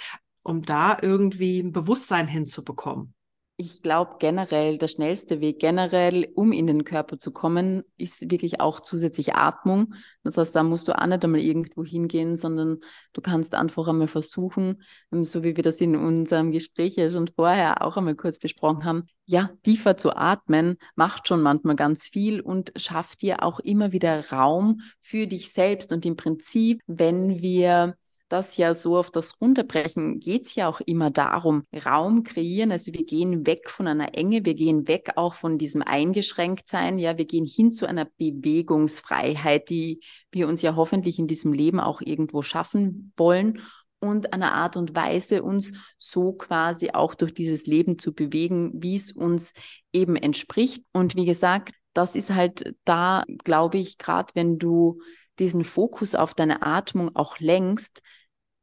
um 0.44 0.64
da 0.64 0.98
irgendwie 1.02 1.60
ein 1.60 1.72
Bewusstsein 1.72 2.28
hinzubekommen. 2.28 3.14
Ich 3.60 3.82
glaube 3.82 4.17
generell, 4.20 4.78
der 4.78 4.88
schnellste 4.88 5.41
Weg 5.41 5.58
generell, 5.58 6.32
um 6.36 6.52
in 6.52 6.67
den 6.67 6.84
Körper 6.84 7.17
zu 7.17 7.32
kommen, 7.32 7.84
ist 7.98 8.30
wirklich 8.30 8.62
auch 8.62 8.82
zusätzlich 8.82 9.34
Atmung. 9.34 9.96
Das 10.24 10.38
heißt, 10.38 10.56
da 10.56 10.62
musst 10.62 10.88
du 10.88 10.96
auch 10.96 11.08
nicht 11.08 11.26
einmal 11.26 11.39
irgendwo 11.41 11.84
hingehen, 11.84 12.38
sondern 12.38 12.82
du 13.13 13.22
kannst 13.22 13.56
einfach 13.56 13.88
einmal 13.88 14.08
versuchen, 14.08 14.84
ähm, 15.12 15.26
so 15.26 15.43
wie 15.43 15.56
wir 15.56 15.63
das 15.63 15.82
in 15.82 15.96
unserem 15.96 16.52
Gespräch 16.52 16.98
ja 16.98 17.10
schon 17.10 17.30
vorher 17.30 17.82
auch 17.82 17.98
einmal 17.98 18.13
kurz 18.15 18.38
besprochen 18.38 18.84
haben, 18.84 19.08
ja, 19.26 19.50
tiefer 19.63 19.98
zu 19.98 20.15
atmen, 20.15 20.78
macht 20.96 21.28
schon 21.28 21.41
manchmal 21.41 21.76
ganz 21.76 22.06
viel 22.06 22.41
und 22.41 22.72
schafft 22.76 23.24
dir 23.24 23.41
auch 23.41 23.60
immer 23.60 23.91
wieder 23.91 24.30
Raum 24.30 24.82
für 25.00 25.26
dich 25.26 25.52
selbst. 25.52 25.91
Und 25.91 26.06
im 26.06 26.15
Prinzip, 26.15 26.84
wenn 26.86 27.41
wir 27.41 27.96
das 28.30 28.58
ja 28.58 28.76
so 28.76 28.98
auf 28.98 29.12
das 29.12 29.40
Runterbrechen 29.40 30.20
geht 30.20 30.46
es 30.46 30.56
ja 30.56 30.68
auch 30.68 30.82
immer 30.82 31.10
darum, 31.12 31.63
Raum 31.86 32.24
kreieren. 32.24 32.72
Also 32.72 32.94
wir 32.94 33.06
gehen 33.06 33.46
weg 33.46 33.70
von 33.70 33.88
einer 33.88 34.16
Enge, 34.16 34.46
wir 34.46 34.56
gehen 34.56 34.88
weg 34.88 35.12
auch 35.16 35.34
von 35.34 35.58
diesem 35.58 35.82
Eingeschränktsein. 35.82 37.00
Ja, 37.00 37.18
wir 37.18 37.26
gehen 37.26 37.46
hin 37.46 37.72
zu 37.72 37.86
einer 37.88 38.06
Bewegungsfreiheit, 38.18 39.70
die 39.70 40.02
wir 40.32 40.48
uns 40.48 40.62
ja 40.62 40.76
hoffentlich 40.76 41.20
in 41.20 41.28
diesem 41.28 41.54
Leben 41.54 41.80
auch 41.80 42.02
irgendwo 42.02 42.42
schaffen 42.42 43.13
wollen 43.18 43.62
und 44.00 44.34
einer 44.34 44.54
Art 44.54 44.78
und 44.78 44.96
Weise 44.96 45.44
uns 45.44 45.74
so 45.98 46.34
quasi 46.34 46.92
auch 46.92 47.16
durch 47.16 47.34
dieses 47.34 47.66
Leben 47.66 47.98
zu 47.98 48.13
bewegen, 48.13 48.72
wie 48.76 48.96
es 48.96 49.12
uns 49.12 49.54
eben 49.92 50.16
entspricht. 50.16 50.84
Und 50.94 51.16
wie 51.16 51.26
gesagt, 51.26 51.74
das 51.94 52.16
ist 52.16 52.30
halt 52.30 52.76
da, 52.84 53.24
glaube 53.44 53.78
ich, 53.80 53.98
gerade 53.98 54.30
wenn 54.36 54.60
du 54.60 55.02
diesen 55.39 55.63
Fokus 55.63 56.15
auf 56.15 56.34
deine 56.34 56.62
Atmung 56.63 57.15
auch 57.15 57.39
lenkst, 57.39 58.02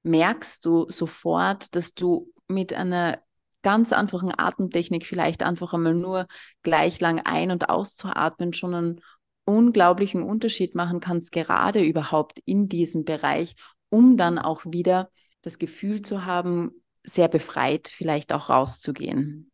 merkst 0.02 0.64
du 0.64 0.86
sofort, 0.88 1.74
dass 1.74 1.94
du 1.94 2.30
mit 2.48 2.72
einer 2.72 3.20
ganz 3.62 3.92
einfachen 3.92 4.32
Atemtechnik 4.36 5.06
vielleicht 5.06 5.42
einfach 5.42 5.72
einmal 5.72 5.94
nur 5.94 6.26
gleich 6.62 7.00
lang 7.00 7.20
ein- 7.20 7.50
und 7.50 7.68
auszuatmen 7.68 8.52
schon 8.52 8.74
einen 8.74 9.00
unglaublichen 9.46 10.22
Unterschied 10.22 10.74
machen 10.74 11.00
kannst, 11.00 11.32
gerade 11.32 11.82
überhaupt 11.82 12.38
in 12.44 12.68
diesem 12.68 13.04
Bereich, 13.04 13.54
um 13.88 14.16
dann 14.16 14.38
auch 14.38 14.62
wieder 14.66 15.10
das 15.42 15.58
Gefühl 15.58 16.02
zu 16.02 16.24
haben, 16.24 16.72
sehr 17.02 17.28
befreit 17.28 17.88
vielleicht 17.88 18.32
auch 18.32 18.48
rauszugehen. 18.48 19.50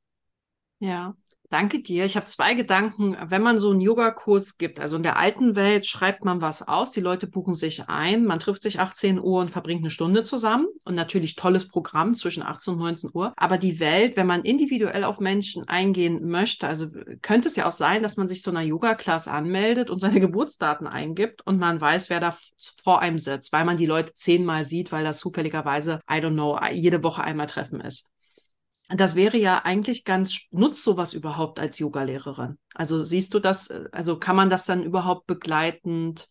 Ja, 0.78 1.16
Danke 1.50 1.82
dir. 1.82 2.04
Ich 2.04 2.14
habe 2.14 2.26
zwei 2.26 2.54
Gedanken. 2.54 3.16
Wenn 3.26 3.42
man 3.42 3.58
so 3.58 3.72
einen 3.72 3.80
Yogakurs 3.80 4.56
gibt, 4.56 4.78
also 4.78 4.96
in 4.96 5.02
der 5.02 5.16
alten 5.16 5.56
Welt 5.56 5.84
schreibt 5.84 6.24
man 6.24 6.40
was 6.40 6.62
aus, 6.62 6.92
die 6.92 7.00
Leute 7.00 7.26
buchen 7.26 7.56
sich 7.56 7.88
ein, 7.88 8.24
man 8.24 8.38
trifft 8.38 8.62
sich 8.62 8.78
18 8.78 9.18
Uhr 9.18 9.40
und 9.40 9.50
verbringt 9.50 9.80
eine 9.80 9.90
Stunde 9.90 10.22
zusammen 10.22 10.68
und 10.84 10.94
natürlich 10.94 11.34
tolles 11.34 11.66
Programm 11.66 12.14
zwischen 12.14 12.44
18 12.44 12.74
und 12.74 12.78
19 12.78 13.10
Uhr. 13.14 13.32
Aber 13.36 13.58
die 13.58 13.80
Welt, 13.80 14.16
wenn 14.16 14.28
man 14.28 14.42
individuell 14.42 15.02
auf 15.02 15.18
Menschen 15.18 15.66
eingehen 15.66 16.28
möchte, 16.28 16.68
also 16.68 16.86
könnte 17.20 17.48
es 17.48 17.56
ja 17.56 17.66
auch 17.66 17.72
sein, 17.72 18.00
dass 18.00 18.16
man 18.16 18.28
sich 18.28 18.44
zu 18.44 18.50
einer 18.50 18.62
Yoga-Class 18.62 19.26
anmeldet 19.26 19.90
und 19.90 19.98
seine 19.98 20.20
Geburtsdaten 20.20 20.86
eingibt 20.86 21.44
und 21.44 21.58
man 21.58 21.80
weiß, 21.80 22.10
wer 22.10 22.20
da 22.20 22.32
vor 22.84 23.00
einem 23.00 23.18
sitzt, 23.18 23.52
weil 23.52 23.64
man 23.64 23.76
die 23.76 23.86
Leute 23.86 24.14
zehnmal 24.14 24.62
sieht, 24.62 24.92
weil 24.92 25.02
das 25.02 25.18
zufälligerweise, 25.18 25.98
I 26.08 26.18
don't 26.18 26.34
know, 26.34 26.60
jede 26.72 27.02
Woche 27.02 27.24
einmal 27.24 27.46
treffen 27.46 27.80
ist 27.80 28.08
das 28.94 29.14
wäre 29.14 29.38
ja 29.38 29.64
eigentlich 29.64 30.05
ganz, 30.05 30.40
nutzt 30.50 30.85
sowas 30.85 31.14
überhaupt 31.14 31.61
als 31.61 31.79
Yogalehrerin? 31.79 32.59
Also 32.74 33.05
siehst 33.05 33.35
du 33.35 33.38
das, 33.38 33.70
also 33.92 34.18
kann 34.18 34.37
man 34.37 34.50
das 34.50 34.66
dann 34.66 34.83
überhaupt 34.83 35.26
begleitend 35.26 36.29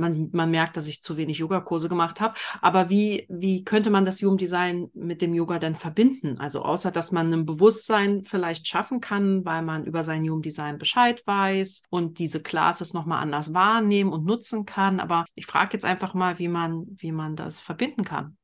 man, 0.00 0.30
man 0.32 0.50
merkt, 0.50 0.76
dass 0.76 0.88
ich 0.88 1.02
zu 1.02 1.16
wenig 1.16 1.38
Yogakurse 1.38 1.88
gemacht 1.88 2.20
habe. 2.20 2.34
Aber 2.60 2.90
wie, 2.90 3.26
wie 3.28 3.62
könnte 3.64 3.90
man 3.90 4.04
das 4.04 4.20
Human 4.22 4.90
mit 4.94 5.22
dem 5.22 5.34
Yoga 5.34 5.58
denn 5.58 5.76
verbinden? 5.76 6.38
Also 6.38 6.62
außer, 6.62 6.90
dass 6.90 7.12
man 7.12 7.32
ein 7.32 7.46
Bewusstsein 7.46 8.22
vielleicht 8.24 8.66
schaffen 8.66 9.00
kann, 9.00 9.44
weil 9.44 9.62
man 9.62 9.84
über 9.84 10.02
sein 10.02 10.22
Human 10.22 10.42
Design 10.42 10.78
Bescheid 10.78 11.22
weiß 11.26 11.84
und 11.90 12.18
diese 12.18 12.42
Classes 12.42 12.94
nochmal 12.94 13.22
anders 13.22 13.54
wahrnehmen 13.54 14.12
und 14.12 14.24
nutzen 14.24 14.64
kann. 14.64 15.00
Aber 15.00 15.24
ich 15.34 15.46
frage 15.46 15.74
jetzt 15.74 15.84
einfach 15.84 16.14
mal, 16.14 16.38
wie 16.38 16.48
man, 16.48 16.86
wie 16.96 17.12
man 17.12 17.36
das 17.36 17.60
verbinden 17.60 18.04
kann. 18.04 18.36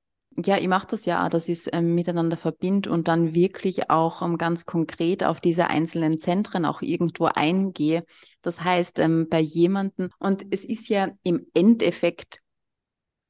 Ja, 0.45 0.59
ich 0.59 0.69
mache 0.69 0.87
das 0.89 1.07
ja, 1.07 1.29
dass 1.31 1.49
ich 1.49 1.61
es 1.61 1.71
ähm, 1.73 1.95
miteinander 1.95 2.37
verbinde 2.37 2.91
und 2.91 3.09
dann 3.09 3.35
wirklich 3.35 3.89
auch 3.89 4.21
ähm, 4.21 4.37
ganz 4.37 4.67
konkret 4.67 5.25
auf 5.25 5.41
diese 5.41 5.69
einzelnen 5.69 6.19
Zentren 6.21 6.67
auch 6.67 6.83
irgendwo 6.83 7.25
eingehe. 7.25 8.05
Das 8.43 8.63
heißt, 8.63 8.99
ähm, 8.99 9.29
bei 9.31 9.41
jemandem, 9.41 10.11
und 10.19 10.45
es 10.51 10.65
ist 10.67 10.89
ja 10.89 11.09
im 11.23 11.47
Endeffekt, 11.55 12.43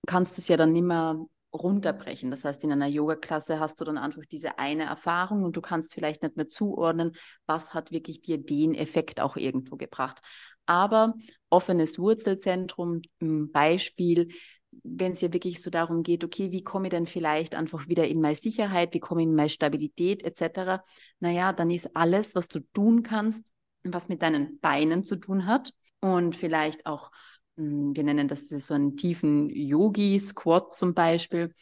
kannst 0.06 0.36
du 0.36 0.40
es 0.40 0.48
ja 0.48 0.56
dann 0.56 0.72
nicht 0.72 0.82
mehr 0.84 1.16
runterbrechen. 1.52 2.30
Das 2.30 2.44
heißt, 2.44 2.64
in 2.64 2.72
einer 2.72 2.86
Yoga-Klasse 2.88 3.60
hast 3.60 3.80
du 3.80 3.84
dann 3.84 3.98
einfach 3.98 4.22
diese 4.30 4.58
eine 4.58 4.84
Erfahrung 4.84 5.44
und 5.44 5.56
du 5.56 5.60
kannst 5.60 5.94
vielleicht 5.94 6.22
nicht 6.22 6.36
mehr 6.36 6.48
zuordnen, 6.48 7.12
was 7.46 7.72
hat 7.72 7.92
wirklich 7.92 8.20
dir 8.20 8.38
den 8.38 8.74
Effekt 8.74 9.20
auch 9.20 9.36
irgendwo 9.36 9.76
gebracht. 9.76 10.20
Aber 10.66 11.14
offenes 11.50 11.98
Wurzelzentrum, 11.98 13.02
Beispiel, 13.20 14.28
wenn 14.82 15.12
es 15.12 15.20
ja 15.20 15.32
wirklich 15.32 15.62
so 15.62 15.70
darum 15.70 16.02
geht, 16.02 16.24
okay, 16.24 16.50
wie 16.52 16.62
komme 16.64 16.86
ich 16.86 16.90
denn 16.90 17.06
vielleicht 17.06 17.54
einfach 17.54 17.88
wieder 17.88 18.06
in 18.06 18.20
meine 18.20 18.36
Sicherheit, 18.36 18.94
wie 18.94 19.00
komme 19.00 19.22
ich 19.22 19.28
in 19.28 19.34
meine 19.34 19.50
Stabilität 19.50 20.22
etc., 20.22 20.84
naja, 21.20 21.52
dann 21.52 21.70
ist 21.70 21.96
alles, 21.96 22.34
was 22.34 22.48
du 22.48 22.60
tun 22.72 23.02
kannst, 23.02 23.52
was 23.84 24.08
mit 24.08 24.22
deinen 24.22 24.58
Beinen 24.60 25.04
zu 25.04 25.16
tun 25.16 25.46
hat 25.46 25.72
und 26.00 26.36
vielleicht 26.36 26.86
auch, 26.86 27.10
hm, 27.56 27.94
wir 27.96 28.04
nennen 28.04 28.28
das 28.28 28.48
so 28.48 28.74
einen 28.74 28.96
tiefen 28.96 29.50
Yogi-Squat 29.50 30.74
zum 30.74 30.94
Beispiel, 30.94 31.52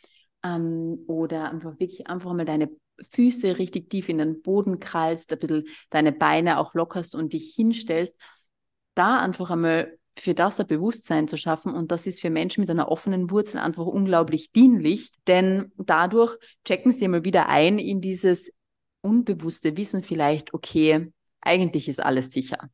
ähm, 0.44 1.04
oder 1.06 1.50
einfach 1.50 1.78
wirklich 1.80 2.06
einfach 2.06 2.32
mal 2.32 2.44
deine 2.44 2.70
Füße 3.12 3.58
richtig 3.58 3.90
tief 3.90 4.08
in 4.08 4.18
den 4.18 4.42
Boden 4.42 4.78
krallst, 4.78 5.32
ein 5.32 5.38
bisschen 5.38 5.64
deine 5.90 6.12
Beine 6.12 6.58
auch 6.58 6.74
lockerst 6.74 7.16
und 7.16 7.32
dich 7.32 7.54
hinstellst, 7.54 8.20
da 8.94 9.18
einfach 9.20 9.50
einmal 9.50 9.98
für 10.16 10.34
das 10.34 10.60
ein 10.60 10.66
Bewusstsein 10.66 11.28
zu 11.28 11.36
schaffen. 11.36 11.74
Und 11.74 11.90
das 11.90 12.06
ist 12.06 12.20
für 12.20 12.30
Menschen 12.30 12.60
mit 12.60 12.70
einer 12.70 12.88
offenen 12.88 13.30
Wurzel 13.30 13.58
einfach 13.58 13.86
unglaublich 13.86 14.52
dienlich, 14.52 15.10
denn 15.26 15.72
dadurch 15.76 16.36
checken 16.64 16.92
sie 16.92 17.06
immer 17.06 17.24
wieder 17.24 17.48
ein 17.48 17.78
in 17.78 18.00
dieses 18.00 18.50
unbewusste 19.00 19.76
Wissen 19.76 20.02
vielleicht, 20.02 20.54
okay, 20.54 21.12
eigentlich 21.40 21.88
ist 21.88 22.02
alles 22.02 22.30
sicher. 22.30 22.70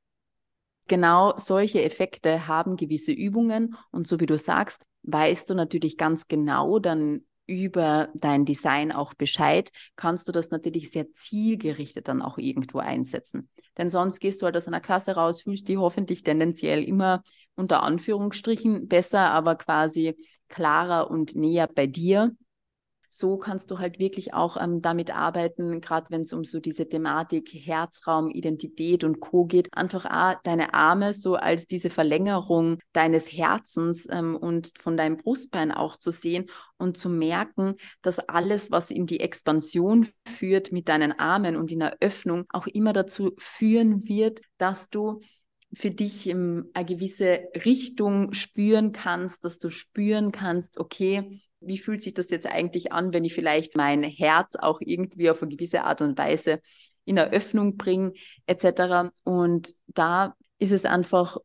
Genau 0.86 1.34
solche 1.36 1.82
Effekte 1.82 2.46
haben 2.46 2.76
gewisse 2.76 3.12
Übungen 3.12 3.76
und 3.90 4.06
so 4.06 4.20
wie 4.20 4.26
du 4.26 4.38
sagst, 4.38 4.86
weißt 5.02 5.48
du 5.50 5.54
natürlich 5.54 5.96
ganz 5.96 6.28
genau 6.28 6.78
dann 6.78 7.24
über 7.50 8.08
dein 8.14 8.44
Design 8.44 8.92
auch 8.92 9.12
Bescheid, 9.12 9.70
kannst 9.96 10.28
du 10.28 10.32
das 10.32 10.50
natürlich 10.50 10.90
sehr 10.90 11.12
zielgerichtet 11.12 12.06
dann 12.06 12.22
auch 12.22 12.38
irgendwo 12.38 12.78
einsetzen. 12.78 13.48
Denn 13.76 13.90
sonst 13.90 14.20
gehst 14.20 14.40
du 14.40 14.46
halt 14.46 14.56
aus 14.56 14.68
einer 14.68 14.80
Klasse 14.80 15.16
raus, 15.16 15.42
fühlst 15.42 15.68
dich 15.68 15.76
hoffentlich 15.76 16.22
tendenziell 16.22 16.84
immer 16.84 17.22
unter 17.56 17.82
Anführungsstrichen 17.82 18.86
besser, 18.86 19.30
aber 19.30 19.56
quasi 19.56 20.16
klarer 20.48 21.10
und 21.10 21.34
näher 21.34 21.68
bei 21.68 21.86
dir 21.86 22.34
so 23.10 23.36
kannst 23.36 23.70
du 23.70 23.78
halt 23.80 23.98
wirklich 23.98 24.32
auch 24.34 24.56
ähm, 24.56 24.80
damit 24.80 25.14
arbeiten, 25.14 25.80
gerade 25.80 26.06
wenn 26.10 26.22
es 26.22 26.32
um 26.32 26.44
so 26.44 26.60
diese 26.60 26.88
Thematik 26.88 27.50
Herzraum, 27.52 28.30
Identität 28.30 29.02
und 29.02 29.18
Co 29.20 29.44
geht, 29.44 29.68
einfach 29.74 30.04
auch 30.06 30.40
deine 30.44 30.74
Arme 30.74 31.12
so 31.12 31.34
als 31.34 31.66
diese 31.66 31.90
Verlängerung 31.90 32.78
deines 32.92 33.32
Herzens 33.32 34.06
ähm, 34.10 34.36
und 34.36 34.72
von 34.80 34.96
deinem 34.96 35.16
Brustbein 35.16 35.72
auch 35.72 35.96
zu 35.96 36.12
sehen 36.12 36.48
und 36.78 36.96
zu 36.96 37.08
merken, 37.08 37.74
dass 38.00 38.20
alles, 38.20 38.70
was 38.70 38.92
in 38.92 39.06
die 39.06 39.20
Expansion 39.20 40.08
führt 40.26 40.70
mit 40.70 40.88
deinen 40.88 41.18
Armen 41.18 41.56
und 41.56 41.72
in 41.72 41.80
der 41.80 41.96
Öffnung, 42.00 42.44
auch 42.50 42.68
immer 42.68 42.92
dazu 42.92 43.32
führen 43.38 44.08
wird, 44.08 44.40
dass 44.56 44.88
du 44.88 45.20
für 45.72 45.90
dich 45.90 46.28
in 46.28 46.68
eine 46.74 46.86
gewisse 46.86 47.40
Richtung 47.64 48.32
spüren 48.32 48.92
kannst, 48.92 49.44
dass 49.44 49.58
du 49.58 49.70
spüren 49.70 50.32
kannst, 50.32 50.78
okay, 50.78 51.40
wie 51.60 51.78
fühlt 51.78 52.02
sich 52.02 52.14
das 52.14 52.30
jetzt 52.30 52.46
eigentlich 52.46 52.92
an, 52.92 53.12
wenn 53.12 53.24
ich 53.24 53.34
vielleicht 53.34 53.76
mein 53.76 54.02
Herz 54.02 54.56
auch 54.56 54.80
irgendwie 54.80 55.30
auf 55.30 55.42
eine 55.42 55.54
gewisse 55.54 55.84
Art 55.84 56.00
und 56.00 56.18
Weise 56.18 56.60
in 57.04 57.16
Eröffnung 57.16 57.76
bringe, 57.76 58.12
etc. 58.46 59.10
Und 59.24 59.74
da 59.88 60.36
ist 60.58 60.72
es 60.72 60.84
einfach 60.84 61.38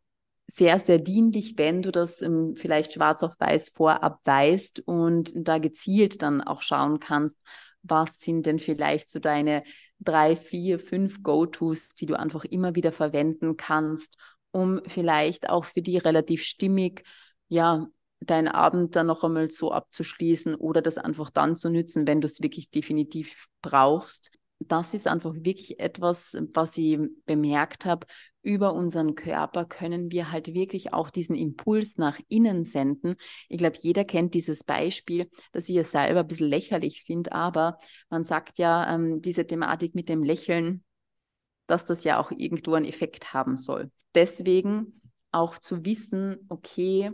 sehr, 0.47 0.79
sehr 0.79 0.99
dienlich, 0.99 1.57
wenn 1.57 1.81
du 1.81 1.91
das 1.91 2.21
um, 2.21 2.49
ähm, 2.49 2.55
vielleicht 2.55 2.93
schwarz 2.93 3.23
auf 3.23 3.33
weiß 3.39 3.69
vorab 3.69 4.19
weißt 4.25 4.81
und 4.85 5.31
da 5.35 5.57
gezielt 5.57 6.21
dann 6.21 6.41
auch 6.41 6.61
schauen 6.61 6.99
kannst, 6.99 7.39
was 7.81 8.19
sind 8.19 8.45
denn 8.45 8.59
vielleicht 8.59 9.09
so 9.09 9.19
deine 9.19 9.61
drei, 9.99 10.35
vier, 10.35 10.79
fünf 10.79 11.23
Go-Tos, 11.23 11.95
die 11.95 12.05
du 12.05 12.17
einfach 12.17 12.45
immer 12.45 12.75
wieder 12.75 12.91
verwenden 12.91 13.57
kannst, 13.57 14.17
um 14.51 14.81
vielleicht 14.87 15.49
auch 15.49 15.65
für 15.65 15.81
die 15.81 15.97
relativ 15.97 16.43
stimmig 16.43 17.03
ja, 17.47 17.87
deinen 18.29 18.47
Abend 18.47 18.95
dann 18.95 19.07
noch 19.07 19.23
einmal 19.23 19.49
so 19.49 19.71
abzuschließen 19.71 20.55
oder 20.55 20.81
das 20.81 20.97
einfach 20.97 21.29
dann 21.29 21.55
zu 21.55 21.69
nützen, 21.69 22.07
wenn 22.07 22.21
du 22.21 22.25
es 22.25 22.41
wirklich 22.41 22.69
definitiv 22.69 23.47
brauchst. 23.61 24.31
Das 24.59 24.93
ist 24.93 25.07
einfach 25.07 25.33
wirklich 25.35 25.79
etwas, 25.79 26.37
was 26.53 26.77
ich 26.77 26.97
bemerkt 27.25 27.85
habe. 27.85 28.07
Über 28.41 28.73
unseren 28.73 29.15
Körper 29.15 29.65
können 29.65 30.11
wir 30.11 30.31
halt 30.31 30.53
wirklich 30.53 30.93
auch 30.93 31.09
diesen 31.09 31.35
Impuls 31.35 31.97
nach 31.97 32.19
innen 32.29 32.63
senden. 32.63 33.15
Ich 33.49 33.57
glaube, 33.57 33.77
jeder 33.81 34.05
kennt 34.05 34.33
dieses 34.33 34.63
Beispiel, 34.63 35.29
das 35.51 35.67
ich 35.67 35.75
ja 35.75 35.83
selber 35.83 36.21
ein 36.21 36.27
bisschen 36.27 36.49
lächerlich 36.49 37.03
finde, 37.03 37.33
aber 37.33 37.77
man 38.09 38.23
sagt 38.23 38.57
ja, 38.57 38.93
ähm, 38.93 39.21
diese 39.21 39.45
Thematik 39.45 39.93
mit 39.93 40.09
dem 40.09 40.23
Lächeln, 40.23 40.83
dass 41.67 41.85
das 41.85 42.03
ja 42.03 42.19
auch 42.19 42.31
irgendwo 42.31 42.75
einen 42.75 42.85
Effekt 42.85 43.33
haben 43.33 43.57
soll. 43.57 43.91
Deswegen 44.13 45.01
auch 45.31 45.57
zu 45.57 45.83
wissen, 45.83 46.45
okay, 46.47 47.11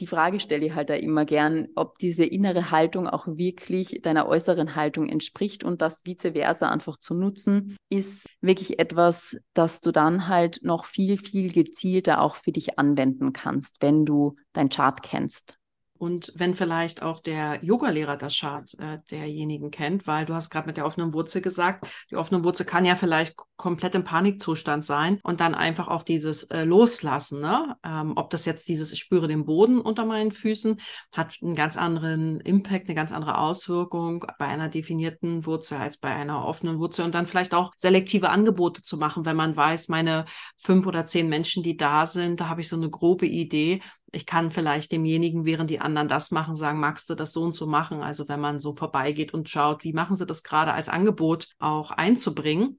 die 0.00 0.06
Frage 0.06 0.40
stelle 0.40 0.66
ich 0.66 0.74
halt 0.74 0.90
da 0.90 0.94
immer 0.94 1.24
gern, 1.24 1.68
ob 1.74 1.98
diese 1.98 2.24
innere 2.24 2.70
Haltung 2.70 3.06
auch 3.08 3.26
wirklich 3.26 4.00
deiner 4.02 4.26
äußeren 4.26 4.74
Haltung 4.74 5.08
entspricht 5.08 5.64
und 5.64 5.82
das 5.82 6.04
vice 6.04 6.32
versa 6.32 6.68
einfach 6.68 6.96
zu 6.96 7.14
nutzen, 7.14 7.76
ist 7.90 8.26
wirklich 8.40 8.78
etwas, 8.78 9.36
das 9.52 9.80
du 9.80 9.92
dann 9.92 10.28
halt 10.28 10.60
noch 10.62 10.84
viel, 10.84 11.18
viel 11.18 11.52
gezielter 11.52 12.20
auch 12.20 12.36
für 12.36 12.52
dich 12.52 12.78
anwenden 12.78 13.32
kannst, 13.32 13.82
wenn 13.82 14.04
du 14.04 14.36
dein 14.52 14.68
Chart 14.68 15.02
kennst. 15.02 15.58
Und 15.96 16.32
wenn 16.34 16.54
vielleicht 16.54 17.02
auch 17.02 17.20
der 17.20 17.64
Yogalehrer 17.64 18.16
das 18.16 18.36
Chart 18.38 18.68
äh, 18.78 18.98
derjenigen 19.10 19.70
kennt, 19.70 20.06
weil 20.06 20.26
du 20.26 20.34
hast 20.34 20.50
gerade 20.50 20.66
mit 20.66 20.76
der 20.76 20.86
offenen 20.86 21.14
Wurzel 21.14 21.40
gesagt, 21.40 21.86
die 22.10 22.16
offene 22.16 22.42
Wurzel 22.42 22.66
kann 22.66 22.84
ja 22.84 22.96
vielleicht 22.96 23.36
komplett 23.56 23.94
im 23.94 24.02
Panikzustand 24.02 24.84
sein 24.84 25.20
und 25.22 25.40
dann 25.40 25.54
einfach 25.54 25.86
auch 25.88 26.02
dieses 26.02 26.44
äh, 26.44 26.64
Loslassen. 26.64 27.40
Ne? 27.40 27.76
Ähm, 27.84 28.14
ob 28.16 28.30
das 28.30 28.44
jetzt 28.44 28.68
dieses, 28.68 28.92
ich 28.92 28.98
spüre 28.98 29.28
den 29.28 29.46
Boden 29.46 29.80
unter 29.80 30.04
meinen 30.04 30.32
Füßen, 30.32 30.80
hat 31.14 31.38
einen 31.40 31.54
ganz 31.54 31.76
anderen 31.76 32.40
Impact, 32.40 32.88
eine 32.88 32.96
ganz 32.96 33.12
andere 33.12 33.38
Auswirkung 33.38 34.26
bei 34.38 34.46
einer 34.46 34.68
definierten 34.68 35.46
Wurzel 35.46 35.78
als 35.78 35.98
bei 35.98 36.12
einer 36.12 36.44
offenen 36.44 36.80
Wurzel 36.80 37.04
und 37.04 37.14
dann 37.14 37.28
vielleicht 37.28 37.54
auch 37.54 37.72
selektive 37.76 38.30
Angebote 38.30 38.82
zu 38.82 38.96
machen, 38.96 39.24
wenn 39.24 39.36
man 39.36 39.56
weiß, 39.56 39.88
meine 39.88 40.24
fünf 40.56 40.86
oder 40.86 41.06
zehn 41.06 41.28
Menschen, 41.28 41.62
die 41.62 41.76
da 41.76 42.04
sind, 42.04 42.40
da 42.40 42.48
habe 42.48 42.60
ich 42.62 42.68
so 42.68 42.76
eine 42.76 42.90
grobe 42.90 43.26
Idee, 43.26 43.80
ich 44.14 44.26
kann 44.26 44.50
vielleicht 44.50 44.92
demjenigen, 44.92 45.44
während 45.44 45.70
die 45.70 45.80
anderen 45.80 46.08
das 46.08 46.30
machen, 46.30 46.56
sagen, 46.56 46.80
magst 46.80 47.10
du 47.10 47.14
das 47.14 47.32
so 47.32 47.42
und 47.42 47.54
so 47.54 47.66
machen? 47.66 48.02
Also 48.02 48.28
wenn 48.28 48.40
man 48.40 48.60
so 48.60 48.74
vorbeigeht 48.74 49.34
und 49.34 49.48
schaut, 49.48 49.84
wie 49.84 49.92
machen 49.92 50.16
sie 50.16 50.26
das 50.26 50.42
gerade 50.42 50.72
als 50.72 50.88
Angebot 50.88 51.48
auch 51.58 51.90
einzubringen. 51.90 52.78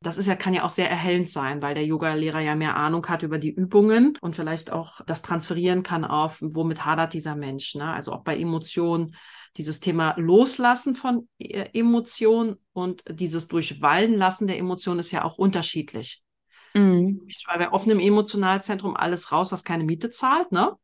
Das 0.00 0.16
ist 0.16 0.26
ja, 0.26 0.36
kann 0.36 0.54
ja 0.54 0.64
auch 0.64 0.70
sehr 0.70 0.90
erhellend 0.90 1.28
sein, 1.28 1.60
weil 1.62 1.74
der 1.74 1.84
Yoga-Lehrer 1.84 2.40
ja 2.40 2.54
mehr 2.54 2.76
Ahnung 2.76 3.06
hat 3.08 3.22
über 3.22 3.38
die 3.38 3.50
Übungen 3.50 4.16
und 4.20 4.36
vielleicht 4.36 4.72
auch 4.72 5.00
das 5.06 5.22
transferieren 5.22 5.82
kann 5.82 6.04
auf, 6.04 6.38
womit 6.40 6.84
hadert 6.84 7.12
dieser 7.12 7.34
Mensch. 7.34 7.74
Ne? 7.74 7.92
Also 7.92 8.12
auch 8.12 8.22
bei 8.22 8.38
Emotionen, 8.38 9.16
dieses 9.56 9.80
Thema 9.80 10.14
Loslassen 10.18 10.96
von 10.96 11.28
äh, 11.38 11.68
Emotionen 11.72 12.56
und 12.72 13.02
dieses 13.10 13.48
Durchwallen 13.48 14.14
lassen 14.14 14.46
der 14.46 14.58
Emotionen 14.58 15.00
ist 15.00 15.10
ja 15.10 15.24
auch 15.24 15.38
unterschiedlich. 15.38 16.22
Mhm. 16.76 17.22
Ich 17.26 17.44
war 17.46 17.58
bei 17.58 17.72
offenem 17.72 17.98
Emotionalzentrum 17.98 18.96
alles 18.96 19.32
raus, 19.32 19.50
was 19.50 19.64
keine 19.64 19.84
Miete 19.84 20.10
zahlt, 20.10 20.52
ne? 20.52 20.76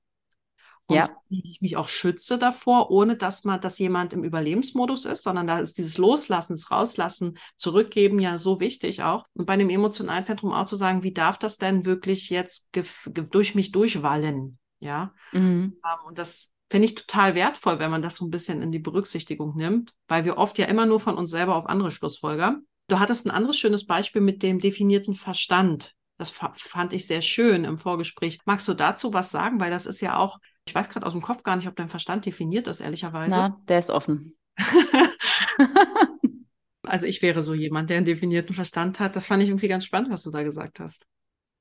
Und 0.87 0.96
ja. 0.96 1.09
ich 1.28 1.61
mich 1.61 1.76
auch 1.76 1.88
schütze 1.88 2.38
davor, 2.38 2.90
ohne 2.90 3.16
dass 3.16 3.44
man, 3.44 3.61
dass 3.61 3.78
jemand 3.78 4.12
im 4.14 4.24
Überlebensmodus 4.24 5.05
ist, 5.05 5.22
sondern 5.22 5.46
da 5.46 5.59
ist 5.59 5.78
dieses 5.78 5.96
Loslassen, 5.96 6.55
das 6.55 6.70
Rauslassen, 6.70 7.38
Zurückgeben 7.57 8.18
ja 8.18 8.37
so 8.37 8.59
wichtig 8.59 9.02
auch. 9.02 9.24
Und 9.35 9.46
bei 9.46 9.57
dem 9.57 9.70
Emotionalzentrum 9.70 10.52
auch 10.52 10.66
zu 10.66 10.76
sagen, 10.76 11.02
wie 11.02 11.12
darf 11.12 11.38
das 11.38 11.57
denn 11.57 11.85
wirklich 11.85 12.31
jetzt 12.31 12.71
durch 13.14 13.54
mich 13.54 13.71
durchwallen? 13.71 14.58
Ja. 14.81 15.14
Mhm. 15.31 15.79
Ähm, 15.85 16.06
und 16.06 16.19
das 16.19 16.52
finde 16.69 16.87
ich 16.87 16.94
total 16.94 17.35
wertvoll, 17.35 17.79
wenn 17.79 17.90
man 17.90 18.02
das 18.02 18.17
so 18.17 18.25
ein 18.25 18.31
bisschen 18.31 18.60
in 18.60 18.73
die 18.73 18.81
Berücksichtigung 18.81 19.54
nimmt, 19.56 19.94
weil 20.08 20.25
wir 20.25 20.37
oft 20.37 20.58
ja 20.58 20.67
immer 20.67 20.87
nur 20.87 20.98
von 20.98 21.17
uns 21.17 21.31
selber 21.31 21.54
auf 21.54 21.67
andere 21.67 21.90
Schlussfolgern. 21.90 22.67
Du 22.93 23.01
hattest 23.01 23.25
ein 23.25 23.31
anderes 23.31 23.57
schönes 23.57 23.87
Beispiel 23.87 24.21
mit 24.21 24.43
dem 24.43 24.61
definierten 24.61 25.15
Verstand. 25.15 25.95
Das 26.19 26.31
fand 26.31 26.93
ich 26.93 27.07
sehr 27.07 27.23
schön 27.23 27.65
im 27.65 27.79
Vorgespräch. 27.79 28.38
Magst 28.45 28.69
du 28.69 28.75
dazu 28.75 29.15
was 29.15 29.31
sagen? 29.31 29.61
Weil 29.61 29.71
das 29.71 29.87
ist 29.87 30.03
ja 30.03 30.19
auch, 30.19 30.38
ich 30.69 30.75
weiß 30.75 30.90
gerade 30.90 31.07
aus 31.07 31.15
dem 31.15 31.23
Kopf 31.23 31.43
gar 31.43 31.57
nicht, 31.57 31.67
ob 31.69 31.75
dein 31.75 31.88
Verstand 31.88 32.27
definiert 32.27 32.67
ist, 32.67 32.81
ehrlicherweise. 32.81 33.35
Na, 33.35 33.59
der 33.67 33.79
ist 33.79 33.88
offen. 33.88 34.35
also 36.87 37.07
ich 37.07 37.23
wäre 37.23 37.40
so 37.40 37.55
jemand, 37.55 37.88
der 37.88 37.97
einen 37.97 38.05
definierten 38.05 38.55
Verstand 38.55 39.01
hat. 39.01 39.17
Das 39.17 39.27
fand 39.27 39.43
ich 39.43 39.49
irgendwie 39.49 39.69
ganz 39.69 39.87
spannend, 39.87 40.11
was 40.11 40.25
du 40.25 40.31
da 40.31 40.43
gesagt 40.43 40.79
hast. 40.79 41.07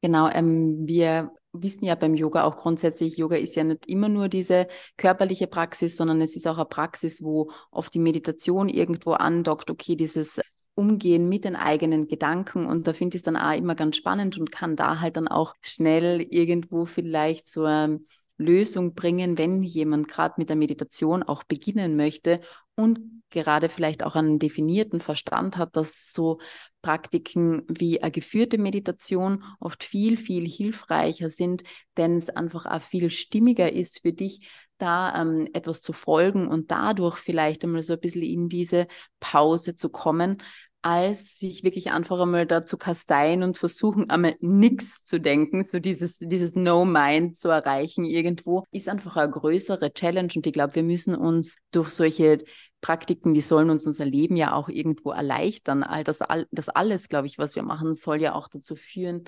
Genau, 0.02 0.28
ähm, 0.28 0.86
wir 0.86 1.32
wissen 1.54 1.86
ja 1.86 1.96
beim 1.96 2.16
Yoga 2.16 2.44
auch 2.44 2.58
grundsätzlich, 2.58 3.16
Yoga 3.16 3.38
ist 3.38 3.56
ja 3.56 3.64
nicht 3.64 3.86
immer 3.86 4.10
nur 4.10 4.28
diese 4.28 4.68
körperliche 4.98 5.48
Praxis, 5.48 5.96
sondern 5.96 6.20
es 6.20 6.36
ist 6.36 6.46
auch 6.46 6.58
eine 6.58 6.66
Praxis, 6.66 7.24
wo 7.24 7.52
oft 7.72 7.94
die 7.94 8.00
Meditation 8.00 8.68
irgendwo 8.68 9.14
andockt, 9.14 9.70
okay, 9.70 9.96
dieses 9.96 10.42
Umgehen 10.82 11.30
mit 11.30 11.46
den 11.46 11.56
eigenen 11.56 12.08
Gedanken. 12.08 12.66
Und 12.66 12.88
da 12.88 12.94
finde 12.94 13.16
ich 13.16 13.20
es 13.20 13.24
dann 13.24 13.38
auch 13.38 13.56
immer 13.56 13.76
ganz 13.76 13.98
spannend 13.98 14.40
und 14.40 14.52
kann 14.52 14.76
da 14.76 15.00
halt 15.00 15.16
dann 15.16 15.28
auch 15.28 15.54
schnell 15.62 16.22
irgendwo 16.22 16.86
vielleicht 16.86 17.46
so 17.46 17.66
eine 17.66 18.02
Lösung 18.42 18.96
bringen, 18.96 19.38
wenn 19.38 19.62
jemand 19.62 20.08
gerade 20.08 20.34
mit 20.38 20.50
der 20.50 20.56
Meditation 20.56 21.24
auch 21.24 21.44
beginnen 21.44 21.96
möchte 21.96 22.42
und 22.76 23.00
gerade 23.30 23.70
vielleicht 23.70 24.04
auch 24.04 24.16
einen 24.16 24.40
definierten 24.40 25.00
Verstand 25.00 25.58
hat, 25.58 25.76
dass 25.76 26.12
so 26.12 26.40
Praktiken 26.82 27.64
wie 27.70 28.02
eine 28.02 28.12
geführte 28.12 28.58
Meditation 28.58 29.44
oft 29.60 29.84
viel, 29.84 30.18
viel 30.18 30.48
hilfreicher 30.48 31.30
sind, 31.30 31.64
denn 31.98 32.18
es 32.18 32.30
einfach 32.30 32.66
auch 32.66 32.82
viel 32.82 33.12
stimmiger 33.12 33.72
ist 33.72 34.02
für 34.02 34.14
dich, 34.14 34.50
da 34.78 35.22
ähm, 35.22 35.48
etwas 35.54 35.82
zu 35.82 35.94
folgen 35.94 36.48
und 36.48 36.72
dadurch 36.72 37.18
vielleicht 37.18 37.64
einmal 37.64 37.84
so 37.84 37.94
ein 37.94 38.00
bisschen 38.00 38.24
in 38.24 38.50
diese 38.50 38.88
Pause 39.20 39.76
zu 39.76 39.90
kommen, 39.90 40.42
als 40.82 41.38
sich 41.38 41.64
wirklich 41.64 41.92
einfach 41.92 42.20
einmal 42.20 42.48
dazu 42.48 42.78
kasteien 42.78 43.44
und 43.44 43.58
versuchen, 43.58 44.10
einmal 44.10 44.36
nichts 44.40 45.04
zu 45.04 45.20
denken, 45.20 45.64
so 45.64 45.80
dieses, 45.80 46.18
dieses 46.18 46.56
No-Mind 46.56 47.38
zu 47.38 47.50
erreichen 47.50 48.04
irgendwo, 48.04 48.66
ist 48.72 48.90
einfach 48.90 49.16
eine 49.18 49.32
größere 49.32 49.94
Challenge 49.94 50.32
und 50.36 50.48
ich 50.48 50.54
glaube, 50.54 50.76
wir 50.76 50.84
müssen 50.84 51.16
uns 51.16 51.58
durch 51.72 51.90
solche 51.90 52.40
Praktiken, 52.82 53.36
die 53.36 53.42
sollen 53.42 53.70
uns 53.70 53.86
unser 53.86 54.06
Leben 54.06 54.36
ja 54.36 54.54
auch 54.54 54.70
irgendwo 54.70 55.12
erleichtern. 55.12 55.84
All 55.84 56.04
das, 56.04 56.22
all, 56.22 56.48
das 56.52 56.70
alles, 56.70 57.10
glaube 57.10 57.28
ich, 57.28 57.38
was 57.38 57.56
wir 57.56 57.64
machen, 57.64 57.94
soll 57.94 58.20
ja 58.22 58.34
auch 58.34 58.48
dazu 58.48 58.76
führen, 58.76 59.26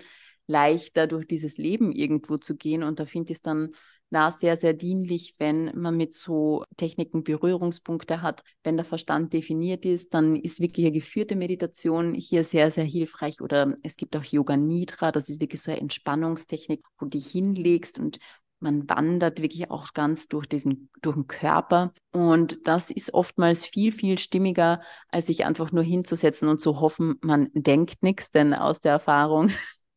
leichter 0.47 1.07
durch 1.07 1.27
dieses 1.27 1.57
Leben 1.57 1.91
irgendwo 1.91 2.37
zu 2.37 2.55
gehen 2.55 2.83
und 2.83 2.99
da 2.99 3.05
finde 3.05 3.31
ich 3.31 3.37
es 3.37 3.41
dann 3.41 3.69
da 4.13 4.31
sehr, 4.31 4.57
sehr 4.57 4.73
dienlich, 4.73 5.35
wenn 5.39 5.71
man 5.75 5.97
mit 5.97 6.13
so 6.13 6.63
Techniken 6.77 7.23
Berührungspunkte 7.23 8.21
hat. 8.21 8.43
Wenn 8.63 8.77
der 8.77 8.85
Verstand 8.85 9.33
definiert 9.33 9.85
ist, 9.85 10.13
dann 10.13 10.35
ist 10.35 10.59
wirklich 10.59 10.85
eine 10.85 10.93
geführte 10.93 11.35
Meditation 11.35 12.13
hier 12.13 12.43
sehr, 12.43 12.71
sehr 12.71 12.85
hilfreich. 12.85 13.41
Oder 13.41 13.75
es 13.83 13.97
gibt 13.97 14.15
auch 14.15 14.23
Yoga 14.23 14.57
Nidra, 14.57 15.11
das 15.11 15.29
ist 15.29 15.41
wirklich 15.41 15.61
so 15.61 15.71
eine 15.71 15.81
Entspannungstechnik, 15.81 16.83
wo 16.97 17.05
du 17.05 17.17
dich 17.17 17.27
hinlegst 17.27 17.99
und 17.99 18.19
man 18.63 18.89
wandert 18.89 19.41
wirklich 19.41 19.69
auch 19.69 19.93
ganz 19.93 20.29
durch 20.29 20.47
diesen, 20.47 20.89
durch 21.01 21.15
den 21.15 21.27
Körper. 21.27 21.93
Und 22.13 22.65
das 22.65 22.91
ist 22.91 23.13
oftmals 23.13 23.65
viel, 23.65 23.91
viel 23.91 24.17
stimmiger, 24.17 24.79
als 25.09 25.27
sich 25.27 25.45
einfach 25.45 25.73
nur 25.73 25.83
hinzusetzen 25.83 26.47
und 26.47 26.61
zu 26.61 26.79
hoffen, 26.79 27.15
man 27.21 27.49
denkt 27.53 28.01
nichts, 28.01 28.31
denn 28.31 28.53
aus 28.53 28.79
der 28.79 28.93
Erfahrung 28.93 29.51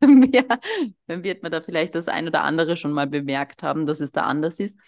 ja, 0.33 0.45
dann 1.07 1.25
wird 1.25 1.43
man 1.43 1.53
da 1.53 1.61
vielleicht 1.61 1.95
das 1.95 2.09
ein 2.09 2.27
oder 2.27 2.43
andere 2.43 2.77
schon 2.77 2.93
mal 2.93 3.07
bemerkt 3.07 3.63
haben, 3.63 3.87
dass 3.87 4.01
es 4.01 4.13
da 4.13 4.23
anders 4.23 4.61
ist. 4.61 4.79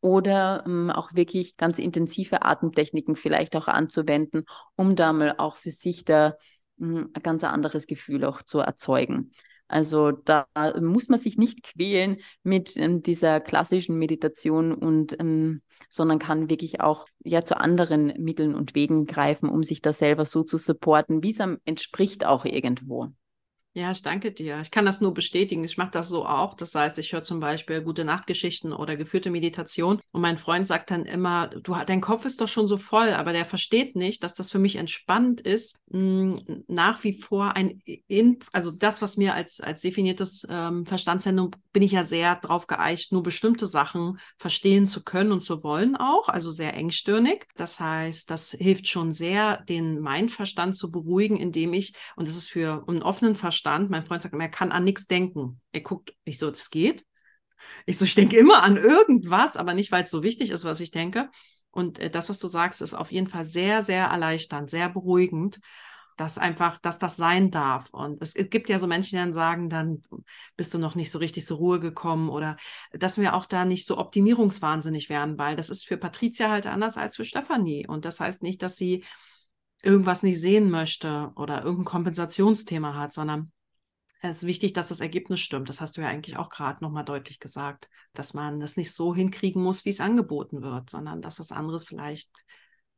Oder 0.00 0.64
ähm, 0.66 0.90
auch 0.90 1.14
wirklich 1.14 1.56
ganz 1.56 1.78
intensive 1.78 2.42
Atemtechniken 2.42 3.16
vielleicht 3.16 3.54
auch 3.56 3.68
anzuwenden, 3.68 4.44
um 4.74 4.96
da 4.96 5.12
mal 5.12 5.34
auch 5.36 5.56
für 5.56 5.70
sich 5.70 6.04
da 6.04 6.36
ähm, 6.80 7.10
ein 7.12 7.22
ganz 7.22 7.44
anderes 7.44 7.86
Gefühl 7.86 8.24
auch 8.24 8.42
zu 8.42 8.60
erzeugen. 8.60 9.32
Also 9.68 10.10
da 10.10 10.46
muss 10.80 11.08
man 11.08 11.20
sich 11.20 11.38
nicht 11.38 11.62
quälen 11.62 12.16
mit 12.42 12.76
ähm, 12.76 13.02
dieser 13.02 13.40
klassischen 13.40 13.98
Meditation 13.98 14.74
und 14.74 15.18
ähm, 15.20 15.62
sondern 15.88 16.18
kann 16.18 16.50
wirklich 16.50 16.80
auch 16.80 17.06
ja 17.22 17.44
zu 17.44 17.56
anderen 17.58 18.14
Mitteln 18.18 18.54
und 18.54 18.74
Wegen 18.74 19.06
greifen, 19.06 19.48
um 19.48 19.62
sich 19.62 19.80
da 19.82 19.92
selber 19.92 20.24
so 20.24 20.42
zu 20.42 20.58
supporten, 20.58 21.22
wie 21.22 21.30
es 21.30 21.40
einem 21.40 21.58
entspricht 21.64 22.24
auch 22.24 22.44
irgendwo. 22.44 23.12
Ja, 23.72 23.92
ich 23.92 24.02
danke 24.02 24.32
dir. 24.32 24.60
Ich 24.60 24.72
kann 24.72 24.84
das 24.84 25.00
nur 25.00 25.14
bestätigen. 25.14 25.62
Ich 25.62 25.78
mache 25.78 25.92
das 25.92 26.08
so 26.08 26.26
auch. 26.26 26.54
Das 26.54 26.74
heißt, 26.74 26.98
ich 26.98 27.12
höre 27.12 27.22
zum 27.22 27.38
Beispiel 27.38 27.82
gute 27.82 28.04
Nachtgeschichten 28.04 28.72
oder 28.72 28.96
geführte 28.96 29.30
Meditation 29.30 30.00
und 30.10 30.20
mein 30.20 30.38
Freund 30.38 30.66
sagt 30.66 30.90
dann 30.90 31.04
immer, 31.04 31.46
du, 31.46 31.76
dein 31.86 32.00
Kopf 32.00 32.24
ist 32.24 32.40
doch 32.40 32.48
schon 32.48 32.66
so 32.66 32.76
voll, 32.78 33.10
aber 33.10 33.32
der 33.32 33.44
versteht 33.44 33.94
nicht, 33.94 34.24
dass 34.24 34.34
das 34.34 34.50
für 34.50 34.58
mich 34.58 34.74
entspannt 34.74 35.40
ist, 35.40 35.78
mh, 35.86 36.00
hm, 36.00 36.64
nach 36.66 37.04
wie 37.04 37.12
vor 37.12 37.54
ein, 37.54 37.80
in, 37.84 38.40
also 38.50 38.72
das, 38.72 39.02
was 39.02 39.16
mir 39.16 39.34
als, 39.34 39.60
als 39.60 39.82
definiertes 39.82 40.44
ähm, 40.50 40.84
Verstandssendung, 40.84 41.54
bin 41.72 41.84
ich 41.84 41.92
ja 41.92 42.02
sehr 42.02 42.34
drauf 42.34 42.66
geeicht, 42.66 43.12
nur 43.12 43.22
bestimmte 43.22 43.68
Sachen 43.68 44.18
verstehen 44.36 44.88
zu 44.88 45.04
können 45.04 45.30
und 45.30 45.44
zu 45.44 45.62
wollen 45.62 45.94
auch, 45.94 46.28
also 46.28 46.50
sehr 46.50 46.74
engstirnig. 46.74 47.46
Das 47.54 47.78
heißt, 47.78 48.28
das 48.32 48.50
hilft 48.50 48.88
schon 48.88 49.12
sehr, 49.12 49.58
den 49.68 50.00
mein 50.00 50.28
Verstand 50.28 50.76
zu 50.76 50.90
beruhigen, 50.90 51.36
indem 51.36 51.72
ich, 51.72 51.94
und 52.16 52.26
das 52.26 52.34
ist 52.34 52.50
für 52.50 52.84
einen 52.88 53.02
offenen 53.02 53.36
Verstand, 53.36 53.59
Verstand. 53.60 53.90
Mein 53.90 54.04
Freund 54.04 54.22
sagt 54.22 54.32
immer, 54.34 54.44
er 54.44 54.50
kann 54.50 54.72
an 54.72 54.84
nichts 54.84 55.06
denken. 55.06 55.60
Er 55.72 55.82
guckt, 55.82 56.14
ich 56.24 56.38
so, 56.38 56.50
das 56.50 56.70
geht. 56.70 57.04
Ich 57.84 57.98
so, 57.98 58.06
ich 58.06 58.14
denke 58.14 58.38
immer 58.38 58.62
an 58.62 58.76
irgendwas, 58.76 59.56
aber 59.56 59.74
nicht, 59.74 59.92
weil 59.92 60.02
es 60.02 60.10
so 60.10 60.22
wichtig 60.22 60.50
ist, 60.50 60.64
was 60.64 60.80
ich 60.80 60.90
denke. 60.90 61.28
Und 61.70 61.98
äh, 61.98 62.10
das, 62.10 62.30
was 62.30 62.38
du 62.38 62.48
sagst, 62.48 62.80
ist 62.80 62.94
auf 62.94 63.12
jeden 63.12 63.26
Fall 63.26 63.44
sehr, 63.44 63.82
sehr 63.82 64.06
erleichternd, 64.06 64.70
sehr 64.70 64.88
beruhigend, 64.88 65.60
dass 66.16 66.38
einfach, 66.38 66.78
dass 66.78 66.98
das 66.98 67.16
sein 67.16 67.50
darf. 67.50 67.90
Und 67.90 68.22
es, 68.22 68.34
es 68.34 68.48
gibt 68.48 68.70
ja 68.70 68.78
so 68.78 68.86
Menschen, 68.86 69.16
die 69.16 69.22
dann 69.22 69.34
sagen, 69.34 69.68
dann 69.68 70.00
bist 70.56 70.72
du 70.72 70.78
noch 70.78 70.94
nicht 70.94 71.10
so 71.10 71.18
richtig 71.18 71.44
zur 71.44 71.58
Ruhe 71.58 71.78
gekommen 71.78 72.30
oder 72.30 72.56
dass 72.92 73.18
wir 73.18 73.34
auch 73.34 73.44
da 73.44 73.66
nicht 73.66 73.86
so 73.86 73.98
optimierungswahnsinnig 73.98 75.10
werden, 75.10 75.36
weil 75.36 75.54
das 75.54 75.68
ist 75.68 75.86
für 75.86 75.98
Patricia 75.98 76.48
halt 76.48 76.66
anders 76.66 76.96
als 76.96 77.16
für 77.16 77.24
Stefanie. 77.24 77.86
Und 77.86 78.06
das 78.06 78.20
heißt 78.20 78.42
nicht, 78.42 78.62
dass 78.62 78.76
sie 78.76 79.04
irgendwas 79.82 80.22
nicht 80.22 80.40
sehen 80.40 80.70
möchte 80.70 81.32
oder 81.36 81.62
irgendein 81.62 81.84
Kompensationsthema 81.84 82.94
hat, 82.94 83.12
sondern 83.12 83.52
es 84.22 84.38
ist 84.38 84.46
wichtig, 84.46 84.74
dass 84.74 84.88
das 84.88 85.00
Ergebnis 85.00 85.40
stimmt. 85.40 85.68
Das 85.68 85.80
hast 85.80 85.96
du 85.96 86.02
ja 86.02 86.08
eigentlich 86.08 86.36
auch 86.36 86.50
gerade 86.50 86.84
nochmal 86.84 87.04
deutlich 87.04 87.40
gesagt, 87.40 87.88
dass 88.12 88.34
man 88.34 88.60
das 88.60 88.76
nicht 88.76 88.92
so 88.92 89.14
hinkriegen 89.14 89.62
muss, 89.62 89.84
wie 89.84 89.90
es 89.90 90.00
angeboten 90.00 90.60
wird, 90.62 90.90
sondern 90.90 91.22
dass 91.22 91.40
was 91.40 91.52
anderes 91.52 91.84
vielleicht 91.84 92.30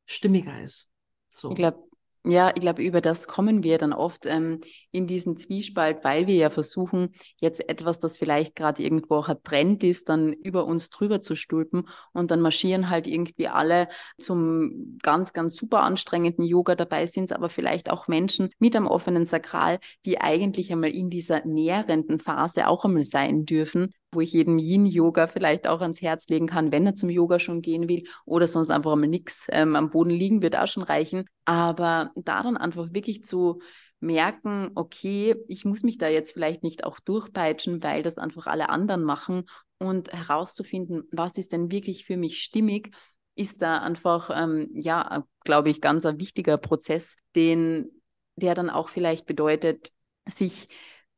stimmiger 0.07 0.61
ist. 0.61 0.93
So. 1.31 1.51
Ich 1.51 1.57
glaube, 1.57 1.85
ja, 2.25 2.53
ich 2.55 2.61
glaube, 2.61 2.83
über 2.83 3.01
das 3.01 3.27
kommen 3.27 3.65
wir 3.65 3.79
dann 3.79 3.93
oft 3.93 4.27
ähm, 4.27 4.61
in 4.93 5.09
diesen 5.09 5.37
Zwiespalt, 5.37 6.05
weil 6.05 6.29
wir 6.29 6.37
ja 6.37 6.51
versuchen, 6.51 7.11
jetzt 7.41 7.69
etwas, 7.69 7.99
das 7.99 8.17
vielleicht 8.17 8.55
gerade 8.55 8.83
irgendwo 8.83 9.17
auch 9.17 9.29
ein 9.29 9.43
Trend 9.43 9.83
ist, 9.83 10.09
dann 10.09 10.33
über 10.33 10.65
uns 10.65 10.91
drüber 10.91 11.21
zu 11.21 11.35
stülpen 11.35 11.89
und 12.13 12.31
dann 12.31 12.41
marschieren 12.41 12.91
halt 12.91 13.09
irgendwie 13.09 13.49
alle 13.49 13.89
zum 14.19 14.99
ganz, 15.03 15.33
ganz 15.33 15.57
super 15.57 15.83
anstrengenden 15.83 16.45
Yoga. 16.45 16.77
Dabei 16.77 17.07
sind 17.07 17.25
es 17.25 17.33
aber 17.33 17.49
vielleicht 17.49 17.91
auch 17.91 18.07
Menschen 18.07 18.51
mit 18.61 18.77
einem 18.77 18.87
offenen 18.87 19.27
Sakral, 19.27 19.81
die 20.05 20.21
eigentlich 20.21 20.71
einmal 20.71 20.91
in 20.91 21.11
dieser 21.11 21.45
nährenden 21.45 22.21
Phase 22.21 22.69
auch 22.69 22.85
einmal 22.85 23.05
sein 23.05 23.47
dürfen, 23.47 23.93
wo 24.13 24.21
ich 24.21 24.33
jedem 24.33 24.59
Yin-Yoga 24.59 25.27
vielleicht 25.27 25.67
auch 25.67 25.81
ans 25.81 26.03
Herz 26.03 26.29
legen 26.29 26.47
kann, 26.47 26.71
wenn 26.71 26.87
er 26.87 26.95
zum 26.95 27.11
Yoga 27.11 27.39
schon 27.39 27.63
gehen 27.63 27.89
will 27.89 28.05
oder 28.25 28.47
sonst 28.47 28.71
einfach 28.71 28.95
mal 28.95 29.07
nichts 29.07 29.47
ähm, 29.51 29.75
am 29.75 29.91
Boden 29.91 30.11
liegen, 30.11 30.43
wird 30.43 30.57
auch 30.57 30.69
schon 30.69 30.83
reichen. 30.83 31.25
Aber 31.45 32.11
da 32.15 32.43
dann 32.43 32.57
einfach 32.57 32.93
wirklich 32.93 33.25
zu 33.25 33.61
merken, 34.01 34.71
okay, 34.75 35.37
ich 35.49 35.65
muss 35.65 35.83
mich 35.83 35.97
da 35.97 36.09
jetzt 36.09 36.33
vielleicht 36.33 36.63
nicht 36.63 36.85
auch 36.85 37.01
durchpeitschen, 37.01 37.83
weil 37.83 38.03
das 38.03 38.19
einfach 38.19 38.47
alle 38.47 38.69
anderen 38.69 39.03
machen 39.05 39.45
und 39.79 40.13
herauszufinden, 40.13 41.05
was 41.13 41.39
ist 41.39 41.53
denn 41.53 41.71
wirklich 41.71 42.05
für 42.05 42.17
mich 42.17 42.43
stimmig, 42.43 42.95
ist 43.35 43.63
da 43.63 43.79
einfach, 43.79 44.31
ähm, 44.35 44.69
ja, 44.75 45.25
glaube 45.45 45.71
ich, 45.71 45.81
ganz 45.81 46.05
ein 46.05 46.19
wichtiger 46.19 46.59
Prozess, 46.59 47.17
den, 47.35 47.91
der 48.37 48.55
dann 48.55 48.71
auch 48.71 48.89
vielleicht 48.89 49.27
bedeutet, 49.27 49.91
sich 50.27 50.69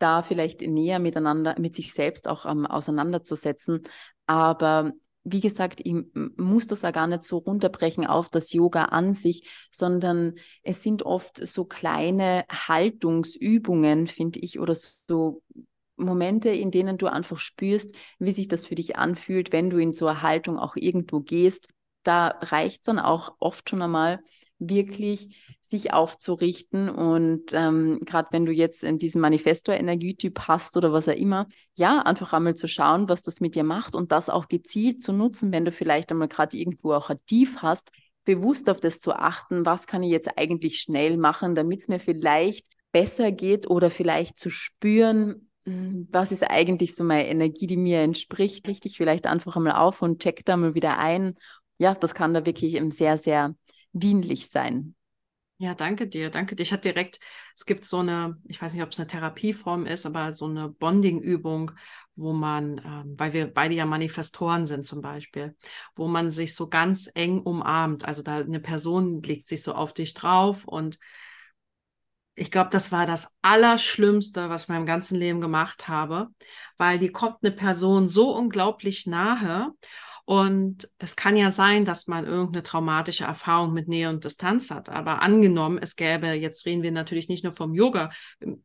da 0.04 0.20
vielleicht 0.20 0.60
näher 0.60 0.98
miteinander, 0.98 1.58
mit 1.58 1.74
sich 1.74 1.94
selbst 1.94 2.28
auch 2.28 2.44
ähm, 2.44 2.66
auseinanderzusetzen. 2.66 3.82
Aber 4.26 4.92
wie 5.24 5.40
gesagt, 5.40 5.80
ich 5.82 5.94
muss 6.36 6.66
das 6.66 6.82
ja 6.82 6.90
gar 6.90 7.06
nicht 7.06 7.22
so 7.22 7.38
runterbrechen 7.38 8.06
auf 8.06 8.28
das 8.28 8.52
Yoga 8.52 8.84
an 8.84 9.14
sich, 9.14 9.68
sondern 9.72 10.34
es 10.62 10.82
sind 10.82 11.04
oft 11.04 11.44
so 11.46 11.64
kleine 11.64 12.44
Haltungsübungen, 12.50 14.06
finde 14.06 14.40
ich, 14.40 14.60
oder 14.60 14.74
so 14.74 15.42
Momente, 15.96 16.50
in 16.50 16.70
denen 16.70 16.98
du 16.98 17.06
einfach 17.06 17.38
spürst, 17.38 17.96
wie 18.18 18.32
sich 18.32 18.48
das 18.48 18.66
für 18.66 18.74
dich 18.74 18.96
anfühlt, 18.96 19.52
wenn 19.52 19.70
du 19.70 19.78
in 19.78 19.94
so 19.94 20.06
eine 20.06 20.20
Haltung 20.20 20.58
auch 20.58 20.76
irgendwo 20.76 21.20
gehst. 21.20 21.68
Da 22.02 22.28
reicht 22.42 22.80
es 22.80 22.84
dann 22.84 22.98
auch 22.98 23.36
oft 23.38 23.70
schon 23.70 23.80
einmal, 23.80 24.20
wirklich 24.58 25.56
sich 25.62 25.92
aufzurichten. 25.92 26.88
Und 26.88 27.52
ähm, 27.52 28.00
gerade 28.04 28.28
wenn 28.32 28.46
du 28.46 28.52
jetzt 28.52 28.84
in 28.84 28.98
diesem 28.98 29.20
Manifestor-Energietyp 29.20 30.40
hast 30.40 30.76
oder 30.76 30.92
was 30.92 31.08
auch 31.08 31.16
immer, 31.16 31.48
ja, 31.74 32.00
einfach 32.00 32.32
einmal 32.32 32.54
zu 32.54 32.68
schauen, 32.68 33.08
was 33.08 33.22
das 33.22 33.40
mit 33.40 33.54
dir 33.54 33.64
macht 33.64 33.94
und 33.94 34.12
das 34.12 34.30
auch 34.30 34.48
gezielt 34.48 35.02
zu 35.02 35.12
nutzen, 35.12 35.52
wenn 35.52 35.64
du 35.64 35.72
vielleicht 35.72 36.10
einmal 36.12 36.28
gerade 36.28 36.56
irgendwo 36.56 36.92
auch 36.92 37.10
ein 37.10 37.18
Tief 37.26 37.62
hast, 37.62 37.90
bewusst 38.24 38.70
auf 38.70 38.80
das 38.80 39.00
zu 39.00 39.12
achten, 39.12 39.66
was 39.66 39.86
kann 39.86 40.02
ich 40.02 40.10
jetzt 40.10 40.38
eigentlich 40.38 40.80
schnell 40.80 41.16
machen, 41.16 41.54
damit 41.54 41.80
es 41.80 41.88
mir 41.88 42.00
vielleicht 42.00 42.66
besser 42.92 43.32
geht 43.32 43.68
oder 43.68 43.90
vielleicht 43.90 44.38
zu 44.38 44.50
spüren, 44.50 45.50
hm, 45.66 46.08
was 46.10 46.32
ist 46.32 46.48
eigentlich 46.48 46.94
so 46.94 47.04
meine 47.04 47.28
Energie, 47.28 47.66
die 47.66 47.76
mir 47.76 48.00
entspricht, 48.00 48.66
richte 48.68 48.88
ich 48.88 48.96
vielleicht 48.96 49.26
einfach 49.26 49.56
einmal 49.56 49.74
auf 49.74 50.02
und 50.02 50.22
check 50.22 50.44
da 50.44 50.56
mal 50.56 50.74
wieder 50.74 50.98
ein. 50.98 51.34
Ja, 51.78 51.94
das 51.94 52.14
kann 52.14 52.34
da 52.34 52.46
wirklich 52.46 52.80
sehr, 52.94 53.18
sehr 53.18 53.54
dienlich 53.94 54.50
sein. 54.50 54.94
Ja, 55.58 55.74
danke 55.74 56.08
dir, 56.08 56.30
danke 56.30 56.56
dir. 56.56 56.62
Ich 56.64 56.72
hatte 56.72 56.92
direkt, 56.92 57.20
es 57.56 57.64
gibt 57.64 57.84
so 57.84 58.00
eine, 58.00 58.36
ich 58.44 58.60
weiß 58.60 58.74
nicht, 58.74 58.82
ob 58.82 58.90
es 58.90 58.98
eine 58.98 59.06
Therapieform 59.06 59.86
ist, 59.86 60.04
aber 60.04 60.32
so 60.32 60.46
eine 60.46 60.68
Bonding-Übung, 60.68 61.70
wo 62.16 62.32
man, 62.32 62.78
ähm, 62.84 63.14
weil 63.18 63.32
wir 63.32 63.46
beide 63.46 63.74
ja 63.74 63.86
Manifestoren 63.86 64.66
sind 64.66 64.84
zum 64.84 65.00
Beispiel, 65.00 65.56
wo 65.96 66.08
man 66.08 66.30
sich 66.30 66.54
so 66.54 66.68
ganz 66.68 67.08
eng 67.14 67.40
umarmt. 67.40 68.04
Also 68.04 68.22
da 68.22 68.36
eine 68.38 68.60
Person 68.60 69.22
legt 69.22 69.46
sich 69.46 69.62
so 69.62 69.74
auf 69.74 69.94
dich 69.94 70.12
drauf 70.14 70.64
und 70.66 70.98
ich 72.36 72.50
glaube, 72.50 72.70
das 72.70 72.90
war 72.90 73.06
das 73.06 73.32
Allerschlimmste, 73.42 74.48
was 74.48 74.64
ich 74.64 74.68
in 74.68 74.74
meinem 74.74 74.86
ganzen 74.86 75.18
Leben 75.18 75.40
gemacht 75.40 75.86
habe, 75.86 76.28
weil 76.78 76.98
die 76.98 77.10
kommt 77.10 77.36
eine 77.42 77.52
Person 77.54 78.08
so 78.08 78.34
unglaublich 78.36 79.06
nahe 79.06 79.72
und 80.24 80.88
es 80.98 81.16
kann 81.16 81.36
ja 81.36 81.50
sein, 81.50 81.84
dass 81.84 82.06
man 82.06 82.24
irgendeine 82.24 82.62
traumatische 82.62 83.24
Erfahrung 83.24 83.74
mit 83.74 83.88
Nähe 83.88 84.08
und 84.08 84.24
Distanz 84.24 84.70
hat. 84.70 84.88
Aber 84.88 85.20
angenommen, 85.20 85.78
es 85.80 85.96
gäbe, 85.96 86.28
jetzt 86.28 86.64
reden 86.64 86.82
wir 86.82 86.92
natürlich 86.92 87.28
nicht 87.28 87.44
nur 87.44 87.52
vom 87.52 87.74
Yoga, 87.74 88.10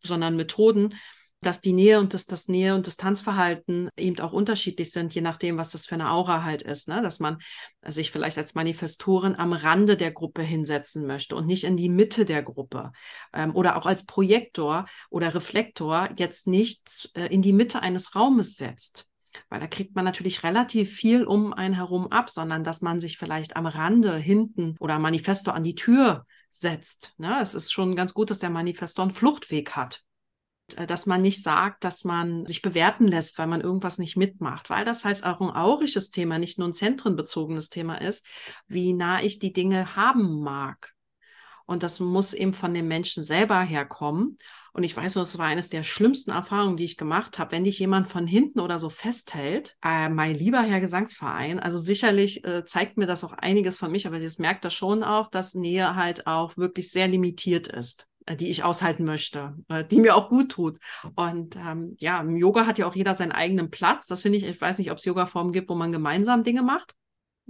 sondern 0.01 0.37
Methoden, 0.37 0.95
dass 1.41 1.61
die 1.61 1.73
Nähe 1.73 1.99
und 1.99 2.13
das, 2.13 2.25
das 2.25 2.47
Nähe- 2.47 2.75
und 2.75 2.85
Distanzverhalten 2.85 3.89
eben 3.97 4.19
auch 4.19 4.33
unterschiedlich 4.33 4.91
sind, 4.91 5.13
je 5.15 5.21
nachdem, 5.21 5.57
was 5.57 5.71
das 5.71 5.85
für 5.85 5.95
eine 5.95 6.11
Aura 6.11 6.43
halt 6.43 6.61
ist. 6.61 6.89
Ne? 6.89 7.01
Dass 7.01 7.19
man 7.19 7.37
sich 7.85 8.11
vielleicht 8.11 8.37
als 8.37 8.55
Manifestorin 8.55 9.35
am 9.35 9.53
Rande 9.53 9.95
der 9.95 10.11
Gruppe 10.11 10.41
hinsetzen 10.41 11.05
möchte 11.05 11.35
und 11.35 11.45
nicht 11.45 11.63
in 11.63 11.77
die 11.77 11.89
Mitte 11.89 12.25
der 12.25 12.43
Gruppe. 12.43 12.91
Ähm, 13.33 13.55
oder 13.55 13.77
auch 13.77 13.85
als 13.85 14.05
Projektor 14.05 14.85
oder 15.09 15.33
Reflektor 15.33 16.09
jetzt 16.17 16.45
nicht 16.45 17.09
äh, 17.15 17.27
in 17.27 17.41
die 17.41 17.53
Mitte 17.53 17.81
eines 17.81 18.15
Raumes 18.15 18.55
setzt 18.55 19.08
weil 19.49 19.59
da 19.59 19.67
kriegt 19.67 19.95
man 19.95 20.05
natürlich 20.05 20.43
relativ 20.43 20.91
viel 20.91 21.23
um 21.23 21.53
einen 21.53 21.75
herum 21.75 22.07
ab, 22.11 22.29
sondern 22.29 22.63
dass 22.63 22.81
man 22.81 22.99
sich 22.99 23.17
vielleicht 23.17 23.55
am 23.55 23.65
Rande 23.65 24.15
hinten 24.17 24.75
oder 24.79 24.99
Manifesto 24.99 25.51
an 25.51 25.63
die 25.63 25.75
Tür 25.75 26.25
setzt. 26.49 27.13
Ne? 27.17 27.39
Es 27.41 27.55
ist 27.55 27.71
schon 27.71 27.95
ganz 27.95 28.13
gut, 28.13 28.29
dass 28.29 28.39
der 28.39 28.49
Manifesto 28.49 29.01
einen 29.01 29.11
Fluchtweg 29.11 29.71
hat. 29.71 30.03
Äh, 30.75 30.87
dass 30.87 31.05
man 31.05 31.21
nicht 31.21 31.41
sagt, 31.43 31.83
dass 31.83 32.03
man 32.03 32.45
sich 32.45 32.61
bewerten 32.61 33.07
lässt, 33.07 33.37
weil 33.39 33.47
man 33.47 33.61
irgendwas 33.61 33.97
nicht 33.97 34.17
mitmacht, 34.17 34.69
weil 34.69 34.85
das 34.85 35.05
halt 35.05 35.23
auch 35.23 35.41
ein 35.41 35.49
aurisches 35.49 36.11
Thema, 36.11 36.37
nicht 36.37 36.59
nur 36.59 36.67
ein 36.67 36.73
zentrenbezogenes 36.73 37.69
Thema 37.69 37.95
ist, 38.01 38.25
wie 38.67 38.93
nah 38.93 39.21
ich 39.21 39.39
die 39.39 39.53
Dinge 39.53 39.95
haben 39.95 40.41
mag. 40.41 40.93
Und 41.65 41.83
das 41.83 41.99
muss 41.99 42.33
eben 42.33 42.53
von 42.53 42.73
dem 42.73 42.87
Menschen 42.87 43.23
selber 43.23 43.61
herkommen. 43.61 44.37
Und 44.73 44.83
ich 44.83 44.95
weiß, 44.95 45.13
das 45.13 45.37
war 45.37 45.47
eines 45.47 45.69
der 45.69 45.83
schlimmsten 45.83 46.31
Erfahrungen, 46.31 46.77
die 46.77 46.83
ich 46.83 46.97
gemacht 46.97 47.39
habe, 47.39 47.51
wenn 47.51 47.63
dich 47.63 47.79
jemand 47.79 48.07
von 48.07 48.27
hinten 48.27 48.59
oder 48.59 48.79
so 48.79 48.89
festhält. 48.89 49.77
Äh, 49.83 50.09
mein 50.09 50.35
lieber 50.35 50.61
Herr 50.61 50.79
Gesangsverein, 50.79 51.59
also 51.59 51.77
sicherlich 51.77 52.43
äh, 52.45 52.65
zeigt 52.65 52.97
mir 52.97 53.07
das 53.07 53.23
auch 53.23 53.33
einiges 53.33 53.77
von 53.77 53.91
mich, 53.91 54.07
aber 54.07 54.19
das 54.19 54.39
merkt 54.39 54.65
das 54.65 54.73
schon 54.73 55.03
auch, 55.03 55.29
dass 55.29 55.55
Nähe 55.55 55.95
halt 55.95 56.27
auch 56.27 56.57
wirklich 56.57 56.91
sehr 56.91 57.07
limitiert 57.07 57.67
ist 57.67 58.07
äh, 58.25 58.35
die 58.35 58.49
ich 58.49 58.63
aushalten 58.63 59.05
möchte, 59.05 59.55
äh, 59.69 59.83
die 59.83 59.99
mir 59.99 60.15
auch 60.15 60.29
gut 60.29 60.51
tut. 60.51 60.77
Und 61.15 61.55
ähm, 61.55 61.95
ja, 61.99 62.21
im 62.21 62.35
Yoga 62.35 62.65
hat 62.65 62.77
ja 62.77 62.87
auch 62.87 62.95
jeder 62.95 63.15
seinen 63.15 63.31
eigenen 63.31 63.71
Platz. 63.71 64.07
Das 64.07 64.21
finde 64.21 64.37
ich, 64.37 64.45
ich 64.45 64.59
weiß 64.59 64.77
nicht, 64.77 64.91
ob 64.91 64.97
es 64.97 65.05
Yoga-Formen 65.05 65.53
gibt, 65.53 65.69
wo 65.69 65.75
man 65.75 65.91
gemeinsam 65.91 66.43
Dinge 66.43 66.63
macht. 66.63 66.95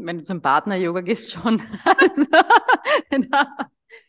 Wenn 0.02 0.18
du 0.18 0.24
zum 0.24 0.42
Partner-Yoga 0.42 1.02
gehst, 1.02 1.32
schon. 1.34 1.62
also, 1.84 2.24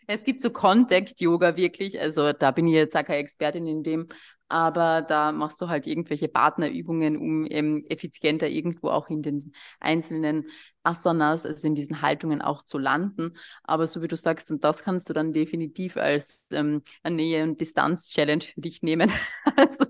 es 0.07 0.25
gibt 0.25 0.41
so 0.41 0.51
Contact-Yoga 0.51 1.57
wirklich, 1.57 2.01
also 2.01 2.33
da 2.33 2.51
bin 2.51 2.67
ich 2.69 2.75
jetzt 2.75 2.97
auch 2.97 3.05
keine 3.05 3.19
Expertin 3.19 3.67
in 3.67 3.83
dem, 3.83 4.09
aber 4.49 5.03
da 5.03 5.31
machst 5.31 5.61
du 5.61 5.69
halt 5.69 5.87
irgendwelche 5.87 6.29
Partnerübungen, 6.29 7.17
um 7.17 7.47
ähm, 7.49 7.85
effizienter 7.89 8.49
irgendwo 8.49 8.89
auch 8.89 9.09
in 9.09 9.23
den 9.23 9.53
einzelnen 9.79 10.47
Asanas, 10.83 11.47
also 11.47 11.67
in 11.69 11.77
diesen 11.77 12.03
Haltungen 12.03 12.43
auch 12.43 12.63
zu 12.63 12.79
landen. 12.79 13.37
Aber 13.63 13.87
so 13.87 14.03
wie 14.03 14.09
du 14.09 14.17
sagst, 14.17 14.51
und 14.51 14.65
das 14.65 14.83
kannst 14.83 15.09
du 15.09 15.13
dann 15.13 15.33
definitiv 15.33 15.97
als 15.97 16.47
ähm, 16.51 16.83
eine 17.05 17.17
Nähe- 17.17 17.45
und 17.45 17.61
Distanz-Challenge 17.61 18.43
für 18.43 18.61
dich 18.61 18.83
nehmen. 18.83 19.13
also 19.57 19.87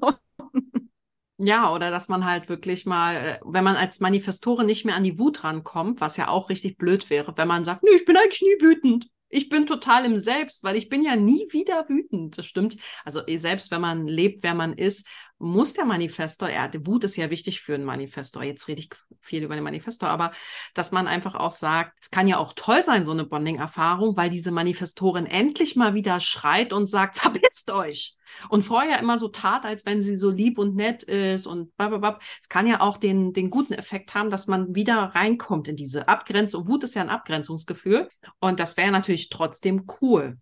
ja, 1.42 1.72
oder 1.72 1.90
dass 1.90 2.08
man 2.08 2.24
halt 2.24 2.48
wirklich 2.48 2.86
mal, 2.86 3.14
äh, 3.14 3.40
wenn 3.44 3.64
man 3.64 3.76
als 3.76 4.00
Manifestorin 4.00 4.66
nicht 4.66 4.84
mehr 4.84 4.94
an 4.94 5.04
die 5.04 5.18
Wut 5.18 5.42
rankommt, 5.42 6.00
was 6.00 6.16
ja 6.16 6.28
auch 6.28 6.50
richtig 6.50 6.76
blöd 6.76 7.08
wäre, 7.08 7.32
wenn 7.36 7.48
man 7.48 7.64
sagt, 7.64 7.82
nee, 7.82 7.90
ich 7.94 8.04
bin 8.04 8.16
eigentlich 8.16 8.42
nie 8.42 8.62
wütend. 8.64 9.06
Ich 9.28 9.48
bin 9.48 9.64
total 9.64 10.04
im 10.04 10.16
Selbst, 10.16 10.64
weil 10.64 10.76
ich 10.76 10.88
bin 10.88 11.02
ja 11.02 11.16
nie 11.16 11.46
wieder 11.50 11.88
wütend. 11.88 12.36
Das 12.36 12.46
stimmt. 12.46 12.76
Also 13.04 13.22
eh, 13.26 13.38
selbst 13.38 13.70
wenn 13.70 13.80
man 13.80 14.06
lebt, 14.06 14.42
wer 14.42 14.54
man 14.54 14.72
ist, 14.72 15.06
muss 15.40 15.72
der 15.72 15.86
Manifestor, 15.86 16.50
ja, 16.50 16.68
die 16.68 16.86
Wut 16.86 17.02
ist 17.02 17.16
ja 17.16 17.30
wichtig 17.30 17.62
für 17.62 17.74
einen 17.74 17.84
Manifestor. 17.84 18.42
Jetzt 18.42 18.68
rede 18.68 18.82
ich 18.82 18.90
viel 19.22 19.42
über 19.42 19.54
den 19.54 19.64
Manifestor, 19.64 20.10
aber 20.10 20.32
dass 20.74 20.92
man 20.92 21.08
einfach 21.08 21.34
auch 21.34 21.50
sagt, 21.50 21.98
es 22.02 22.10
kann 22.10 22.28
ja 22.28 22.36
auch 22.36 22.52
toll 22.54 22.82
sein, 22.82 23.06
so 23.06 23.12
eine 23.12 23.24
Bonding-Erfahrung, 23.24 24.18
weil 24.18 24.28
diese 24.28 24.50
Manifestorin 24.50 25.24
endlich 25.24 25.76
mal 25.76 25.94
wieder 25.94 26.20
schreit 26.20 26.74
und 26.74 26.86
sagt, 26.88 27.18
verpisst 27.18 27.72
euch. 27.72 28.16
Und 28.50 28.64
vorher 28.64 29.00
immer 29.00 29.16
so 29.16 29.28
tat, 29.28 29.64
als 29.64 29.86
wenn 29.86 30.02
sie 30.02 30.14
so 30.14 30.30
lieb 30.30 30.58
und 30.58 30.76
nett 30.76 31.02
ist 31.02 31.46
und 31.46 31.74
blablabla. 31.76 32.18
Es 32.38 32.48
kann 32.50 32.66
ja 32.66 32.82
auch 32.82 32.98
den, 32.98 33.32
den 33.32 33.48
guten 33.48 33.72
Effekt 33.72 34.14
haben, 34.14 34.28
dass 34.28 34.46
man 34.46 34.74
wieder 34.74 34.98
reinkommt 35.14 35.68
in 35.68 35.76
diese 35.76 36.06
Abgrenzung. 36.06 36.68
Wut 36.68 36.84
ist 36.84 36.94
ja 36.94 37.02
ein 37.02 37.08
Abgrenzungsgefühl. 37.08 38.08
Und 38.40 38.60
das 38.60 38.76
wäre 38.76 38.92
natürlich 38.92 39.30
trotzdem 39.30 39.86
cool. 40.00 40.38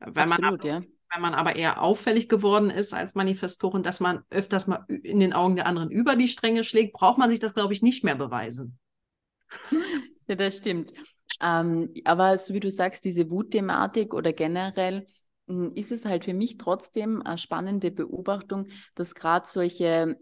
Wenn 0.00 0.32
Absolut, 0.32 0.64
man, 0.64 0.66
ja. 0.66 0.82
Wenn 1.16 1.22
man 1.22 1.34
aber 1.34 1.56
eher 1.56 1.80
auffällig 1.80 2.28
geworden 2.28 2.68
ist 2.68 2.92
als 2.92 3.14
Manifestorin, 3.14 3.82
dass 3.82 4.00
man 4.00 4.22
öfters 4.28 4.66
mal 4.66 4.84
in 4.88 5.18
den 5.18 5.32
Augen 5.32 5.56
der 5.56 5.66
anderen 5.66 5.90
über 5.90 6.14
die 6.14 6.28
Stränge 6.28 6.62
schlägt, 6.62 6.92
braucht 6.92 7.16
man 7.16 7.30
sich 7.30 7.40
das, 7.40 7.54
glaube 7.54 7.72
ich, 7.72 7.82
nicht 7.82 8.04
mehr 8.04 8.14
beweisen. 8.14 8.78
Ja, 10.28 10.34
das 10.34 10.56
stimmt. 10.56 10.92
Ähm, 11.40 11.94
aber 12.04 12.36
so 12.38 12.52
wie 12.52 12.60
du 12.60 12.70
sagst, 12.70 13.04
diese 13.04 13.30
Wutthematik 13.30 14.12
oder 14.12 14.32
generell, 14.32 15.06
hm, 15.48 15.72
ist 15.74 15.92
es 15.92 16.04
halt 16.04 16.24
für 16.24 16.34
mich 16.34 16.58
trotzdem 16.58 17.22
eine 17.22 17.38
spannende 17.38 17.90
Beobachtung, 17.90 18.66
dass 18.94 19.14
gerade 19.14 19.46
solche 19.48 20.18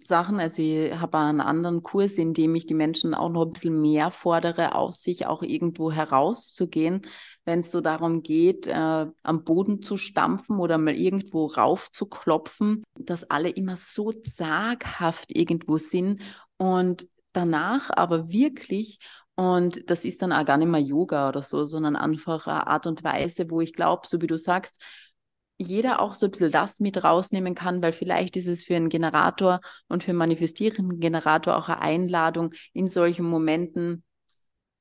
Sachen, 0.00 0.40
also 0.40 0.60
ich 0.60 0.92
habe 0.92 1.18
einen 1.18 1.40
anderen 1.40 1.82
Kurs, 1.82 2.18
in 2.18 2.34
dem 2.34 2.54
ich 2.54 2.66
die 2.66 2.74
Menschen 2.74 3.14
auch 3.14 3.28
noch 3.28 3.46
ein 3.46 3.52
bisschen 3.52 3.80
mehr 3.80 4.10
fordere, 4.10 4.74
aus 4.74 5.02
sich 5.02 5.26
auch 5.26 5.42
irgendwo 5.42 5.92
herauszugehen, 5.92 7.02
wenn 7.44 7.60
es 7.60 7.70
so 7.70 7.80
darum 7.80 8.22
geht, 8.22 8.66
äh, 8.66 8.72
am 8.72 9.44
Boden 9.44 9.82
zu 9.82 9.96
stampfen 9.96 10.58
oder 10.58 10.78
mal 10.78 10.94
irgendwo 10.94 11.46
raufzuklopfen, 11.46 12.82
dass 12.98 13.30
alle 13.30 13.50
immer 13.50 13.76
so 13.76 14.10
zaghaft 14.12 15.34
irgendwo 15.34 15.78
sind 15.78 16.22
und 16.56 17.06
danach 17.32 17.90
aber 17.90 18.32
wirklich 18.32 18.98
und 19.36 19.88
das 19.88 20.04
ist 20.04 20.20
dann 20.20 20.32
auch 20.32 20.44
gar 20.44 20.56
nicht 20.56 20.66
mehr 20.66 20.80
Yoga 20.80 21.28
oder 21.28 21.42
so, 21.42 21.64
sondern 21.64 21.94
einfach 21.94 22.48
eine 22.48 22.66
Art 22.66 22.88
und 22.88 23.04
Weise, 23.04 23.48
wo 23.50 23.60
ich 23.60 23.72
glaube, 23.72 24.08
so 24.08 24.20
wie 24.20 24.26
du 24.26 24.36
sagst, 24.36 24.82
jeder 25.58 26.00
auch 26.00 26.14
so 26.14 26.26
ein 26.26 26.30
bisschen 26.30 26.52
das 26.52 26.80
mit 26.80 27.02
rausnehmen 27.02 27.54
kann, 27.54 27.82
weil 27.82 27.92
vielleicht 27.92 28.36
ist 28.36 28.46
es 28.46 28.64
für 28.64 28.76
einen 28.76 28.88
Generator 28.88 29.60
und 29.88 30.04
für 30.04 30.12
einen 30.12 30.18
manifestierenden 30.18 31.00
Generator 31.00 31.56
auch 31.56 31.68
eine 31.68 31.80
Einladung, 31.80 32.54
in 32.72 32.88
solchen 32.88 33.26
Momenten 33.26 34.04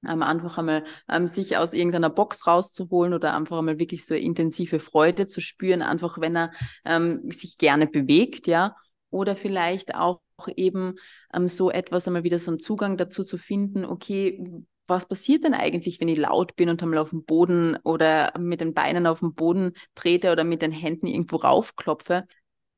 ähm, 0.07 0.21
einfach 0.21 0.57
einmal 0.57 0.83
ähm, 1.09 1.27
sich 1.27 1.57
aus 1.57 1.73
irgendeiner 1.73 2.09
Box 2.09 2.45
rauszuholen 2.47 3.13
oder 3.13 3.33
einfach 3.33 3.57
einmal 3.57 3.79
wirklich 3.79 4.05
so 4.05 4.13
intensive 4.13 4.79
Freude 4.79 5.25
zu 5.25 5.41
spüren, 5.41 5.81
einfach 5.81 6.19
wenn 6.19 6.35
er 6.35 6.51
ähm, 6.85 7.31
sich 7.31 7.57
gerne 7.57 7.87
bewegt, 7.87 8.47
ja, 8.47 8.75
oder 9.09 9.35
vielleicht 9.35 9.95
auch 9.95 10.21
eben 10.55 10.95
ähm, 11.33 11.47
so 11.47 11.71
etwas 11.71 12.07
einmal 12.07 12.23
wieder 12.23 12.39
so 12.39 12.51
einen 12.51 12.59
Zugang 12.59 12.97
dazu 12.97 13.23
zu 13.23 13.37
finden, 13.37 13.85
okay, 13.85 14.43
was 14.87 15.07
passiert 15.07 15.43
denn 15.43 15.53
eigentlich, 15.53 15.99
wenn 15.99 16.07
ich 16.07 16.17
laut 16.17 16.55
bin 16.55 16.69
und 16.69 16.81
einmal 16.81 16.99
auf 16.99 17.09
dem 17.11 17.23
Boden 17.23 17.77
oder 17.83 18.33
mit 18.37 18.61
den 18.61 18.73
Beinen 18.73 19.07
auf 19.07 19.19
dem 19.19 19.33
Boden 19.33 19.73
trete 19.95 20.31
oder 20.31 20.43
mit 20.43 20.61
den 20.61 20.71
Händen 20.71 21.07
irgendwo 21.07 21.37
raufklopfe? 21.37 22.25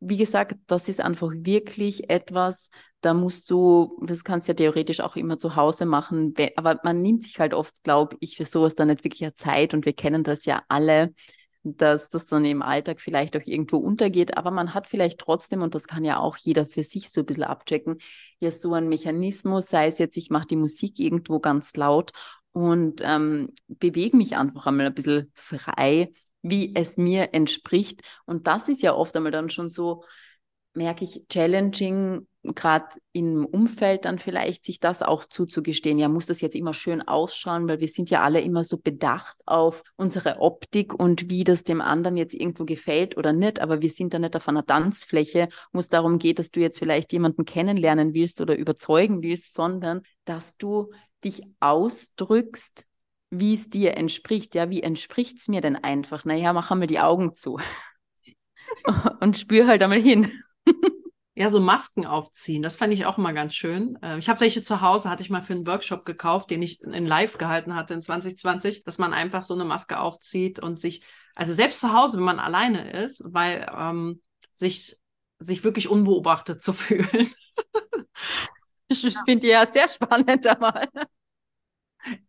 Wie 0.01 0.17
gesagt, 0.17 0.55
das 0.67 0.87
ist 0.87 1.01
einfach 1.01 1.29
wirklich 1.33 2.09
etwas, 2.09 2.69
da 3.01 3.13
musst 3.13 3.49
du, 3.51 3.99
das 4.05 4.23
kannst 4.23 4.47
du 4.47 4.51
ja 4.51 4.55
theoretisch 4.55 5.01
auch 5.01 5.15
immer 5.17 5.37
zu 5.37 5.55
Hause 5.57 5.85
machen, 5.85 6.33
aber 6.55 6.79
man 6.83 7.01
nimmt 7.01 7.23
sich 7.23 7.39
halt 7.39 7.53
oft, 7.53 7.83
glaube 7.83 8.15
ich, 8.21 8.37
für 8.37 8.45
sowas 8.45 8.75
dann 8.75 8.87
nicht 8.87 9.03
wirklich 9.03 9.29
Zeit 9.35 9.73
und 9.73 9.85
wir 9.85 9.93
kennen 9.93 10.23
das 10.23 10.45
ja 10.45 10.63
alle, 10.69 11.13
dass 11.63 12.09
das 12.09 12.25
dann 12.25 12.45
im 12.45 12.61
Alltag 12.61 13.01
vielleicht 13.01 13.35
auch 13.35 13.45
irgendwo 13.45 13.77
untergeht, 13.77 14.37
aber 14.37 14.51
man 14.51 14.73
hat 14.73 14.87
vielleicht 14.87 15.19
trotzdem, 15.19 15.61
und 15.61 15.75
das 15.75 15.87
kann 15.87 16.05
ja 16.05 16.19
auch 16.19 16.37
jeder 16.37 16.65
für 16.65 16.83
sich 16.83 17.09
so 17.11 17.21
ein 17.21 17.25
bisschen 17.25 17.43
abchecken, 17.43 17.97
ja 18.39 18.51
so 18.51 18.73
ein 18.73 18.87
Mechanismus, 18.89 19.67
sei 19.67 19.87
es 19.87 19.97
jetzt, 19.97 20.17
ich 20.17 20.29
mache 20.29 20.47
die 20.47 20.55
Musik 20.55 20.99
irgendwo 20.99 21.39
ganz 21.39 21.75
laut 21.75 22.11
und 22.53 23.01
ähm, 23.03 23.53
bewege 23.67 24.15
mich 24.17 24.35
einfach 24.37 24.67
einmal 24.67 24.87
ein 24.87 24.93
bisschen 24.93 25.31
frei, 25.35 26.11
wie 26.41 26.73
es 26.75 26.97
mir 26.97 27.33
entspricht. 27.33 28.01
Und 28.25 28.47
das 28.47 28.69
ist 28.69 28.81
ja 28.81 28.93
oft 28.95 29.15
einmal 29.15 29.31
dann 29.31 29.49
schon 29.49 29.69
so, 29.69 30.03
merke 30.73 31.03
ich, 31.03 31.25
challenging, 31.29 32.27
gerade 32.43 32.87
im 33.11 33.45
Umfeld 33.45 34.05
dann 34.05 34.17
vielleicht 34.17 34.63
sich 34.63 34.79
das 34.79 35.01
auch 35.01 35.25
zuzugestehen. 35.25 35.99
Ja, 35.99 36.07
muss 36.07 36.25
das 36.25 36.41
jetzt 36.41 36.55
immer 36.55 36.73
schön 36.73 37.01
ausschauen, 37.01 37.67
weil 37.67 37.79
wir 37.79 37.87
sind 37.87 38.09
ja 38.09 38.23
alle 38.23 38.41
immer 38.41 38.63
so 38.63 38.77
bedacht 38.77 39.35
auf 39.45 39.83
unsere 39.97 40.39
Optik 40.39 40.93
und 40.93 41.29
wie 41.29 41.43
das 41.43 41.63
dem 41.63 41.81
anderen 41.81 42.15
jetzt 42.15 42.33
irgendwo 42.33 42.63
gefällt 42.63 43.17
oder 43.17 43.33
nicht. 43.33 43.59
Aber 43.59 43.81
wir 43.81 43.89
sind 43.89 44.13
da 44.13 44.19
nicht 44.19 44.35
auf 44.35 44.47
einer 44.47 44.65
Tanzfläche, 44.65 45.49
wo 45.73 45.79
es 45.79 45.89
darum 45.89 46.17
geht, 46.17 46.39
dass 46.39 46.51
du 46.51 46.61
jetzt 46.61 46.79
vielleicht 46.79 47.11
jemanden 47.11 47.45
kennenlernen 47.45 48.13
willst 48.13 48.39
oder 48.39 48.55
überzeugen 48.57 49.21
willst, 49.21 49.53
sondern 49.53 50.01
dass 50.23 50.55
du 50.55 50.91
dich 51.23 51.43
ausdrückst, 51.59 52.87
wie 53.31 53.53
es 53.53 53.69
dir 53.69 53.97
entspricht. 53.97 54.55
Ja, 54.55 54.69
wie 54.69 54.81
entspricht 54.81 55.39
es 55.39 55.49
mir 55.49 55.59
denn 55.59 55.75
einfach? 55.75 56.23
Naja, 56.23 56.53
mach 56.53 56.71
einmal 56.71 56.87
die 56.87 56.99
Augen 57.01 57.35
zu 57.35 57.59
und 59.19 59.37
spür 59.37 59.67
halt 59.67 59.83
einmal 59.83 60.01
hin. 60.01 60.31
Ja, 61.39 61.47
so 61.47 61.61
Masken 61.61 62.05
aufziehen, 62.05 62.61
das 62.61 62.75
fand 62.75 62.91
ich 62.91 63.05
auch 63.05 63.17
immer 63.17 63.31
ganz 63.31 63.55
schön. 63.55 63.97
Äh, 64.01 64.17
ich 64.17 64.27
habe 64.27 64.41
welche 64.41 64.61
zu 64.61 64.81
Hause, 64.81 65.09
hatte 65.09 65.23
ich 65.23 65.29
mal 65.29 65.41
für 65.41 65.53
einen 65.53 65.65
Workshop 65.65 66.03
gekauft, 66.03 66.51
den 66.51 66.61
ich 66.61 66.81
in 66.81 67.05
Live 67.05 67.37
gehalten 67.37 67.75
hatte 67.75 67.93
in 67.93 68.01
2020, 68.01 68.83
dass 68.83 68.97
man 68.97 69.13
einfach 69.13 69.41
so 69.41 69.53
eine 69.53 69.63
Maske 69.63 70.01
aufzieht 70.01 70.59
und 70.59 70.81
sich, 70.81 71.01
also 71.35 71.53
selbst 71.53 71.79
zu 71.79 71.93
Hause, 71.93 72.17
wenn 72.17 72.25
man 72.25 72.39
alleine 72.39 72.91
ist, 72.91 73.23
weil 73.25 73.71
ähm, 73.73 74.21
sich, 74.51 74.97
sich 75.39 75.63
wirklich 75.63 75.87
unbeobachtet 75.87 76.61
zu 76.61 76.73
fühlen. 76.73 77.31
ich 78.89 78.99
finde 78.99 79.39
die 79.39 79.47
ja 79.47 79.65
sehr 79.65 79.87
spannend 79.87 80.45
einmal. 80.45 80.89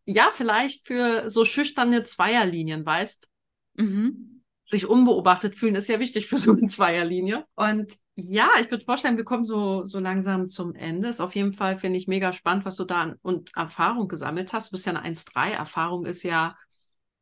Ja, 0.05 0.31
vielleicht 0.33 0.87
für 0.87 1.29
so 1.29 1.45
schüchterne 1.45 2.05
Zweierlinien, 2.05 2.87
weißt? 2.87 3.29
Mhm 3.75 4.31
sich 4.71 4.87
unbeobachtet 4.87 5.57
fühlen, 5.57 5.75
ist 5.75 5.89
ja 5.89 5.99
wichtig 5.99 6.29
für 6.29 6.39
so 6.39 6.53
eine 6.53 6.67
Zweierlinie. 6.67 7.45
Und 7.57 7.93
ja, 8.23 8.49
ich 8.61 8.71
würde 8.71 8.85
vorstellen, 8.85 9.17
wir 9.17 9.25
kommen 9.25 9.45
so, 9.45 9.85
so 9.85 9.99
langsam 9.99 10.49
zum 10.49 10.75
Ende. 10.75 11.09
Ist 11.09 11.21
auf 11.21 11.35
jeden 11.35 11.53
Fall, 11.53 11.79
finde 11.79 11.99
ich, 11.99 12.09
mega 12.09 12.33
spannend, 12.33 12.65
was 12.65 12.77
du 12.77 12.85
da 12.85 13.03
an, 13.03 13.17
und 13.23 13.57
Erfahrung 13.57 14.09
gesammelt 14.09 14.53
hast. 14.53 14.69
Du 14.69 14.73
bist 14.73 14.87
ja 14.87 14.93
eine 14.93 15.03
1-3. 15.03 15.53
Erfahrung 15.53 16.07
ist 16.07 16.23
ja 16.23 16.55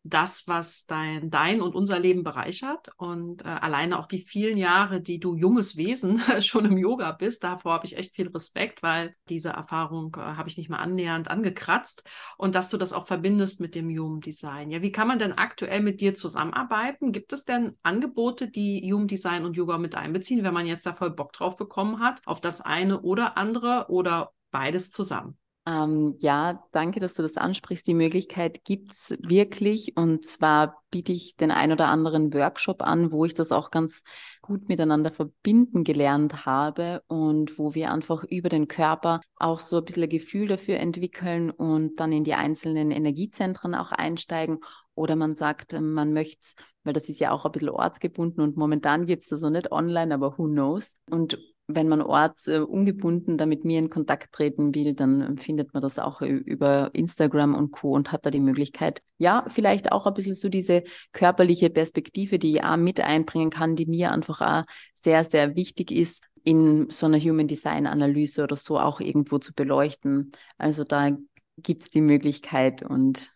das, 0.03 0.47
was 0.47 0.87
dein, 0.87 1.31
dein 1.31 1.61
und 1.61 1.75
unser 1.75 1.99
Leben 1.99 2.23
bereichert. 2.23 2.91
Und 2.97 3.43
äh, 3.45 3.49
alleine 3.49 3.99
auch 3.99 4.07
die 4.07 4.19
vielen 4.19 4.57
Jahre, 4.57 5.01
die 5.01 5.19
du 5.19 5.35
junges 5.35 5.77
Wesen 5.77 6.21
schon 6.41 6.65
im 6.65 6.79
Yoga 6.79 7.13
bist, 7.13 7.45
davor 7.45 7.75
habe 7.75 7.87
ich 7.87 7.97
echt 7.97 8.15
viel 8.15 8.29
Respekt, 8.29 8.83
weil 8.83 9.13
diese 9.29 9.51
Erfahrung 9.51 10.17
äh, 10.17 10.21
habe 10.21 10.49
ich 10.49 10.57
nicht 10.57 10.71
mal 10.71 10.79
annähernd 10.79 11.31
angekratzt. 11.31 12.09
Und 12.37 12.55
dass 12.55 12.71
du 12.71 12.77
das 12.77 12.93
auch 12.93 13.07
verbindest 13.07 13.61
mit 13.61 13.75
dem 13.75 13.89
Human 13.89 14.21
Design. 14.21 14.71
Ja, 14.71 14.83
wie 14.83 14.93
kann 14.93 15.09
man 15.09 15.19
denn 15.19 15.33
aktuell 15.33 15.81
mit 15.81 16.01
dir 16.01 16.15
zusammenarbeiten? 16.15 17.13
Gibt 17.13 17.33
es 17.33 17.45
denn 17.45 17.77
Angebote, 17.83 18.49
die 18.49 18.91
Human 18.93 19.09
Design 19.09 19.45
und 19.45 19.57
Yoga 19.57 19.79
mit 19.79 19.97
einbeziehen, 19.97 20.45
wenn 20.45 20.55
man 20.55 20.67
jetzt 20.67 20.87
da 20.87 20.95
voll 20.95 21.11
Bock 21.11 21.33
drauf 21.33 21.57
bekommen 21.57 22.01
hat, 22.01 22.21
auf 22.27 22.41
das 22.41 22.61
eine 22.61 23.01
oder 23.01 23.37
andere 23.37 23.87
oder 23.89 24.33
beides 24.51 24.91
zusammen? 24.91 25.39
Ähm, 25.69 26.17
ja, 26.21 26.65
danke, 26.73 26.99
dass 26.99 27.13
du 27.13 27.23
das 27.23 27.37
ansprichst. 27.37 27.87
Die 27.87 27.95
Möglichkeit 27.95 28.65
gibt's 28.65 29.15
wirklich. 29.21 29.95
Und 29.99 30.25
zwar 30.25 30.83
biete 30.91 31.13
ich 31.13 31.37
den 31.37 31.51
ein 31.51 31.73
oder 31.73 31.89
anderen 31.89 32.33
Workshop 32.33 32.81
an, 32.81 33.13
wo 33.13 33.27
ich 33.27 33.35
das 33.35 33.53
auch 33.53 33.71
ganz 33.71 34.03
gut 34.41 34.69
miteinander 34.71 35.13
verbinden 35.13 35.85
gelernt 35.85 36.47
habe 36.47 37.03
und 37.07 37.59
wo 37.59 37.75
wir 37.75 37.93
einfach 37.93 38.25
über 38.25 38.49
den 38.49 38.67
Körper 38.67 39.21
auch 39.37 39.61
so 39.61 39.77
ein 39.77 39.85
bisschen 39.85 40.05
ein 40.05 40.09
Gefühl 40.09 40.49
dafür 40.49 40.79
entwickeln 40.79 41.51
und 41.51 42.01
dann 42.01 42.13
in 42.13 42.25
die 42.25 42.35
einzelnen 42.35 42.91
Energiezentren 42.91 43.75
auch 43.75 43.93
einsteigen. 43.93 44.61
Oder 44.95 45.17
man 45.17 45.37
sagt, 45.37 45.75
ähm, 45.75 45.93
man 45.93 46.15
möchte 46.15 46.55
weil 46.85 46.95
das 46.95 47.11
ist 47.11 47.21
ja 47.21 47.33
auch 47.33 47.45
ein 47.45 47.53
bisschen 47.53 47.69
ortsgebunden 47.69 48.43
und 48.43 48.57
momentan 48.57 49.05
gibt's 49.05 49.29
das 49.29 49.41
so 49.41 49.51
nicht 49.51 49.71
online, 49.71 50.15
aber 50.15 50.39
who 50.39 50.47
knows. 50.47 50.95
Und 51.11 51.39
wenn 51.71 51.87
man 51.87 52.01
ortsungebunden 52.01 53.35
äh, 53.35 53.37
da 53.37 53.47
mit 53.47 53.65
mir 53.65 53.79
in 53.79 53.91
Kontakt 53.91 54.33
treten 54.33 54.75
will, 54.75 54.95
dann 54.95 55.37
findet 55.37 55.75
man 55.75 55.83
das 55.83 55.99
auch 55.99 56.23
über 56.23 56.91
Instagram 56.95 57.55
und 57.55 57.73
Co. 57.73 57.93
und 57.93 58.11
hat 58.11 58.25
da 58.25 58.31
die 58.31 58.41
Möglichkeit, 58.41 59.03
ja, 59.19 59.45
vielleicht 59.49 59.93
auch 59.93 60.07
ein 60.07 60.15
bisschen 60.15 60.35
so 60.35 60.49
diese 60.49 60.83
körperliche 61.13 61.69
Perspektive, 61.69 62.39
die 62.39 62.57
ich 62.57 62.65
auch 62.65 62.79
mit 62.79 63.01
einbringen 63.01 63.51
kann, 63.51 63.77
die 63.77 63.85
mir 63.85 64.13
einfach 64.13 64.41
auch 64.41 64.65
sehr, 64.95 65.25
sehr 65.25 65.57
wichtig 65.57 65.91
ist, 65.91 66.25
in 66.43 66.89
so 66.89 67.05
einer 67.05 67.21
Human 67.21 67.49
Design 67.49 67.87
Analyse 67.87 68.43
oder 68.43 68.57
so 68.57 68.79
auch 68.79 69.01
irgendwo 69.01 69.39
zu 69.39 69.53
beleuchten. 69.53 70.33
Also 70.57 70.85
da 70.85 71.11
gibt 71.59 71.83
es 71.83 71.91
die 71.91 72.01
Möglichkeit 72.01 72.83
und 72.83 73.31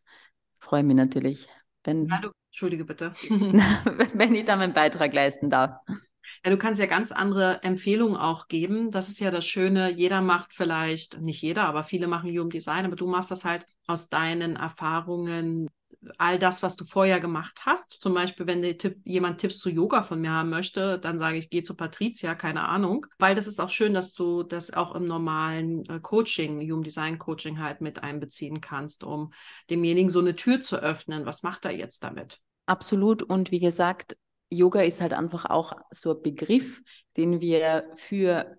freue 0.58 0.84
mich 0.84 0.96
natürlich, 0.96 1.48
wenn. 1.84 2.08
Ja, 2.08 2.18
du, 2.22 2.30
Entschuldige 2.48 2.86
bitte. 2.86 3.12
wenn 4.14 4.34
ich 4.34 4.46
da 4.46 4.56
meinen 4.56 4.72
Beitrag 4.72 5.12
leisten 5.12 5.50
darf. 5.50 5.76
Ja, 6.44 6.50
du 6.50 6.56
kannst 6.58 6.80
ja 6.80 6.86
ganz 6.86 7.12
andere 7.12 7.62
Empfehlungen 7.62 8.16
auch 8.16 8.48
geben. 8.48 8.90
Das 8.90 9.08
ist 9.08 9.20
ja 9.20 9.30
das 9.30 9.46
Schöne. 9.46 9.92
Jeder 9.92 10.20
macht 10.20 10.54
vielleicht, 10.54 11.20
nicht 11.20 11.42
jeder, 11.42 11.64
aber 11.64 11.84
viele 11.84 12.06
machen 12.06 12.30
Human 12.30 12.50
Design, 12.50 12.84
aber 12.84 12.96
du 12.96 13.06
machst 13.06 13.30
das 13.30 13.44
halt 13.44 13.66
aus 13.86 14.08
deinen 14.08 14.56
Erfahrungen, 14.56 15.68
all 16.18 16.38
das, 16.38 16.62
was 16.62 16.76
du 16.76 16.84
vorher 16.84 17.20
gemacht 17.20 17.62
hast. 17.64 17.92
Zum 17.92 18.14
Beispiel, 18.14 18.46
wenn 18.46 18.62
Tipp, 18.78 19.00
jemand 19.04 19.38
Tipps 19.40 19.58
zu 19.58 19.70
Yoga 19.70 20.02
von 20.02 20.20
mir 20.20 20.32
haben 20.32 20.50
möchte, 20.50 20.98
dann 20.98 21.18
sage 21.18 21.38
ich, 21.38 21.50
geh 21.50 21.62
zu 21.62 21.76
Patricia, 21.76 22.34
keine 22.34 22.68
Ahnung. 22.68 23.06
Weil 23.18 23.34
das 23.34 23.46
ist 23.46 23.60
auch 23.60 23.68
schön, 23.68 23.94
dass 23.94 24.12
du 24.14 24.42
das 24.42 24.72
auch 24.72 24.94
im 24.94 25.06
normalen 25.06 25.84
äh, 25.88 26.00
Coaching, 26.00 26.60
Human 26.60 26.82
Design 26.82 27.18
Coaching 27.18 27.60
halt 27.60 27.80
mit 27.80 28.02
einbeziehen 28.02 28.60
kannst, 28.60 29.04
um 29.04 29.32
demjenigen 29.70 30.10
so 30.10 30.20
eine 30.20 30.34
Tür 30.34 30.60
zu 30.60 30.76
öffnen. 30.76 31.26
Was 31.26 31.42
macht 31.42 31.64
er 31.64 31.72
jetzt 31.72 32.02
damit? 32.02 32.40
Absolut. 32.66 33.22
Und 33.22 33.50
wie 33.50 33.60
gesagt, 33.60 34.16
Yoga 34.52 34.82
ist 34.82 35.00
halt 35.00 35.12
einfach 35.12 35.46
auch 35.46 35.72
so 35.90 36.14
ein 36.14 36.22
Begriff, 36.22 36.82
den 37.16 37.40
wir 37.40 37.90
für 37.96 38.58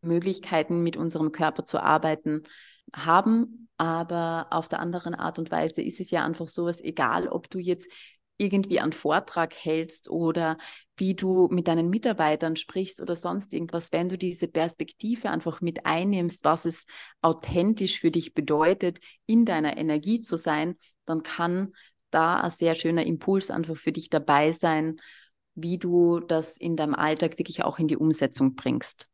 Möglichkeiten 0.00 0.82
mit 0.82 0.96
unserem 0.96 1.32
Körper 1.32 1.64
zu 1.64 1.80
arbeiten 1.80 2.42
haben. 2.94 3.68
Aber 3.76 4.48
auf 4.50 4.68
der 4.68 4.80
anderen 4.80 5.14
Art 5.14 5.38
und 5.38 5.50
Weise 5.50 5.82
ist 5.82 6.00
es 6.00 6.10
ja 6.10 6.24
einfach 6.24 6.48
so, 6.48 6.66
was 6.66 6.80
egal, 6.80 7.28
ob 7.28 7.48
du 7.48 7.58
jetzt 7.58 7.90
irgendwie 8.38 8.80
einen 8.80 8.92
Vortrag 8.92 9.52
hältst 9.54 10.08
oder 10.10 10.56
wie 10.96 11.14
du 11.14 11.48
mit 11.50 11.68
deinen 11.68 11.90
Mitarbeitern 11.90 12.56
sprichst 12.56 13.00
oder 13.00 13.16
sonst 13.16 13.52
irgendwas, 13.52 13.92
wenn 13.92 14.08
du 14.08 14.16
diese 14.16 14.48
Perspektive 14.48 15.30
einfach 15.30 15.60
mit 15.60 15.86
einnimmst, 15.86 16.44
was 16.44 16.64
es 16.64 16.86
authentisch 17.20 18.00
für 18.00 18.10
dich 18.10 18.34
bedeutet, 18.34 18.98
in 19.26 19.44
deiner 19.44 19.76
Energie 19.76 20.20
zu 20.20 20.36
sein, 20.36 20.76
dann 21.04 21.22
kann 21.22 21.72
da 22.10 22.40
ein 22.40 22.50
sehr 22.50 22.74
schöner 22.74 23.04
Impuls 23.04 23.50
einfach 23.50 23.76
für 23.76 23.92
dich 23.92 24.08
dabei 24.08 24.52
sein, 24.52 25.00
wie 25.62 25.78
du 25.78 26.20
das 26.20 26.56
in 26.56 26.76
deinem 26.76 26.94
Alltag 26.94 27.38
wirklich 27.38 27.64
auch 27.64 27.78
in 27.78 27.88
die 27.88 27.96
Umsetzung 27.96 28.54
bringst. 28.54 29.08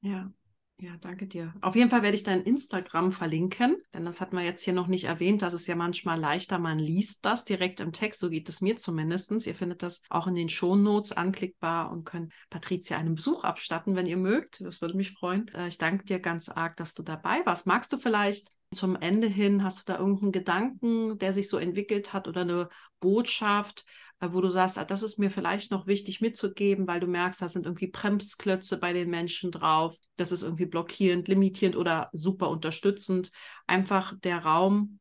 Ja. 0.00 0.30
Ja, 0.78 0.90
danke 1.00 1.26
dir. 1.26 1.54
Auf 1.62 1.74
jeden 1.74 1.88
Fall 1.88 2.02
werde 2.02 2.16
ich 2.16 2.22
dein 2.22 2.42
Instagram 2.42 3.10
verlinken, 3.10 3.78
denn 3.94 4.04
das 4.04 4.20
hat 4.20 4.34
man 4.34 4.44
jetzt 4.44 4.62
hier 4.62 4.74
noch 4.74 4.88
nicht 4.88 5.04
erwähnt. 5.04 5.40
Das 5.40 5.54
ist 5.54 5.66
ja 5.66 5.74
manchmal 5.74 6.20
leichter. 6.20 6.58
Man 6.58 6.78
liest 6.78 7.24
das 7.24 7.46
direkt 7.46 7.80
im 7.80 7.92
Text. 7.92 8.20
So 8.20 8.28
geht 8.28 8.46
es 8.50 8.60
mir 8.60 8.76
zumindest. 8.76 9.46
Ihr 9.46 9.54
findet 9.54 9.82
das 9.82 10.02
auch 10.10 10.26
in 10.26 10.34
den 10.34 10.50
Shownotes 10.50 11.12
anklickbar 11.12 11.90
und 11.90 12.04
könnt 12.04 12.30
Patricia 12.50 12.98
einen 12.98 13.14
Besuch 13.14 13.42
abstatten, 13.42 13.96
wenn 13.96 14.04
ihr 14.04 14.18
mögt. 14.18 14.60
Das 14.60 14.82
würde 14.82 14.98
mich 14.98 15.12
freuen. 15.12 15.48
Äh, 15.54 15.68
ich 15.68 15.78
danke 15.78 16.04
dir 16.04 16.20
ganz 16.20 16.50
arg, 16.50 16.76
dass 16.76 16.92
du 16.92 17.02
dabei 17.02 17.40
warst. 17.46 17.66
Magst 17.66 17.90
du 17.94 17.96
vielleicht 17.96 18.50
zum 18.70 18.96
Ende 18.96 19.28
hin, 19.28 19.64
hast 19.64 19.80
du 19.88 19.92
da 19.92 19.98
irgendeinen 19.98 20.32
Gedanken, 20.32 21.18
der 21.18 21.32
sich 21.32 21.48
so 21.48 21.56
entwickelt 21.56 22.12
hat 22.12 22.28
oder 22.28 22.42
eine 22.42 22.68
Botschaft, 23.00 23.86
wo 24.20 24.40
du 24.40 24.48
sagst, 24.48 24.78
ah, 24.78 24.84
das 24.84 25.02
ist 25.02 25.18
mir 25.18 25.30
vielleicht 25.30 25.70
noch 25.70 25.86
wichtig 25.86 26.20
mitzugeben, 26.20 26.86
weil 26.86 27.00
du 27.00 27.06
merkst, 27.06 27.42
da 27.42 27.48
sind 27.48 27.66
irgendwie 27.66 27.88
Bremsklötze 27.88 28.78
bei 28.78 28.92
den 28.92 29.10
Menschen 29.10 29.50
drauf, 29.50 29.96
das 30.16 30.32
ist 30.32 30.42
irgendwie 30.42 30.66
blockierend, 30.66 31.28
limitierend 31.28 31.76
oder 31.76 32.08
super 32.12 32.48
unterstützend. 32.48 33.30
Einfach 33.66 34.14
der 34.20 34.38
Raum 34.38 34.98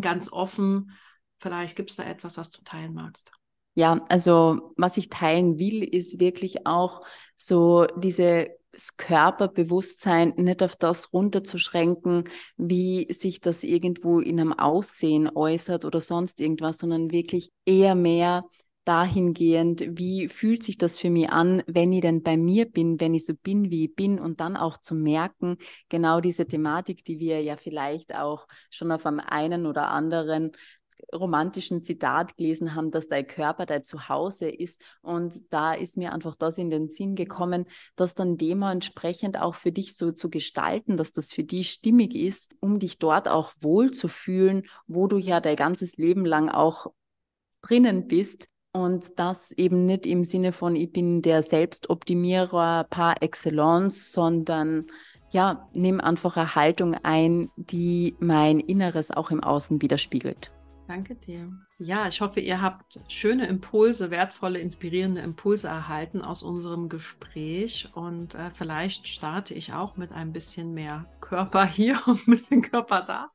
ganz 0.00 0.32
offen. 0.32 0.92
Vielleicht 1.38 1.76
gibt 1.76 1.90
es 1.90 1.96
da 1.96 2.04
etwas, 2.04 2.36
was 2.36 2.50
du 2.50 2.62
teilen 2.62 2.92
magst. 2.92 3.30
Ja, 3.74 4.04
also 4.08 4.74
was 4.76 4.96
ich 4.96 5.08
teilen 5.08 5.58
will, 5.58 5.82
ist 5.82 6.18
wirklich 6.18 6.66
auch 6.66 7.06
so 7.36 7.86
diese 7.96 8.48
das 8.72 8.96
Körperbewusstsein 8.96 10.34
nicht 10.36 10.62
auf 10.62 10.76
das 10.76 11.12
runterzuschränken, 11.12 12.24
wie 12.56 13.12
sich 13.12 13.40
das 13.40 13.64
irgendwo 13.64 14.20
in 14.20 14.40
einem 14.40 14.52
Aussehen 14.52 15.30
äußert 15.34 15.84
oder 15.84 16.00
sonst 16.00 16.40
irgendwas, 16.40 16.78
sondern 16.78 17.10
wirklich 17.10 17.50
eher 17.64 17.94
mehr 17.94 18.44
dahingehend, 18.84 19.84
wie 19.98 20.28
fühlt 20.28 20.62
sich 20.62 20.78
das 20.78 20.98
für 20.98 21.10
mich 21.10 21.30
an, 21.30 21.62
wenn 21.66 21.92
ich 21.92 22.00
denn 22.00 22.22
bei 22.22 22.36
mir 22.36 22.68
bin, 22.68 22.98
wenn 22.98 23.14
ich 23.14 23.26
so 23.26 23.34
bin, 23.34 23.70
wie 23.70 23.84
ich 23.84 23.94
bin 23.94 24.18
und 24.18 24.40
dann 24.40 24.56
auch 24.56 24.78
zu 24.78 24.94
merken, 24.94 25.58
genau 25.88 26.20
diese 26.20 26.46
Thematik, 26.46 27.04
die 27.04 27.18
wir 27.18 27.42
ja 27.42 27.56
vielleicht 27.56 28.14
auch 28.16 28.46
schon 28.70 28.90
auf 28.90 29.04
einem 29.06 29.20
einen 29.20 29.66
oder 29.66 29.88
anderen 29.88 30.52
romantischen 31.14 31.82
Zitat 31.82 32.36
gelesen 32.36 32.74
haben, 32.74 32.90
dass 32.90 33.08
dein 33.08 33.26
Körper 33.26 33.66
dein 33.66 33.84
Zuhause 33.84 34.48
ist. 34.48 34.80
Und 35.02 35.34
da 35.50 35.74
ist 35.74 35.96
mir 35.96 36.12
einfach 36.12 36.34
das 36.34 36.58
in 36.58 36.70
den 36.70 36.88
Sinn 36.88 37.14
gekommen, 37.16 37.66
das 37.96 38.14
dann 38.14 38.36
dementsprechend 38.36 39.38
auch 39.40 39.54
für 39.54 39.72
dich 39.72 39.96
so 39.96 40.12
zu 40.12 40.30
gestalten, 40.30 40.96
dass 40.96 41.12
das 41.12 41.32
für 41.32 41.44
dich 41.44 41.70
stimmig 41.70 42.14
ist, 42.14 42.50
um 42.60 42.78
dich 42.78 42.98
dort 42.98 43.28
auch 43.28 43.52
wohl 43.60 43.90
zu 43.90 44.08
fühlen, 44.08 44.64
wo 44.86 45.06
du 45.06 45.18
ja 45.18 45.40
dein 45.40 45.56
ganzes 45.56 45.96
Leben 45.96 46.24
lang 46.24 46.48
auch 46.48 46.92
drinnen 47.62 48.06
bist, 48.08 48.48
Und 48.72 49.18
das 49.18 49.50
eben 49.52 49.86
nicht 49.86 50.06
im 50.06 50.22
Sinne 50.22 50.52
von, 50.52 50.76
ich 50.76 50.92
bin 50.92 51.22
der 51.22 51.42
Selbstoptimierer 51.42 52.84
par 52.88 53.20
excellence, 53.22 54.12
sondern 54.12 54.86
ja, 55.30 55.68
nimm 55.72 56.00
einfach 56.00 56.36
eine 56.36 56.54
Haltung 56.54 56.94
ein, 56.94 57.50
die 57.56 58.16
mein 58.20 58.60
Inneres 58.60 59.10
auch 59.10 59.30
im 59.30 59.42
Außen 59.42 59.82
widerspiegelt. 59.82 60.52
Danke 60.90 61.14
dir. 61.14 61.52
Ja, 61.78 62.08
ich 62.08 62.20
hoffe, 62.20 62.40
ihr 62.40 62.60
habt 62.60 62.98
schöne 63.06 63.46
Impulse, 63.46 64.10
wertvolle, 64.10 64.58
inspirierende 64.58 65.20
Impulse 65.20 65.68
erhalten 65.68 66.20
aus 66.20 66.42
unserem 66.42 66.88
Gespräch. 66.88 67.88
Und 67.94 68.34
äh, 68.34 68.50
vielleicht 68.52 69.06
starte 69.06 69.54
ich 69.54 69.72
auch 69.72 69.96
mit 69.96 70.10
ein 70.10 70.32
bisschen 70.32 70.74
mehr 70.74 71.06
Körper 71.20 71.64
hier 71.64 72.00
und 72.06 72.26
ein 72.26 72.32
bisschen 72.32 72.62
Körper 72.62 73.02
da. 73.02 73.30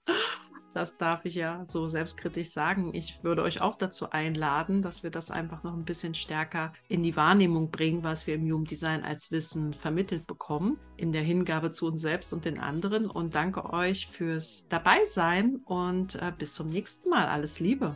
Das 0.76 0.97
darf 0.97 1.23
ich 1.23 1.36
ja 1.36 1.65
so 1.65 1.88
selbstkritisch 1.88 2.49
sagen. 2.49 2.93
Ich 2.93 3.23
würde 3.23 3.43
euch 3.43 3.61
auch 3.61 3.76
dazu 3.76 4.09
einladen, 4.09 4.82
dass 4.82 5.03
wir 5.03 5.09
das 5.09 5.32
einfach 5.32 5.63
noch 5.63 5.73
ein 5.73 5.86
bisschen 5.86 6.13
stärker 6.13 6.73
in 6.89 7.01
die 7.01 7.15
Wahrnehmung 7.15 7.71
bringen, 7.71 8.03
was 8.03 8.28
wir 8.28 8.36
im 8.36 8.43
Human 8.43 8.65
Design 8.65 9.01
als 9.01 9.32
Wissen 9.32 9.71
vermittelt 9.71 10.28
bekommen, 10.28 10.78
in 10.97 11.13
der 11.13 11.23
Hingabe 11.23 11.71
zu 11.71 11.88
uns 11.88 12.01
selbst 12.01 12.34
und 12.34 12.43
den 12.43 12.59
anderen. 12.59 13.09
Und 13.09 13.36
danke 13.36 13.71
euch 13.71 14.07
fürs 14.07 14.67
Dabeisein 14.67 15.61
und 15.63 16.15
äh, 16.15 16.34
bis 16.38 16.55
zum 16.55 16.67
nächsten 16.67 17.09
Mal. 17.09 17.30
Alles 17.30 17.61
Liebe. 17.61 17.95